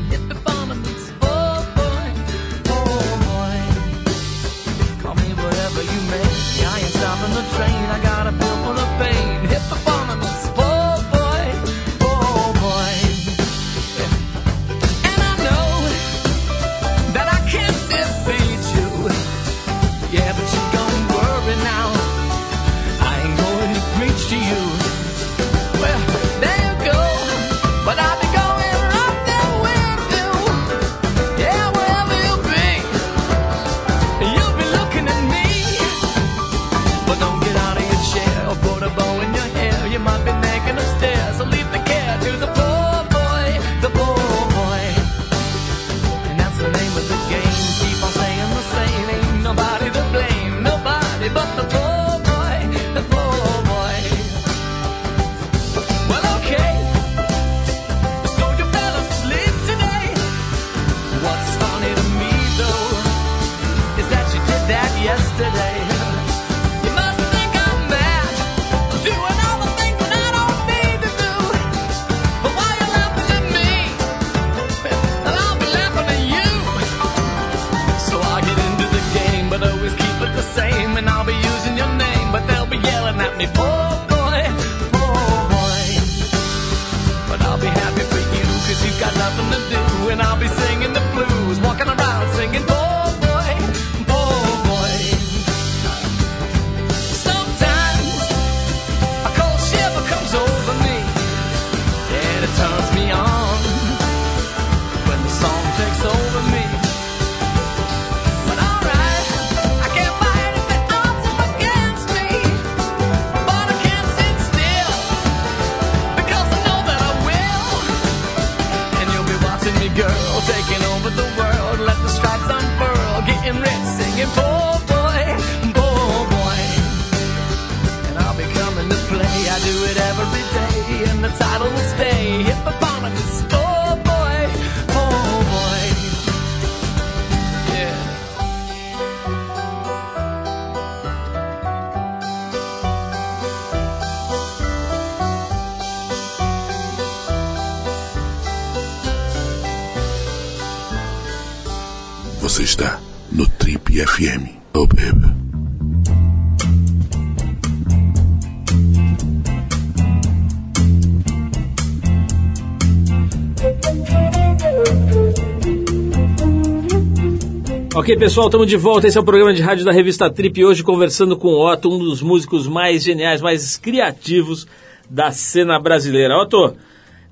Ok, 168.09 168.17
pessoal, 168.17 168.47
estamos 168.47 168.65
de 168.65 168.75
volta. 168.75 169.05
Esse 169.05 169.19
é 169.19 169.21
o 169.21 169.23
programa 169.23 169.53
de 169.53 169.61
rádio 169.61 169.85
da 169.85 169.91
revista 169.91 170.27
Trip. 170.31 170.65
Hoje 170.65 170.83
conversando 170.83 171.37
com 171.37 171.49
o 171.49 171.71
Otto, 171.71 171.93
um 171.93 171.99
dos 171.99 172.23
músicos 172.23 172.67
mais 172.67 173.03
geniais, 173.03 173.39
mais 173.39 173.77
criativos 173.77 174.65
da 175.07 175.31
cena 175.31 175.79
brasileira. 175.79 176.35
Otto, 176.35 176.75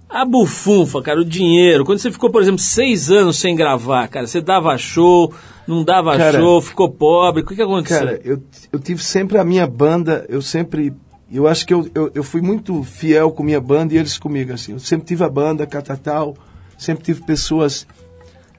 a 0.07 0.23
bufunfa, 0.23 1.01
cara, 1.01 1.19
o 1.19 1.25
dinheiro. 1.25 1.84
Quando 1.84 1.97
você 1.97 2.11
ficou, 2.11 2.30
por 2.30 2.43
exemplo, 2.43 2.59
seis 2.59 3.09
anos 3.09 3.39
sem 3.39 3.55
gravar, 3.55 4.07
cara, 4.07 4.28
você 4.28 4.39
dava 4.39 4.78
show, 4.78 5.34
não 5.67 5.84
dava 5.84 6.15
Cara, 6.15 6.38
show, 6.38 6.61
ficou 6.61 6.91
pobre. 6.91 7.41
O 7.41 7.45
que, 7.47 7.55
que 7.55 7.61
aconteceu? 7.63 7.97
Cara, 7.97 8.21
eu, 8.23 8.39
eu 8.71 8.80
tive 8.80 9.03
sempre 9.03 9.39
a 9.39 9.43
minha 9.43 9.65
banda, 9.65 10.28
eu 10.30 10.43
sempre. 10.43 10.93
Eu 11.34 11.47
acho 11.47 11.65
que 11.65 11.73
eu, 11.73 11.89
eu, 11.95 12.11
eu 12.13 12.23
fui 12.23 12.43
muito 12.43 12.84
fiel 12.84 13.32
com 13.32 13.41
minha 13.41 13.59
banda 13.59 13.95
e 13.95 13.97
eles 13.97 14.19
comigo, 14.19 14.53
assim. 14.53 14.73
Eu 14.73 14.80
sempre 14.80 15.07
tive 15.07 15.23
a 15.23 15.30
banda, 15.30 15.65
Catatal, 15.65 16.38
sempre 16.78 17.03
tive 17.03 17.23
pessoas. 17.23 17.88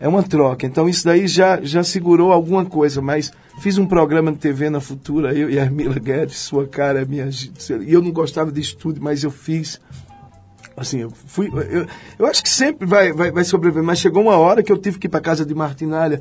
É 0.00 0.06
uma 0.08 0.22
troca. 0.22 0.64
Então 0.66 0.88
isso 0.88 1.04
daí 1.04 1.26
já, 1.26 1.60
já 1.60 1.82
segurou 1.82 2.32
alguma 2.32 2.64
coisa, 2.64 3.02
mas 3.02 3.32
fiz 3.60 3.78
um 3.78 3.86
programa 3.86 4.30
de 4.30 4.38
TV 4.38 4.70
na 4.70 4.80
Futura, 4.80 5.34
eu 5.34 5.50
e 5.50 5.58
a 5.58 5.62
Armila 5.64 5.98
Guedes, 5.98 6.36
sua 6.38 6.66
cara, 6.68 7.04
minha. 7.04 7.28
E 7.84 7.92
eu 7.92 8.00
não 8.00 8.12
gostava 8.12 8.52
de 8.52 8.60
estúdio, 8.60 9.02
mas 9.02 9.24
eu 9.24 9.30
fiz. 9.30 9.80
Assim, 10.76 11.00
eu 11.00 11.10
fui. 11.10 11.50
Eu, 11.68 11.86
eu 12.18 12.26
acho 12.26 12.42
que 12.42 12.48
sempre 12.48 12.86
vai, 12.86 13.12
vai, 13.12 13.32
vai 13.32 13.42
sobreviver, 13.42 13.82
mas 13.82 13.98
chegou 13.98 14.22
uma 14.22 14.36
hora 14.36 14.62
que 14.62 14.70
eu 14.70 14.78
tive 14.78 14.98
que 14.98 15.08
ir 15.08 15.10
para 15.10 15.20
casa 15.20 15.44
de 15.44 15.52
Martinalha. 15.54 16.20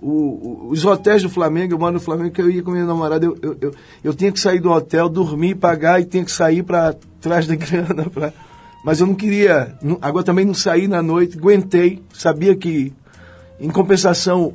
O, 0.00 0.08
o- 0.10 0.68
os 0.70 0.84
hotéis 0.84 1.22
do 1.22 1.30
Flamengo, 1.30 1.74
eu 1.74 1.78
moro 1.78 1.92
no 1.94 2.00
Flamengo, 2.00 2.32
que 2.32 2.42
eu 2.42 2.50
ia 2.50 2.60
com 2.60 2.72
minha 2.72 2.84
namorada, 2.84 3.24
eu, 3.24 3.38
eu, 3.40 3.56
eu, 3.60 3.74
eu 4.02 4.12
tinha 4.12 4.32
que 4.32 4.40
sair 4.40 4.58
do 4.58 4.68
hotel, 4.72 5.08
dormir, 5.08 5.54
pagar 5.54 6.00
e 6.00 6.04
tinha 6.04 6.24
que 6.24 6.32
sair 6.32 6.64
para 6.64 6.96
trás 7.20 7.46
da 7.46 7.54
grana. 7.54 8.06
Pra... 8.10 8.32
Mas 8.84 8.98
eu 8.98 9.06
não 9.06 9.14
queria. 9.14 9.76
não- 9.80 9.98
agora 10.02 10.24
também 10.24 10.44
não 10.44 10.54
saí 10.54 10.88
na 10.88 11.00
noite, 11.00 11.38
aguentei, 11.38 12.02
sabia 12.12 12.56
que. 12.56 12.92
Em 13.62 13.70
compensação, 13.70 14.54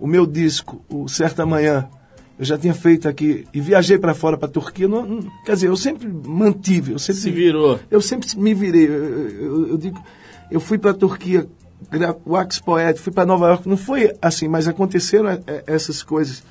o 0.00 0.06
meu 0.06 0.26
disco, 0.26 0.84
o 0.88 1.08
Certa 1.08 1.46
Manhã, 1.46 1.88
eu 2.38 2.44
já 2.44 2.58
tinha 2.58 2.74
feito 2.74 3.08
aqui 3.08 3.46
e 3.54 3.60
viajei 3.60 3.98
para 3.98 4.14
fora, 4.14 4.36
para 4.36 4.48
Turquia. 4.48 4.86
Não, 4.88 5.06
não- 5.06 5.22
quer 5.44 5.54
dizer, 5.54 5.68
eu 5.68 5.76
sempre 5.76 6.08
mantive, 6.08 6.92
eu 6.92 6.98
sempre 6.98 7.22
Se 7.22 7.30
virou. 7.30 7.78
eu 7.90 8.00
sempre 8.00 8.28
me 8.36 8.52
virei. 8.54 8.86
Eu, 8.88 8.92
eu- 8.94 9.68
eu 9.68 9.78
digo, 9.78 10.02
eu 10.50 10.60
fui 10.60 10.76
para 10.76 10.90
a 10.90 10.94
Turquia, 10.94 11.48
gra- 11.90 12.16
Wax 12.26 12.58
Poet, 12.58 12.98
fui 13.00 13.12
para 13.12 13.24
Nova 13.24 13.46
York. 13.48 13.68
Não 13.68 13.76
foi 13.76 14.12
assim, 14.20 14.48
mas 14.48 14.66
aconteceram 14.66 15.28
é, 15.30 15.40
é, 15.46 15.62
essas 15.68 16.02
coisas. 16.02 16.42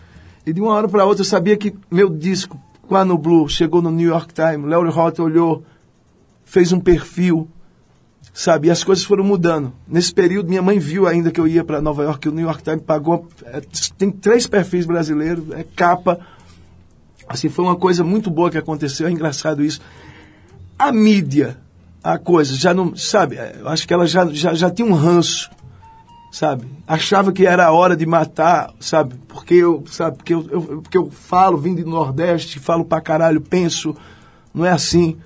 E 0.46 0.54
de 0.54 0.62
uma 0.62 0.72
hora 0.74 0.88
para 0.88 1.04
outra 1.06 1.22
eu 1.22 1.26
sabia 1.26 1.58
que 1.58 1.74
meu 1.92 2.10
disco, 2.10 2.58
Quano 2.88 3.18
Blue, 3.18 3.50
chegou 3.50 3.82
no 3.82 3.92
New 3.92 4.08
York 4.08 4.34
Times. 4.34 4.66
Léo 4.66 4.90
Rota 4.90 5.22
olhou, 5.22 5.62
fez 6.46 6.72
um 6.72 6.80
perfil, 6.80 7.50
sabe? 8.40 8.68
E 8.68 8.72
as 8.72 8.84
coisas 8.84 9.04
foram 9.04 9.24
mudando. 9.24 9.74
Nesse 9.88 10.14
período, 10.14 10.48
minha 10.50 10.62
mãe 10.62 10.78
viu 10.78 11.08
ainda 11.08 11.32
que 11.32 11.40
eu 11.40 11.48
ia 11.48 11.64
para 11.64 11.82
Nova 11.82 12.04
York, 12.04 12.20
que 12.20 12.30
o 12.30 12.32
New 12.32 12.46
York 12.46 12.62
Times 12.62 12.84
pagou. 12.84 13.28
é, 13.46 13.62
tem 13.98 14.12
três 14.12 14.46
perfis 14.46 14.86
brasileiros, 14.86 15.44
é 15.52 15.64
capa. 15.76 16.20
Assim, 17.28 17.50
foi 17.50 17.66
uma 17.66 17.76
coisa 17.76 18.04
muito 18.04 18.30
boa 18.30 18.52
que 18.52 18.58
aconteceu, 18.58 19.08
é 19.08 19.12
engraçado 19.12 19.64
isso 19.64 19.82
a 20.80 20.92
mídia, 20.92 21.58
a 22.04 22.20
coisa, 22.20 22.54
já 22.54 22.72
não, 22.72 22.96
sabe, 22.96 23.36
eh, 23.38 23.56
eu 23.62 23.68
acho 23.68 23.88
que 23.88 23.92
ela 23.94 24.06
já, 24.06 24.26
já, 24.28 24.54
já 24.54 24.70
tinha 24.70 24.88
um 24.88 24.94
ranço, 24.94 25.50
sabe? 26.32 26.68
Achava 26.88 27.32
que 27.32 27.48
era 27.48 27.66
a 27.66 27.72
hora 27.72 27.98
de 27.98 28.06
matar, 28.06 28.72
sabe? 28.80 29.16
Porque 29.28 29.56
eu, 29.56 29.84
sabe, 29.90 30.18
porque 30.18 30.36
eu, 30.36 30.48
eu- 30.52 30.62
porque 30.84 30.98
eu 30.98 31.10
falo, 31.10 31.58
vim 31.58 31.74
do 31.74 31.84
Nordeste, 31.90 32.60
falo 32.60 32.86
pra 32.86 33.02
caralho, 33.02 33.42
penso, 33.42 33.96
não 34.54 34.64
é 34.64 34.70
assim. 34.70 35.18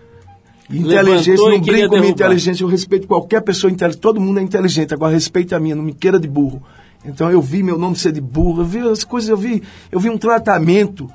Inteligência, 0.78 1.32
Levantou 1.34 1.50
não 1.52 1.56
brinco 1.62 1.90
com 1.90 1.96
inteligência, 2.26 2.64
eu 2.64 2.68
respeito 2.68 3.08
qualquer 3.08 3.42
pessoa 3.42 3.72
inteligente, 3.72 4.00
todo 4.02 4.20
mundo 4.22 4.40
é 4.40 4.44
inteligente, 4.44 4.94
agora 4.94 5.14
respeite 5.14 5.54
a 5.56 5.60
minha, 5.60 5.76
não 5.76 5.84
me 5.84 5.94
queira 5.94 6.20
de 6.20 6.28
burro. 6.28 6.62
Então 7.04 7.32
eu 7.32 7.42
vi 7.42 7.64
meu 7.64 7.78
nome 7.78 7.96
ser 7.96 8.12
de 8.12 8.22
burro, 8.22 8.62
eu 8.62 8.66
vi 8.66 8.80
as 8.80 9.04
coisas, 9.04 9.30
eu 9.30 9.38
vi, 9.38 9.62
eu 9.92 10.00
vi 10.00 10.10
um 10.10 10.18
tratamento 10.18 11.10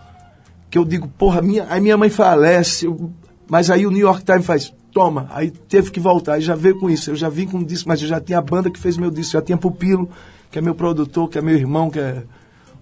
que 0.69 0.77
eu 0.77 0.85
digo, 0.85 1.07
porra, 1.09 1.41
minha, 1.41 1.67
aí 1.71 1.81
minha 1.81 1.97
mãe 1.97 2.11
falece, 2.11 2.87
eu- 2.87 3.11
mas 3.49 3.71
aí 3.71 3.87
o 3.87 3.91
New 3.91 4.01
York 4.01 4.25
Times 4.25 4.45
faz, 4.45 4.75
toma, 4.93 5.29
aí 5.31 5.51
teve 5.51 5.91
que 5.91 6.01
voltar, 6.01 6.35
aí 6.35 6.41
já 6.41 6.55
veio 6.55 6.79
com 6.79 6.91
isso, 6.91 7.11
eu 7.11 7.17
já 7.17 7.29
vim 7.29 7.47
com 7.47 7.63
disco, 7.63 7.89
mas 7.89 8.03
eu 8.03 8.09
já 8.09 8.21
tinha 8.21 8.39
a 8.39 8.43
banda 8.43 8.69
que 8.71 8.79
fez 8.81 8.97
meu 8.97 9.11
disco, 9.11 9.35
já 9.35 9.43
tinha 9.43 9.57
Pupilo, 9.57 10.09
que 10.51 10.59
é 10.59 10.63
meu 10.63 10.75
produtor, 10.75 11.29
que 11.29 11.39
é 11.39 11.43
meu 11.43 11.55
irmão, 11.55 11.89
que 11.91 11.99
é 12.01 12.23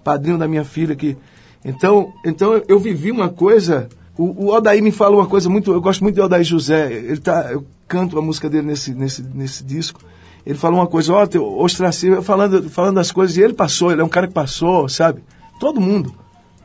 padrinho 0.02 0.38
da 0.38 0.48
minha 0.48 0.64
filha, 0.64 0.94
que... 0.96 1.16
Então, 1.64 2.12
então 2.24 2.60
eu 2.68 2.78
vivi 2.78 3.10
uma 3.10 3.28
coisa, 3.28 3.88
o, 4.16 4.46
o 4.46 4.54
Odaí 4.54 4.80
me 4.80 4.92
fala 4.92 5.16
uma 5.16 5.26
coisa 5.26 5.48
muito, 5.48 5.72
eu 5.72 5.80
gosto 5.80 6.02
muito 6.02 6.14
de 6.14 6.20
Odaí 6.20 6.44
José, 6.44 6.92
ele 6.92 7.18
tá, 7.18 7.50
eu 7.52 7.64
canto 7.88 8.18
a 8.18 8.22
música 8.22 8.48
dele 8.48 8.66
nesse, 8.66 8.94
nesse, 8.94 9.22
nesse 9.22 9.64
disco, 9.64 10.00
ele 10.46 10.58
falou 10.58 10.78
uma 10.78 10.86
coisa, 10.86 11.12
ó, 11.12 11.26
teu 11.26 11.44
ostracismo, 11.58 12.22
falando, 12.22 12.68
falando 12.68 12.96
das 12.96 13.10
coisas, 13.10 13.36
e 13.36 13.42
ele 13.42 13.54
passou, 13.54 13.90
ele 13.90 14.02
é 14.02 14.04
um 14.04 14.08
cara 14.08 14.26
que 14.26 14.34
passou, 14.34 14.88
sabe? 14.88 15.22
Todo 15.58 15.80
mundo. 15.80 16.14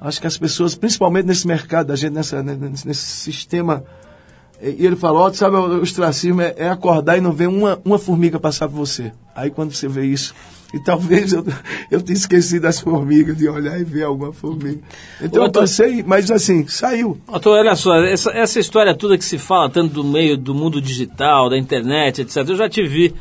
Acho 0.01 0.19
que 0.21 0.27
as 0.27 0.37
pessoas, 0.37 0.75
principalmente 0.75 1.25
nesse 1.25 1.47
mercado 1.47 1.87
da 1.87 1.95
gente, 1.95 2.13
nessa, 2.13 2.41
né, 2.41 2.57
nesse, 2.59 2.87
nesse 2.87 3.05
sistema. 3.05 3.83
E 4.61 4.85
ele 4.85 4.95
falou, 4.95 5.23
ó, 5.23 5.29
tu 5.29 5.37
sabe, 5.37 5.55
o 5.55 5.81
ostracismo 5.81 6.41
é, 6.41 6.53
é 6.57 6.69
acordar 6.69 7.17
e 7.17 7.21
não 7.21 7.31
ver 7.31 7.47
uma, 7.47 7.79
uma 7.83 7.97
formiga 7.97 8.39
passar 8.39 8.67
por 8.67 8.75
você. 8.75 9.11
Aí 9.35 9.49
quando 9.49 9.73
você 9.73 9.87
vê 9.87 10.05
isso, 10.05 10.33
e 10.73 10.79
talvez 10.79 11.33
eu, 11.33 11.43
eu 11.89 12.01
tenha 12.01 12.17
esquecido 12.17 12.61
das 12.63 12.79
formigas, 12.79 13.35
de 13.35 13.47
olhar 13.49 13.79
e 13.79 13.83
ver 13.83 14.03
alguma 14.03 14.31
formiga. 14.31 14.79
Então 15.21 15.41
eu 15.41 15.47
Outra- 15.47 15.61
passei, 15.63 16.03
mas 16.03 16.29
assim, 16.29 16.67
saiu. 16.67 17.17
Otto, 17.27 17.49
olha 17.49 17.75
só, 17.75 17.95
essa, 18.03 18.31
essa 18.31 18.59
história 18.59 18.93
toda 18.95 19.17
que 19.17 19.25
se 19.25 19.37
fala 19.37 19.69
tanto 19.69 19.93
do 19.95 20.03
meio 20.03 20.37
do 20.37 20.53
mundo 20.53 20.79
digital, 20.81 21.49
da 21.49 21.57
internet, 21.57 22.21
etc. 22.21 22.37
Eu 22.47 22.55
já 22.55 22.69
te 22.69 22.85
vi 22.87 23.13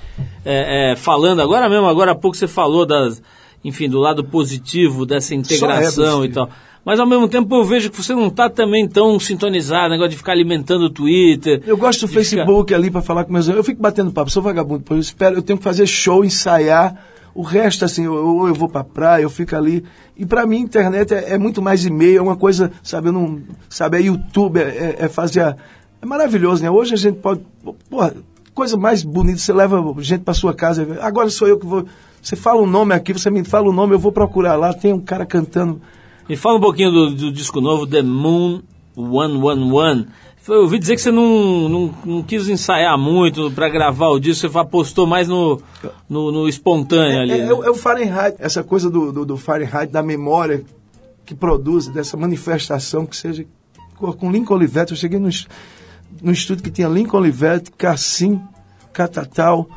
é, 0.45 0.93
é, 0.93 0.97
falando, 0.97 1.41
agora 1.41 1.69
mesmo, 1.69 1.87
agora 1.87 2.13
há 2.13 2.15
pouco 2.15 2.37
você 2.37 2.47
falou 2.47 2.85
das, 2.85 3.23
enfim, 3.65 3.89
do 3.89 3.99
lado 3.99 4.23
positivo 4.25 5.07
dessa 5.07 5.35
integração 5.35 6.19
positivo. 6.21 6.25
e 6.25 6.29
tal. 6.35 6.51
Mas 6.85 7.01
ao 7.01 7.07
mesmo 7.07 7.29
tempo 7.29 7.55
eu 7.55 7.65
vejo 7.65 7.91
que 7.91 8.03
você 8.03 8.15
não 8.15 8.29
está 8.29 8.49
também 8.49 8.89
tão 8.89 9.19
sintonizado, 9.21 9.91
negócio 9.91 10.11
de 10.11 10.17
ficar 10.17 10.33
alimentando 10.33 10.85
o 10.85 10.91
Twitter. 10.91 11.63
Eu 11.67 11.77
gosto 11.77 12.01
do 12.01 12.07
de 12.07 12.13
ficar- 12.13 12.21
Facebook 12.25 12.73
ali 12.73 12.91
para 12.91 13.03
falar 13.03 13.25
com 13.25 13.33
meus 13.33 13.47
amigos. 13.47 13.59
Eu 13.59 13.65
fico 13.65 13.83
batendo 13.83 14.11
papo, 14.13 14.31
sou 14.31 14.43
vagabundo. 14.43 14.83
Eu 14.89 14.99
espero, 14.99 15.37
eu 15.37 15.43
tenho 15.43 15.59
que 15.59 15.65
fazer 15.65 15.87
show, 15.87 16.25
ensaiar. 16.25 16.95
O 17.39 17.43
resto, 17.43 17.85
assim, 17.85 18.05
eu- 18.05 18.15
ou 18.15 18.49
eu 18.49 18.55
vou 18.55 18.69
pra 18.69 18.83
praia, 18.83 19.23
eu 19.23 19.31
fico 19.31 19.55
ali. 19.55 19.85
E 20.17 20.27
pra 20.27 20.45
mim, 20.45 20.59
internet 20.59 21.15
é, 21.15 21.35
é 21.35 21.39
muito 21.39 21.63
mais 21.63 21.85
e-mail, 21.85 22.19
é 22.19 22.21
uma 22.21 22.35
coisa, 22.35 22.73
sabe, 22.83 23.09
eu 23.09 23.13
não. 23.13 23.41
Sabe, 23.69 23.97
é 23.99 24.01
YouTube, 24.03 24.59
é, 24.59 24.63
é- 24.63 24.97
é 25.05 25.09
fazer. 25.09 25.43
a- 25.43 25.57
é 26.03 26.05
maravilhoso, 26.07 26.63
né? 26.65 26.69
Hoje 26.71 26.95
a 26.95 26.97
gente 26.97 27.19
pode. 27.21 27.41
Porra, 27.89 28.13
coisa 28.53 28.77
mais 28.77 29.05
bonita, 29.05 29.39
você 29.39 29.53
leva 29.53 29.81
gente 29.99 30.25
pra 30.25 30.35
sua 30.35 30.53
casa. 30.53 30.99
Agora 31.01 31.31
sou 31.31 31.47
eu 31.47 31.59
que 31.61 31.65
vou. 31.67 31.85
Você 32.21 32.35
fala 32.35 32.61
o 32.61 32.67
nome 32.67 32.93
aqui, 32.93 33.13
você 33.13 33.31
me 33.31 33.45
fala 33.45 33.69
o 33.69 33.73
nome, 33.73 33.95
eu 33.95 34.01
vou 34.01 34.11
procurar 34.11 34.57
lá, 34.57 34.75
tem 34.75 34.93
um 34.93 34.99
cara 35.01 35.25
cantando. 35.25 35.81
Me 36.29 36.35
fala 36.37 36.59
um 36.59 36.61
pouquinho 36.61 36.91
do, 36.91 37.11
do 37.15 37.33
disco 37.33 37.61
novo, 37.61 37.87
The 37.87 38.03
Moon 38.03 38.63
111. 38.97 40.07
Eu 40.49 40.63
ouvi 40.63 40.79
dizer 40.79 40.97
que 40.97 41.03
você 41.03 41.11
não, 41.13 41.69
não, 41.69 41.95
não 42.05 42.23
quis 42.23 42.49
ensaiar 42.49 42.97
muito 42.99 43.51
para 43.51 43.69
gravar 43.69 44.09
o 44.09 44.19
disco, 44.19 44.49
você 44.49 44.59
apostou 44.59 45.07
mais 45.07 45.29
no, 45.29 45.61
no, 46.09 46.33
no 46.33 46.49
espontâneo 46.49 47.21
ali. 47.21 47.33
É, 47.33 47.39
né? 47.39 47.49
é 47.49 47.53
o- 47.53 47.65
é 47.65 47.71
o 47.71 47.75
Fahrenheit, 47.75 48.37
essa 48.39 48.63
coisa 48.65 48.89
do, 48.91 49.13
do, 49.13 49.25
do 49.27 49.37
Fahrenheit, 49.37 49.93
da 49.93 50.03
memória 50.03 50.65
que 51.27 51.35
produz, 51.35 51.89
dessa 51.89 52.17
manifestação 52.17 53.05
que 53.05 53.17
seja. 53.17 53.45
Com 53.99 54.31
Lincoln 54.31 54.55
Olivetti, 54.55 54.93
eu 54.93 54.97
cheguei 54.97 55.19
no, 55.19 55.29
no 56.23 56.33
estúdio 56.33 56.63
que 56.65 56.71
tinha 56.71 56.89
Lincoln 56.89 57.19
Olivetti, 57.19 57.71
Cassim, 57.73 58.41
Catatal. 58.93 59.69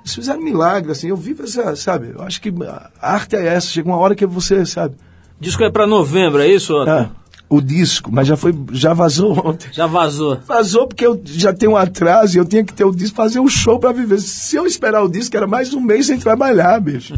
Eles 0.00 0.14
fizeram 0.14 0.40
milagre, 0.40 0.92
assim. 0.92 1.08
Eu 1.08 1.16
vivo 1.16 1.42
essa, 1.42 1.74
sabe? 1.76 2.12
Eu 2.14 2.22
acho 2.22 2.40
que 2.40 2.52
a 2.66 2.90
arte 3.00 3.36
é 3.36 3.46
essa. 3.46 3.66
Chega 3.68 3.88
uma 3.88 3.96
hora 3.98 4.14
que 4.14 4.24
você, 4.26 4.64
sabe? 4.64 4.94
Disco 5.40 5.62
é 5.64 5.70
para 5.70 5.86
novembro, 5.86 6.40
é 6.40 6.46
isso, 6.48 6.74
Otto? 6.74 6.90
Ah, 6.90 7.10
o 7.50 7.60
disco, 7.60 8.10
mas 8.12 8.28
já 8.28 8.36
foi, 8.36 8.54
já 8.70 8.94
vazou 8.94 9.32
ontem. 9.44 9.68
Já 9.72 9.88
vazou. 9.88 10.38
Vazou 10.46 10.86
porque 10.86 11.04
eu 11.04 11.20
já 11.24 11.52
tenho 11.52 11.72
um 11.72 11.76
atraso 11.76 12.36
e 12.36 12.38
eu 12.38 12.44
tinha 12.44 12.62
que 12.62 12.72
ter 12.72 12.84
o 12.84 12.94
disco, 12.94 13.16
fazer 13.16 13.40
um 13.40 13.48
show 13.48 13.76
pra 13.76 13.90
viver. 13.90 14.20
Se 14.20 14.54
eu 14.54 14.66
esperar 14.66 15.02
o 15.02 15.08
disco, 15.08 15.36
era 15.36 15.48
mais 15.48 15.74
um 15.74 15.80
mês 15.80 16.06
sem 16.06 16.16
trabalhar, 16.16 16.80
bicho. 16.80 17.14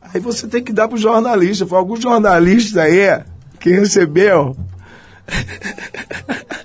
Aí 0.00 0.18
você 0.18 0.48
tem 0.48 0.64
que 0.64 0.72
dar 0.72 0.88
pro 0.88 0.96
jornalista. 0.96 1.66
Foi 1.66 1.76
algum 1.76 2.00
jornalista 2.00 2.82
aí 2.82 3.22
que 3.60 3.70
recebeu. 3.70 4.56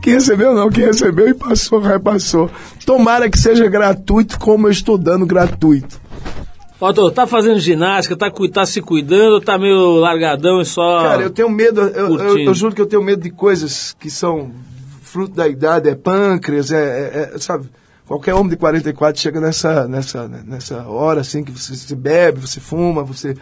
Quem 0.00 0.14
recebeu 0.14 0.54
não, 0.54 0.70
quem 0.70 0.84
recebeu 0.84 1.28
e 1.28 1.34
passou, 1.34 1.80
repassou. 1.80 2.48
Tomara 2.86 3.28
que 3.28 3.38
seja 3.38 3.66
gratuito, 3.66 4.38
como 4.38 4.68
eu 4.68 4.70
estou 4.70 4.96
dando 4.96 5.26
gratuito. 5.26 6.00
Otto, 6.80 7.10
tá 7.10 7.26
fazendo 7.26 7.58
ginástica, 7.60 8.16
tá, 8.16 8.30
tá 8.52 8.66
se 8.66 8.82
cuidando, 8.82 9.40
tá 9.40 9.56
meio 9.56 9.96
largadão 9.96 10.60
e 10.60 10.64
só. 10.66 11.02
Cara, 11.02 11.22
eu 11.22 11.30
tenho 11.30 11.48
medo, 11.48 11.80
eu, 11.80 12.18
eu, 12.18 12.38
eu 12.38 12.54
juro 12.54 12.74
que 12.74 12.80
eu 12.80 12.86
tenho 12.86 13.02
medo 13.02 13.22
de 13.22 13.30
coisas 13.30 13.94
que 13.98 14.10
são 14.10 14.50
fruto 15.02 15.34
da 15.34 15.46
idade, 15.46 15.88
é 15.88 15.94
pâncreas, 15.94 16.72
é, 16.72 17.30
é- 17.32 17.34
é, 17.36 17.38
sabe? 17.38 17.68
Qualquer 18.06 18.34
homem 18.34 18.50
de 18.50 18.56
44 18.56 19.20
chega 19.20 19.40
nessa, 19.40 19.86
nessa, 19.88 20.28
nessa 20.28 20.82
hora 20.88 21.20
assim 21.20 21.42
que 21.42 21.52
você, 21.52 21.74
você 21.74 21.94
bebe, 21.94 22.40
você 22.40 22.60
fuma, 22.60 23.02
você. 23.02 23.34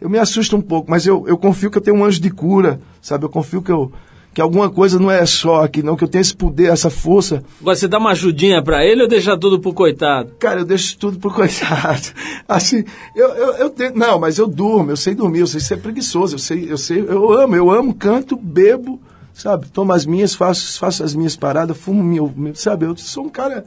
eu 0.00 0.10
me 0.10 0.18
assusto 0.18 0.56
um 0.56 0.60
pouco, 0.60 0.90
mas 0.90 1.06
eu, 1.06 1.24
eu 1.26 1.38
confio 1.38 1.70
que 1.70 1.78
eu 1.78 1.82
tenho 1.82 1.96
um 1.96 2.04
anjo 2.04 2.20
de 2.20 2.30
cura, 2.30 2.80
sabe? 3.00 3.24
Eu 3.24 3.30
confio 3.30 3.62
que 3.62 3.70
eu 3.72 3.90
que 4.34 4.40
alguma 4.40 4.70
coisa 4.70 4.98
não 4.98 5.10
é 5.10 5.24
só 5.26 5.62
aqui, 5.62 5.82
não, 5.82 5.94
que 5.94 6.04
eu 6.04 6.08
tenho 6.08 6.22
esse 6.22 6.34
poder, 6.34 6.70
essa 6.70 6.88
força. 6.88 7.42
Agora, 7.60 7.76
Você 7.76 7.86
dá 7.86 7.98
uma 7.98 8.10
ajudinha 8.12 8.62
pra 8.62 8.84
ele 8.84 9.02
ou 9.02 9.08
deixa 9.08 9.36
tudo 9.36 9.60
pro 9.60 9.74
coitado? 9.74 10.32
Cara, 10.38 10.60
eu 10.60 10.64
deixo 10.64 10.96
tudo 10.98 11.18
pro 11.18 11.30
coitado. 11.34 12.02
Assim, 12.48 12.84
eu, 13.14 13.28
eu, 13.28 13.52
eu 13.54 13.70
tenho. 13.70 13.94
Não, 13.94 14.18
mas 14.18 14.38
eu 14.38 14.46
durmo, 14.46 14.90
eu 14.90 14.96
sei 14.96 15.14
dormir, 15.14 15.40
eu 15.40 15.46
sei 15.46 15.60
ser 15.60 15.76
preguiçoso, 15.78 16.34
eu 16.34 16.38
sei, 16.38 16.70
eu 16.72 16.78
sei, 16.78 17.00
eu 17.00 17.32
amo, 17.32 17.54
eu 17.56 17.70
amo, 17.70 17.92
canto, 17.94 18.34
bebo, 18.36 19.00
sabe? 19.34 19.66
Tomo 19.68 19.92
as 19.92 20.06
minhas, 20.06 20.34
faço, 20.34 20.78
faço 20.78 21.04
as 21.04 21.14
minhas 21.14 21.36
paradas, 21.36 21.76
fumo 21.76 22.02
meu, 22.02 22.32
meu- 22.34 22.54
sabe? 22.54 22.86
Eu 22.86 22.96
sou 22.96 23.24
um 23.24 23.28
cara. 23.28 23.64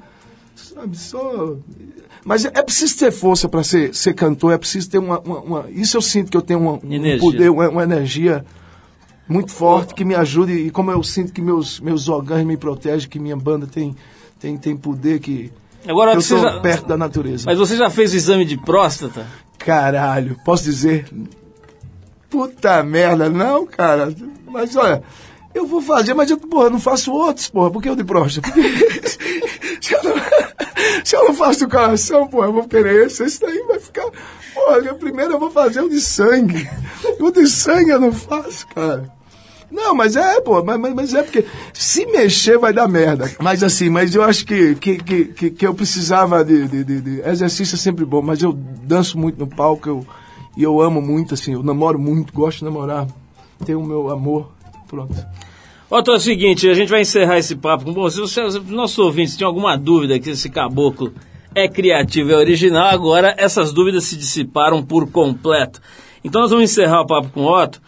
Sabe, 0.56 0.98
sou. 0.98 1.60
Mas 2.24 2.44
é 2.44 2.62
preciso 2.64 2.98
ter 2.98 3.12
força 3.12 3.48
para 3.48 3.64
ser, 3.64 3.94
ser 3.94 4.14
cantor, 4.14 4.54
é 4.54 4.58
preciso 4.58 4.90
ter 4.90 4.98
uma, 4.98 5.20
uma- 5.20 5.40
uma- 5.42 5.66
Isso 5.70 5.96
eu 5.96 6.02
sinto 6.02 6.32
que 6.32 6.38
eu 6.38 6.42
tenho 6.42 6.60
uma, 6.60 6.72
um 6.84 6.92
Energia. 6.92 7.20
poder, 7.20 7.50
uma, 7.52 7.70
uma 7.70 7.84
energia 7.84 8.44
muito 9.28 9.52
forte 9.52 9.94
que 9.94 10.04
me 10.06 10.16
ajude. 10.16 10.54
E 10.54 10.70
como 10.72 10.92
eu 10.92 11.02
sinto 11.04 11.32
que 11.34 11.42
meus, 11.42 11.80
meus 11.80 12.08
órgãos 12.10 12.44
me 12.46 12.58
protegem, 12.58 13.10
que 13.10 13.20
minha 13.20 13.36
banda 13.36 13.68
tem, 13.68 13.96
tem, 14.40 14.58
tem 14.58 14.76
poder 14.78 15.20
que. 15.20 15.52
Agora, 15.88 16.14
eu 16.14 16.22
sou 16.22 16.40
já- 16.40 16.60
perto 16.62 16.88
da 16.88 16.98
natureza. 16.98 17.44
Mas 17.46 17.58
você 17.60 17.78
já 17.78 17.90
fez 17.90 18.14
o 18.14 18.16
exame 18.16 18.44
de 18.46 18.58
próstata? 18.58 19.26
Caralho, 19.58 20.36
posso 20.44 20.64
dizer? 20.64 21.06
Puta 22.30 22.84
merda, 22.84 23.30
não, 23.30 23.66
cara. 23.66 24.14
Mas 24.48 24.76
olha, 24.76 25.04
eu 25.54 25.66
vou 25.68 25.82
fazer, 25.82 26.14
mas 26.14 26.30
eu, 26.30 26.38
porra, 26.38 26.70
não 26.70 26.80
faço 26.80 27.12
outros, 27.14 27.50
porra. 27.50 27.72
Por 27.72 27.82
que 27.82 27.90
eu 27.90 27.96
de 27.96 28.04
próstata? 28.04 28.52
Se, 29.82 29.94
eu 29.94 30.04
não, 30.04 30.16
se 31.04 31.16
eu 31.16 31.26
não 31.26 31.34
faço 31.36 31.60
do 31.60 31.70
coração, 31.70 32.28
porra, 32.28 32.48
eu 32.48 32.54
vou 32.54 32.68
querer 32.68 33.06
esse. 33.06 33.24
Esse 33.24 33.40
daí 33.40 33.64
vai 33.68 33.80
ficar. 33.80 34.06
Porra, 34.54 34.94
primeiro 34.96 35.34
eu 35.34 35.40
vou 35.40 35.52
fazer 35.52 35.82
o 35.82 35.90
de 35.90 36.02
sangue. 36.02 36.68
O 37.20 37.30
de 37.30 37.48
sangue 37.48 37.92
eu 37.92 38.00
não 38.00 38.12
faço, 38.12 38.66
cara. 38.68 39.14
Não, 39.76 39.94
mas 39.94 40.16
é, 40.16 40.40
pô, 40.40 40.64
mas, 40.64 40.80
mas- 40.94 41.14
é 41.14 41.22
porque 41.22 41.44
se 41.74 42.06
mexer 42.06 42.58
vai 42.58 42.72
dar 42.72 42.88
merda. 42.88 43.30
Mas 43.42 43.62
assim, 43.62 43.90
mas 43.90 44.16
eu 44.16 44.24
acho 44.24 44.46
que, 44.46 44.74
que, 44.76 44.98
que, 44.98 45.52
que, 45.52 45.68
eu 45.68 45.74
precisava 45.76 46.44
de, 46.46 46.66
de, 46.68 46.84
de- 46.84 47.02
de- 47.02 47.22
Exercício 47.30 47.76
é 47.76 47.78
sempre 47.78 48.06
bom, 48.06 48.22
mas 48.22 48.42
eu 48.42 48.54
danço 48.54 49.18
muito 49.20 49.38
no 49.38 49.48
palco 49.48 49.90
eu, 49.90 50.08
e 50.56 50.64
eu 50.64 50.82
amo 50.82 51.02
muito, 51.02 51.34
assim, 51.34 51.54
eu 51.54 51.62
namoro 51.62 52.00
muito, 52.00 52.32
gosto 52.34 52.60
de 52.60 52.64
namorar. 52.66 53.06
Tenho 53.66 53.82
o 53.82 53.86
meu 53.86 54.10
amor. 54.10 54.50
Pronto. 54.88 55.14
Otto, 55.90 56.12
é 56.12 56.16
o 56.16 56.20
seguinte, 56.20 56.70
a 56.70 56.74
gente 56.74 56.90
vai 56.90 57.02
encerrar 57.02 57.38
esse 57.38 57.56
papo 57.56 57.84
com 57.86 57.94
você. 57.94 58.26
Se 58.28 58.42
os 58.42 58.56
nossos 58.70 58.98
ouvintes 58.98 59.36
tinham 59.36 59.50
alguma 59.50 59.78
dúvida 59.78 60.18
que 60.20 60.30
esse 60.30 60.50
caboclo 60.50 61.14
é 61.54 61.68
criativo 61.68 62.32
é 62.32 62.36
original, 62.36 62.88
agora 62.88 63.36
essas 63.38 63.72
dúvidas 63.74 64.06
se 64.06 64.16
dissiparam 64.16 64.82
por 64.84 65.10
completo. 65.12 65.82
Então 66.24 66.42
nós 66.42 66.50
vamos 66.52 66.72
encerrar 66.72 67.02
o 67.02 67.08
papo 67.08 67.30
com 67.30 67.42
o 67.42 67.54
Otto 67.64 67.82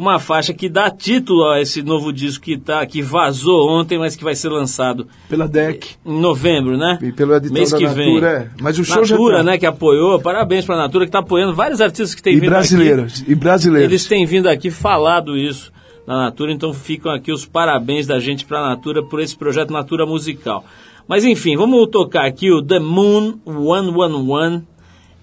uma 0.00 0.18
faixa 0.18 0.54
que 0.54 0.68
dá 0.68 0.90
título 0.90 1.44
a 1.44 1.60
esse 1.60 1.82
novo 1.82 2.10
disco 2.10 2.44
que, 2.44 2.56
tá, 2.56 2.84
que 2.86 3.02
vazou 3.02 3.68
ontem, 3.68 3.98
mas 3.98 4.16
que 4.16 4.24
vai 4.24 4.34
ser 4.34 4.48
lançado 4.48 5.06
Pela 5.28 5.46
DEC. 5.46 5.96
em 6.06 6.20
novembro, 6.20 6.78
né? 6.78 6.98
E 7.02 7.12
pelo 7.12 7.34
edital 7.34 7.52
Mês 7.54 7.72
que 7.72 7.86
vem. 7.86 8.14
Natura, 8.14 8.50
é. 8.56 8.62
Mas 8.62 8.78
o 8.78 8.84
show 8.84 9.04
já 9.04 9.14
Natura, 9.14 9.36
tá. 9.38 9.42
né, 9.42 9.58
que 9.58 9.66
apoiou. 9.66 10.18
Parabéns 10.18 10.64
pra 10.64 10.76
Natura, 10.76 11.04
que 11.04 11.12
tá 11.12 11.18
apoiando 11.18 11.54
vários 11.54 11.82
artistas 11.82 12.14
que 12.14 12.22
têm 12.22 12.34
vindo 12.34 12.44
aqui. 12.44 12.50
brasileiros. 12.50 13.24
E 13.28 13.34
brasileiros. 13.34 13.90
Eles 13.90 14.06
têm 14.06 14.24
vindo 14.24 14.48
aqui 14.48 14.70
falado 14.70 15.36
isso 15.36 15.70
na 16.06 16.24
Natura, 16.24 16.50
então 16.50 16.72
ficam 16.72 17.12
aqui 17.12 17.30
os 17.30 17.44
parabéns 17.44 18.06
da 18.06 18.18
gente 18.18 18.46
para 18.46 18.58
a 18.58 18.68
Natura 18.70 19.04
por 19.04 19.20
esse 19.20 19.36
projeto 19.36 19.70
Natura 19.70 20.06
Musical. 20.06 20.64
Mas 21.06 21.24
enfim, 21.24 21.56
vamos 21.56 21.88
tocar 21.90 22.24
aqui 22.24 22.50
o 22.50 22.62
The 22.62 22.78
Moon 22.78 23.38
111. 23.44 24.62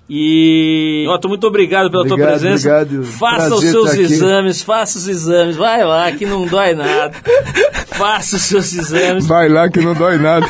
E, 0.09 1.05
Otto, 1.09 1.27
muito 1.27 1.45
obrigado 1.45 1.91
pela 1.91 2.03
tua 2.05 2.13
Obrigado, 2.13 2.39
presença. 2.39 2.81
obrigado. 2.81 3.03
Faça 3.05 3.43
os 3.55 3.59
Prazer 3.59 3.71
seus 3.71 3.89
estar 3.91 4.03
aqui. 4.03 4.13
exames, 4.13 4.61
faça 4.61 4.97
os 4.97 5.07
exames. 5.07 5.55
Vai 5.57 5.83
lá, 5.83 6.11
que 6.13 6.25
não 6.25 6.45
dói 6.47 6.73
nada. 6.75 7.11
faça 7.87 8.37
os 8.37 8.41
seus 8.43 8.73
exames. 8.73 9.27
Vai 9.27 9.49
lá 9.49 9.69
que 9.69 9.81
não 9.81 9.93
dói 9.93 10.17
nada. 10.17 10.45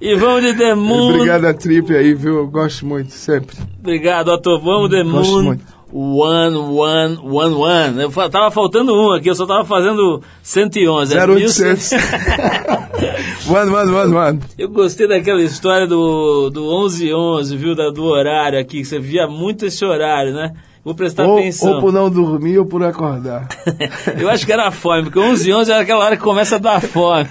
E 0.00 0.14
vamos 0.16 0.42
de 0.42 0.54
The 0.54 0.74
Moon. 0.74 1.14
Obrigado 1.14 1.44
a 1.44 1.52
Trip 1.54 1.94
aí, 1.94 2.14
viu? 2.14 2.36
Eu 2.38 2.46
gosto 2.46 2.86
muito, 2.86 3.12
sempre. 3.12 3.54
Obrigado, 3.80 4.28
Otto. 4.28 4.58
Vamos 4.60 4.88
The 4.90 5.02
Gosto 5.02 5.32
Moon. 5.32 5.42
muito. 5.42 5.75
One, 5.92 6.56
one, 6.56 7.18
one, 7.22 7.54
one. 7.54 8.02
Eu 8.02 8.10
tava 8.28 8.50
faltando 8.50 8.92
um 8.92 9.12
aqui, 9.12 9.30
eu 9.30 9.34
só 9.36 9.46
tava 9.46 9.64
fazendo 9.64 10.20
111. 10.42 11.16
é 11.16 11.24
0800. 11.24 11.92
1100. 11.92 11.98
Mano, 13.46 13.70
mano, 13.70 13.92
mano, 13.92 14.14
mano. 14.14 14.40
Eu 14.58 14.68
gostei 14.68 15.06
daquela 15.06 15.40
história 15.40 15.86
do, 15.86 16.50
do 16.50 16.62
1111, 16.62 17.56
viu? 17.56 17.74
Da, 17.76 17.90
do 17.90 18.04
horário 18.04 18.58
aqui, 18.58 18.78
que 18.78 18.84
você 18.84 18.98
via 18.98 19.28
muito 19.28 19.66
esse 19.66 19.84
horário, 19.84 20.32
né? 20.34 20.52
Vou 20.84 20.94
prestar 20.94 21.24
Ou, 21.26 21.38
atenção. 21.38 21.74
ou 21.74 21.80
por 21.80 21.92
não 21.92 22.10
dormir 22.10 22.58
ou 22.58 22.66
por 22.66 22.82
acordar. 22.82 23.48
Eu 24.18 24.28
acho 24.28 24.46
que 24.46 24.52
era 24.52 24.70
fome, 24.70 25.04
porque 25.04 25.18
11 25.18 25.52
11 25.52 25.72
era 25.72 25.82
aquela 25.82 26.04
hora 26.04 26.16
que 26.16 26.22
começa 26.22 26.56
a 26.56 26.58
dar 26.58 26.80
fome. 26.80 27.28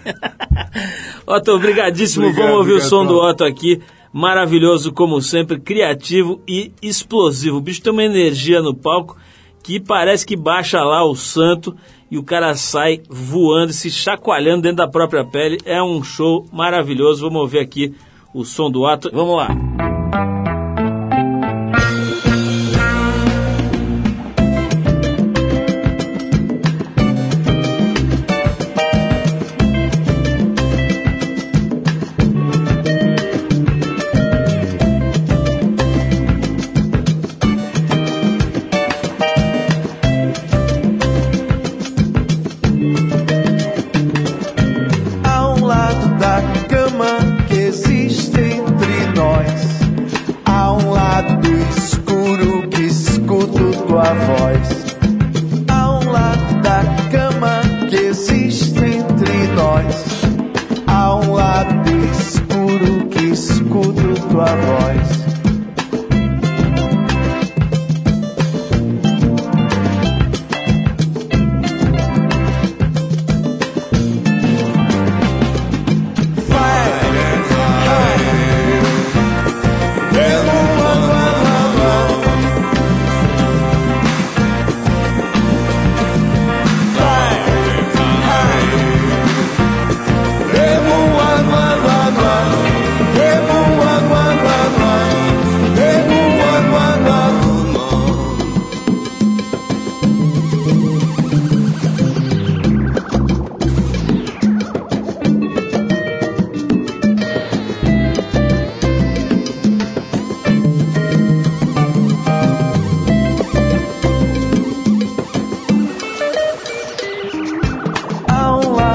Otto, 1.28 1.52
obrigadíssimo. 1.52 2.26
Obrigado, 2.26 2.48
Vamos 2.48 2.60
ouvir 2.60 2.72
o 2.72 2.76
obrigado, 2.76 2.90
som 2.90 3.06
do 3.06 3.14
Paulo. 3.16 3.30
Otto 3.30 3.44
aqui. 3.46 3.82
Maravilhoso, 4.18 4.94
como 4.94 5.22
sempre, 5.22 5.60
criativo 5.60 6.42
e 6.48 6.72
explosivo. 6.82 7.58
O 7.58 7.62
bicho 7.62 7.82
tem 7.82 7.92
uma 7.92 8.02
energia 8.02 8.62
no 8.62 8.74
palco 8.74 9.18
que 9.62 9.78
parece 9.78 10.26
que 10.26 10.38
baixa 10.38 10.82
lá 10.86 11.04
o 11.04 11.14
santo 11.18 11.76
e 12.10 12.18
o 12.18 12.24
cara 12.24 12.56
sai 12.56 13.02
voando, 13.10 13.74
se 13.74 13.92
chacoalhando 13.92 14.62
dentro 14.62 14.78
da 14.78 14.88
própria 14.88 15.26
pele. 15.26 15.58
É 15.66 15.84
um 15.84 16.02
show 16.02 16.48
maravilhoso. 16.50 17.26
Vamos 17.26 17.42
ouvir 17.42 17.60
aqui 17.60 17.94
o 18.34 18.46
som 18.46 18.72
do 18.72 18.84
Otto. 18.84 19.12
Vamos 19.12 19.36
lá. 19.36 19.65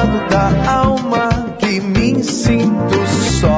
Lado 0.00 0.28
da 0.30 0.72
alma 0.72 1.28
que 1.58 1.80
me 1.80 2.22
sinto 2.24 3.06
só. 3.38 3.56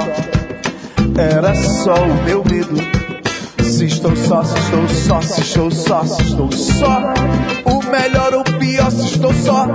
Era 1.17 1.55
só 1.55 1.95
o 1.95 2.25
meu 2.25 2.45
medo. 2.45 2.77
Se 3.63 3.87
estou 3.87 4.15
só, 4.17 4.43
se 4.43 4.59
estou 4.59 4.89
só, 4.89 5.21
se 5.23 5.41
estou 5.41 5.71
só, 5.71 6.05
se 6.05 6.23
estou 6.23 6.53
só. 6.53 7.15
O 7.65 7.83
melhor 7.85 8.35
ou 8.35 8.45
pior, 8.59 8.91
se 8.91 9.15
estou 9.15 9.33
só. 9.35 9.69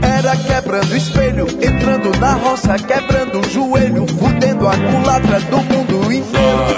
Era 0.00 0.36
quebrando 0.36 0.96
espelho, 0.96 1.46
entrando 1.60 2.18
na 2.18 2.32
roça, 2.32 2.76
quebrando 2.78 3.40
o 3.40 3.50
joelho, 3.50 4.06
fudendo 4.06 4.66
a 4.66 4.76
culatra 4.76 5.40
do 5.40 5.56
mundo 5.58 6.12
inteiro. 6.12 6.76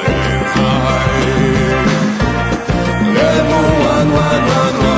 Demo 3.15 4.98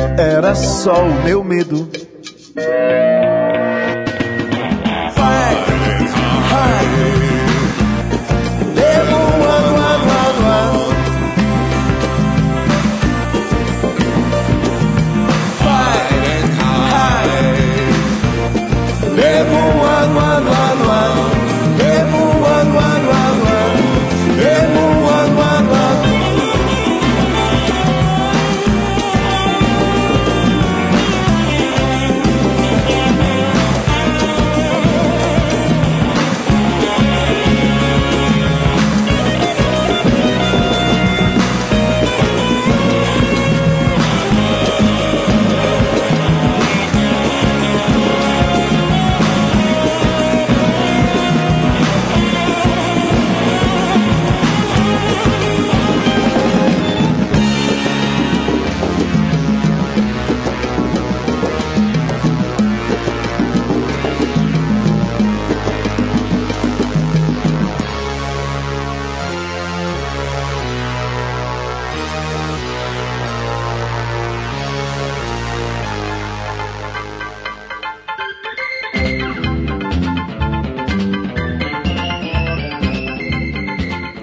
Era 0.17 0.55
só 0.55 1.03
o 1.03 1.23
meu 1.23 1.43
medo. 1.43 1.89